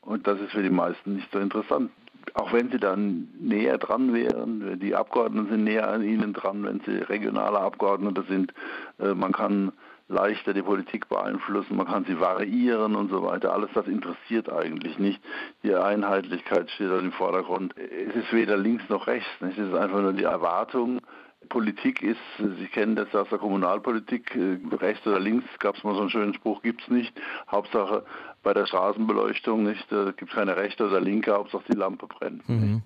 Und 0.02 0.26
das 0.26 0.40
ist 0.40 0.52
für 0.52 0.62
die 0.62 0.70
meisten 0.70 1.16
nicht 1.16 1.30
so 1.32 1.38
interessant 1.38 1.90
auch 2.34 2.52
wenn 2.52 2.70
sie 2.70 2.78
dann 2.78 3.28
näher 3.38 3.78
dran 3.78 4.12
wären, 4.12 4.78
die 4.80 4.94
Abgeordneten 4.94 5.50
sind 5.50 5.64
näher 5.64 5.88
an 5.88 6.02
ihnen 6.02 6.32
dran, 6.32 6.64
wenn 6.64 6.80
sie 6.80 6.98
regionale 6.98 7.58
Abgeordnete 7.58 8.24
sind, 8.28 8.52
äh, 8.98 9.14
man 9.14 9.32
kann 9.32 9.72
leichter 10.08 10.54
die 10.54 10.62
Politik 10.62 11.08
beeinflussen, 11.08 11.76
man 11.76 11.86
kann 11.86 12.04
sie 12.04 12.18
variieren 12.18 12.96
und 12.96 13.10
so 13.10 13.22
weiter. 13.22 13.52
Alles 13.52 13.70
das 13.74 13.86
interessiert 13.86 14.50
eigentlich 14.50 14.98
nicht. 14.98 15.22
Die 15.62 15.74
Einheitlichkeit 15.74 16.70
steht 16.70 16.90
da 16.90 16.98
im 16.98 17.12
Vordergrund. 17.12 17.74
Es 17.76 18.14
ist 18.14 18.32
weder 18.32 18.56
links 18.56 18.88
noch 18.88 19.06
rechts. 19.06 19.28
Nicht? 19.40 19.58
Es 19.58 19.68
ist 19.68 19.74
einfach 19.74 20.00
nur 20.00 20.14
die 20.14 20.24
Erwartung, 20.24 21.00
Politik 21.48 22.02
ist, 22.02 22.20
Sie 22.38 22.66
kennen 22.66 22.96
das 22.96 23.14
aus 23.14 23.28
der 23.30 23.38
Kommunalpolitik, 23.38 24.34
äh, 24.36 24.58
rechts 24.76 25.06
oder 25.06 25.20
links, 25.20 25.46
gab 25.58 25.76
es 25.76 25.84
mal 25.84 25.94
so 25.94 26.00
einen 26.00 26.10
schönen 26.10 26.34
Spruch, 26.34 26.62
gibt 26.62 26.82
es 26.82 26.88
nicht. 26.88 27.12
Hauptsache 27.50 28.04
bei 28.42 28.52
der 28.54 28.66
Straßenbeleuchtung 28.66 29.62
nicht, 29.64 29.88
gibt 29.88 30.30
es 30.30 30.36
keine 30.36 30.56
rechte 30.56 30.86
oder 30.86 31.00
linke, 31.00 31.32
Hauptsache 31.32 31.64
die 31.68 31.76
Lampe 31.76 32.06
brennt. 32.06 32.48
Mhm. 32.48 32.82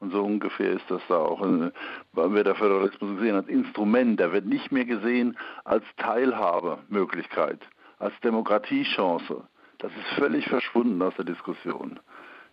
Und 0.00 0.12
so 0.12 0.22
ungefähr 0.22 0.72
ist 0.72 0.88
das 0.88 1.02
da 1.08 1.16
auch, 1.16 1.42
äh, 1.42 1.70
weil 2.12 2.34
wir 2.34 2.44
der 2.44 2.54
Föderalismus 2.54 3.18
gesehen 3.18 3.34
als 3.34 3.48
Instrument, 3.48 4.20
der 4.20 4.32
wird 4.32 4.46
nicht 4.46 4.70
mehr 4.70 4.84
gesehen 4.84 5.36
als 5.64 5.84
Teilhabemöglichkeit, 5.96 7.60
als 7.98 8.14
Demokratiechance. 8.20 9.42
Das 9.78 9.92
ist 9.92 10.18
völlig 10.18 10.48
verschwunden 10.48 11.00
aus 11.02 11.14
der 11.16 11.24
Diskussion. 11.24 11.98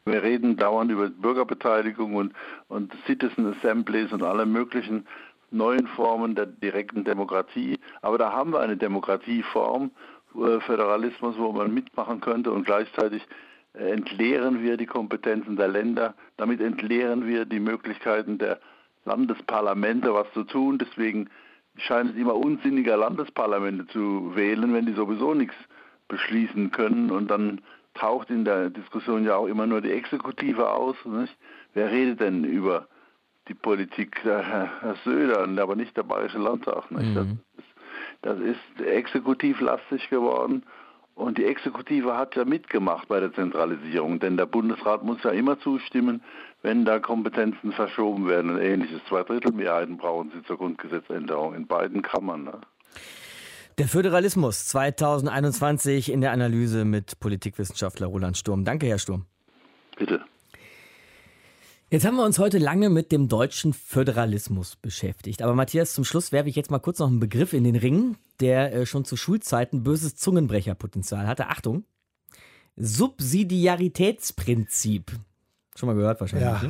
Wir 0.06 0.22
reden 0.22 0.56
dauernd 0.56 0.92
über 0.92 1.10
Bürgerbeteiligung 1.10 2.16
und, 2.16 2.34
und 2.68 2.94
Citizen 3.08 3.54
Assemblies 3.54 4.12
und 4.12 4.22
alle 4.22 4.46
möglichen 4.46 5.08
neuen 5.50 5.88
Formen 5.88 6.36
der 6.36 6.46
direkten 6.46 7.04
Demokratie. 7.04 7.80
Aber 8.02 8.18
da 8.20 8.32
haben 8.32 8.54
wir 8.54 8.60
eine 8.60 8.78
Demokratieform, 8.78 9.92
äh, 10.36 10.60
Föderalismus, 10.62 11.38
wo 11.38 11.52
man 11.52 11.74
mitmachen 11.74 12.22
könnte 12.22 12.52
und 12.52 12.66
gleichzeitig 12.66 13.26
entleeren 13.78 14.62
wir 14.62 14.78
die 14.78 14.86
Kompetenzen 14.86 15.56
der 15.56 15.68
Länder. 15.68 16.16
Damit 16.38 16.62
entleeren 16.62 17.28
wir 17.28 17.46
die 17.46 17.60
Möglichkeiten 17.60 18.38
der 18.38 18.60
Landesparlamente, 19.06 20.14
was 20.14 20.32
zu 20.34 20.44
tun. 20.44 20.78
Deswegen 20.78 21.30
scheint 21.78 22.12
es 22.12 22.18
immer 22.18 22.36
unsinniger, 22.36 22.98
Landesparlamente 22.98 23.88
zu 23.88 24.36
wählen, 24.36 24.74
wenn 24.74 24.86
die 24.86 24.94
sowieso 24.94 25.34
nichts 25.34 25.56
beschließen 26.08 26.72
können. 26.72 27.12
Und 27.12 27.30
dann 27.30 27.62
taucht 27.94 28.30
in 28.30 28.46
der 28.46 28.70
Diskussion 28.70 29.24
ja 29.26 29.36
auch 29.36 29.48
immer 29.48 29.68
nur 29.68 29.82
die 29.82 29.92
Exekutive 29.92 30.72
aus. 30.72 30.96
Nicht? 31.06 31.36
Wer 31.74 31.92
redet 31.92 32.20
denn 32.20 32.44
über 32.44 32.88
die 33.48 33.54
Politik 33.54 34.22
der 34.24 34.44
Herr 34.44 34.96
Söder, 35.04 35.48
aber 35.62 35.76
nicht 35.76 35.96
der 35.98 36.04
Bayerische 36.04 36.40
Landtag. 36.40 36.92
Nicht? 36.92 37.16
Mhm. 37.16 37.40
Das, 37.56 37.66
das 38.22 38.40
ist 38.40 38.86
exekutivlastig 38.86 40.10
geworden. 40.10 40.64
Und 41.16 41.38
die 41.38 41.46
Exekutive 41.46 42.18
hat 42.18 42.36
ja 42.36 42.44
mitgemacht 42.44 43.08
bei 43.08 43.22
der 43.22 43.34
Zentralisierung, 43.34 44.20
denn 44.20 44.36
der 44.36 44.46
Bundesrat 44.46 45.04
muss 45.04 45.24
ja 45.24 45.32
immer 45.32 45.58
zustimmen, 45.62 46.22
wenn 46.62 46.84
da 46.84 47.00
Kompetenzen 47.00 47.72
verschoben 47.72 48.28
werden 48.28 48.52
und 48.52 48.60
ähnliches. 48.60 49.00
Zweidrittelmehrheiten 49.08 49.98
brauchen 49.98 50.32
sie 50.36 50.44
zur 50.44 50.58
Grundgesetzänderung 50.58 51.56
in 51.56 51.68
beiden 51.68 52.02
Kammern. 52.02 52.44
Ne? 52.44 52.60
Der 53.78 53.88
Föderalismus 53.88 54.68
2021 54.68 56.12
in 56.12 56.20
der 56.20 56.32
Analyse 56.32 56.84
mit 56.84 57.20
Politikwissenschaftler 57.20 58.08
Roland 58.08 58.38
Sturm. 58.38 58.66
Danke, 58.66 58.88
Herr 58.88 59.00
Sturm. 59.00 59.26
Bitte. 59.98 60.22
Jetzt 61.96 62.04
haben 62.04 62.18
wir 62.18 62.26
uns 62.26 62.40
heute 62.40 62.58
lange 62.58 62.90
mit 62.90 63.14
dem 63.14 63.30
deutschen 63.30 63.72
Föderalismus 63.72 64.76
beschäftigt. 64.76 65.42
Aber 65.42 65.56
Matthias, 65.56 65.94
zum 65.94 66.04
Schluss 66.04 66.34
werfe 66.34 66.50
ich 66.50 66.58
jetzt 66.58 66.70
mal 66.70 66.80
kurz 66.80 67.00
noch 67.00 67.08
einen 67.08 67.22
Begriff 67.22 67.54
in 67.54 67.64
den 67.64 67.78
Ring, 67.78 68.18
der 68.42 68.74
äh, 68.74 68.86
schon 68.86 69.06
zu 69.06 69.16
Schulzeiten 69.16 69.84
böses 69.84 70.18
Zungenbrecherpotenzial 70.18 71.26
hatte. 71.26 71.48
Achtung! 71.48 71.86
Subsidiaritätsprinzip. 72.76 75.14
Schon 75.78 75.88
mal 75.88 75.96
gehört 75.96 76.20
wahrscheinlich. 76.20 76.46
Ja. 76.46 76.62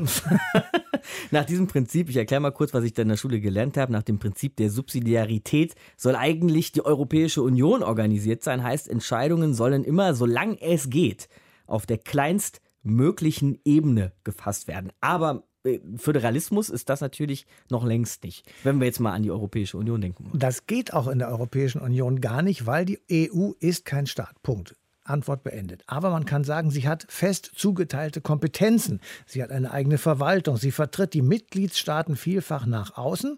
nach 1.32 1.46
diesem 1.46 1.66
Prinzip, 1.66 2.12
ich 2.12 2.18
erkläre 2.18 2.42
mal 2.42 2.52
kurz, 2.52 2.76
was 2.76 2.84
ich 2.84 2.94
da 2.94 3.02
in 3.02 3.10
der 3.10 3.18
Schule 3.18 3.40
gelernt 3.40 3.78
habe, 3.78 3.94
nach 3.94 4.04
dem 4.04 4.20
Prinzip 4.20 4.58
der 4.58 4.70
Subsidiarität 4.70 5.74
soll 5.98 6.16
eigentlich 6.16 6.72
die 6.72 6.86
Europäische 6.86 7.42
Union 7.42 7.82
organisiert 7.82 8.44
sein. 8.44 8.62
Heißt, 8.62 8.88
Entscheidungen 8.88 9.56
sollen 9.56 9.86
immer, 9.86 10.14
solange 10.14 10.62
es 10.62 10.92
geht, 10.92 11.30
auf 11.66 11.88
der 11.88 11.98
kleinst 11.98 12.62
möglichen 12.86 13.60
Ebene 13.66 14.14
gefasst 14.24 14.68
werden. 14.68 14.92
Aber 15.02 15.44
äh, 15.66 15.80
Föderalismus 15.98 16.70
ist 16.70 16.90
das 16.90 17.02
natürlich 17.02 17.46
noch 17.70 17.84
längst 17.84 18.24
nicht, 18.24 18.50
wenn 18.64 18.80
wir 18.80 18.86
jetzt 18.86 19.00
mal 19.00 19.14
an 19.14 19.24
die 19.24 19.32
Europäische 19.32 19.78
Union 19.78 20.02
denken. 20.02 20.32
Das 20.34 20.68
geht 20.68 20.94
auch 20.94 21.08
in 21.08 21.20
der 21.20 21.30
Europäischen 21.30 21.82
Union 21.82 22.22
gar 22.22 22.42
nicht, 22.42 22.66
weil 22.66 22.86
die 22.86 23.00
EU 23.12 23.52
ist 23.60 23.86
kein 23.86 24.08
Staat. 24.08 24.42
Punkt. 24.44 24.76
Antwort 25.06 25.44
beendet. 25.44 25.84
Aber 25.88 26.10
man 26.10 26.26
kann 26.26 26.44
sagen, 26.44 26.72
sie 26.72 26.88
hat 26.88 27.06
fest 27.10 27.52
zugeteilte 27.56 28.22
Kompetenzen. 28.22 29.00
Sie 29.26 29.42
hat 29.42 29.52
eine 29.52 29.72
eigene 29.72 29.98
Verwaltung. 29.98 30.58
Sie 30.58 30.72
vertritt 30.72 31.14
die 31.14 31.22
Mitgliedstaaten 31.22 32.16
vielfach 32.16 32.66
nach 32.66 32.98
außen. 32.98 33.38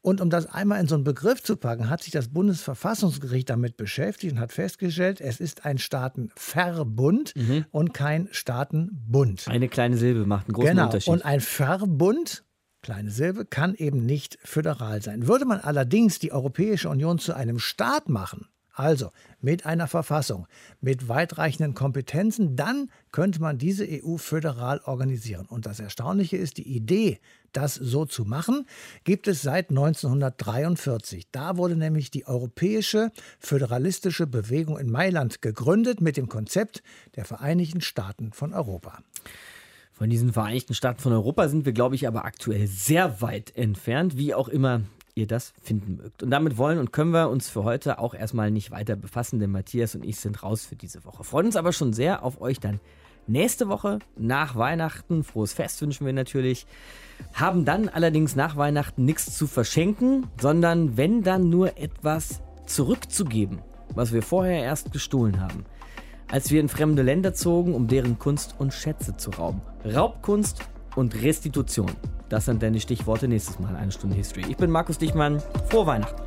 Und 0.00 0.20
um 0.20 0.30
das 0.30 0.46
einmal 0.46 0.80
in 0.80 0.86
so 0.86 0.94
einen 0.94 1.04
Begriff 1.04 1.42
zu 1.42 1.56
packen, 1.56 1.90
hat 1.90 2.02
sich 2.02 2.12
das 2.12 2.28
Bundesverfassungsgericht 2.28 3.50
damit 3.50 3.76
beschäftigt 3.76 4.32
und 4.32 4.40
hat 4.40 4.52
festgestellt, 4.52 5.20
es 5.20 5.40
ist 5.40 5.64
ein 5.64 5.78
Staatenverbund 5.78 7.34
mhm. 7.36 7.66
und 7.70 7.92
kein 7.92 8.28
Staatenbund. 8.30 9.48
Eine 9.48 9.68
kleine 9.68 9.96
Silbe 9.96 10.26
macht 10.26 10.46
einen 10.46 10.54
großen 10.54 10.70
genau. 10.70 10.84
Unterschied. 10.86 11.12
Und 11.12 11.24
ein 11.24 11.40
Verbund 11.40 12.44
kleine 12.82 13.10
Silbe, 13.10 13.44
kann 13.44 13.74
eben 13.74 14.06
nicht 14.06 14.38
föderal 14.42 15.02
sein. 15.02 15.26
Würde 15.26 15.44
man 15.44 15.60
allerdings 15.60 16.18
die 16.18 16.32
Europäische 16.32 16.88
Union 16.88 17.18
zu 17.18 17.34
einem 17.34 17.58
Staat 17.58 18.08
machen, 18.08 18.48
also 18.78 19.10
mit 19.40 19.66
einer 19.66 19.88
Verfassung, 19.88 20.46
mit 20.80 21.08
weitreichenden 21.08 21.74
Kompetenzen, 21.74 22.54
dann 22.54 22.90
könnte 23.10 23.40
man 23.40 23.58
diese 23.58 23.84
EU 23.86 24.16
föderal 24.16 24.80
organisieren. 24.84 25.46
Und 25.46 25.66
das 25.66 25.80
Erstaunliche 25.80 26.36
ist, 26.36 26.58
die 26.58 26.68
Idee, 26.68 27.18
das 27.52 27.74
so 27.74 28.04
zu 28.04 28.24
machen, 28.24 28.66
gibt 29.04 29.26
es 29.26 29.42
seit 29.42 29.70
1943. 29.70 31.30
Da 31.32 31.56
wurde 31.56 31.76
nämlich 31.76 32.10
die 32.10 32.26
Europäische 32.26 33.10
Föderalistische 33.40 34.26
Bewegung 34.26 34.78
in 34.78 34.90
Mailand 34.90 35.42
gegründet 35.42 36.00
mit 36.00 36.16
dem 36.16 36.28
Konzept 36.28 36.82
der 37.16 37.24
Vereinigten 37.24 37.80
Staaten 37.80 38.32
von 38.32 38.54
Europa. 38.54 39.02
Von 39.92 40.10
diesen 40.10 40.32
Vereinigten 40.32 40.74
Staaten 40.74 41.00
von 41.00 41.12
Europa 41.12 41.48
sind 41.48 41.66
wir, 41.66 41.72
glaube 41.72 41.96
ich, 41.96 42.06
aber 42.06 42.24
aktuell 42.24 42.68
sehr 42.68 43.20
weit 43.20 43.56
entfernt, 43.56 44.16
wie 44.16 44.34
auch 44.34 44.48
immer 44.48 44.82
ihr 45.18 45.26
das 45.26 45.52
finden 45.60 45.96
mögt. 45.96 46.22
Und 46.22 46.30
damit 46.30 46.56
wollen 46.56 46.78
und 46.78 46.92
können 46.92 47.10
wir 47.10 47.28
uns 47.28 47.48
für 47.48 47.64
heute 47.64 47.98
auch 47.98 48.14
erstmal 48.14 48.50
nicht 48.50 48.70
weiter 48.70 48.96
befassen, 48.96 49.40
denn 49.40 49.50
Matthias 49.50 49.94
und 49.94 50.04
ich 50.04 50.18
sind 50.20 50.42
raus 50.42 50.64
für 50.64 50.76
diese 50.76 51.04
Woche. 51.04 51.24
Freuen 51.24 51.46
uns 51.46 51.56
aber 51.56 51.72
schon 51.72 51.92
sehr 51.92 52.22
auf 52.22 52.40
euch 52.40 52.60
dann 52.60 52.80
nächste 53.26 53.68
Woche 53.68 53.98
nach 54.16 54.56
Weihnachten. 54.56 55.24
Frohes 55.24 55.52
Fest 55.52 55.82
wünschen 55.82 56.06
wir 56.06 56.12
natürlich. 56.12 56.66
Haben 57.34 57.64
dann 57.64 57.88
allerdings 57.88 58.36
nach 58.36 58.56
Weihnachten 58.56 59.04
nichts 59.04 59.36
zu 59.36 59.46
verschenken, 59.46 60.26
sondern 60.40 60.96
wenn 60.96 61.22
dann 61.22 61.50
nur 61.50 61.76
etwas 61.78 62.40
zurückzugeben, 62.66 63.60
was 63.94 64.12
wir 64.12 64.22
vorher 64.22 64.62
erst 64.62 64.92
gestohlen 64.92 65.40
haben. 65.40 65.64
Als 66.30 66.50
wir 66.50 66.60
in 66.60 66.68
fremde 66.68 67.02
Länder 67.02 67.32
zogen, 67.32 67.74
um 67.74 67.88
deren 67.88 68.18
Kunst 68.18 68.54
und 68.58 68.74
Schätze 68.74 69.16
zu 69.16 69.30
rauben. 69.30 69.62
Raubkunst 69.84 70.60
und 70.98 71.14
Restitution. 71.22 71.90
Das 72.28 72.44
sind 72.44 72.60
die 72.60 72.80
Stichworte 72.80 73.28
nächstes 73.28 73.58
Mal 73.58 73.74
eine 73.76 73.92
Stunde 73.92 74.16
History. 74.16 74.44
Ich 74.48 74.56
bin 74.56 74.70
Markus 74.70 74.98
Dichmann. 74.98 75.40
Frohe 75.70 75.86
Weihnachten. 75.86 76.20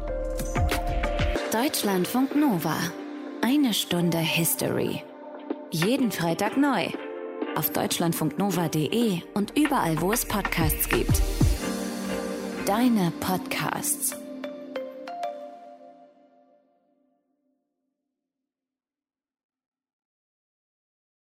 Deutschlandfunk 1.51 2.35
Nova. 2.35 2.75
Eine 3.41 3.73
Stunde 3.73 4.17
History. 4.17 5.03
Jeden 5.71 6.11
Freitag 6.11 6.57
neu. 6.57 6.87
Auf 7.55 7.69
deutschlandfunknova.de 7.71 9.21
und 9.33 9.57
überall, 9.57 9.99
wo 10.01 10.13
es 10.13 10.25
Podcasts 10.25 10.87
gibt. 10.87 11.21
Deine 12.65 13.11
Podcasts. 13.19 14.15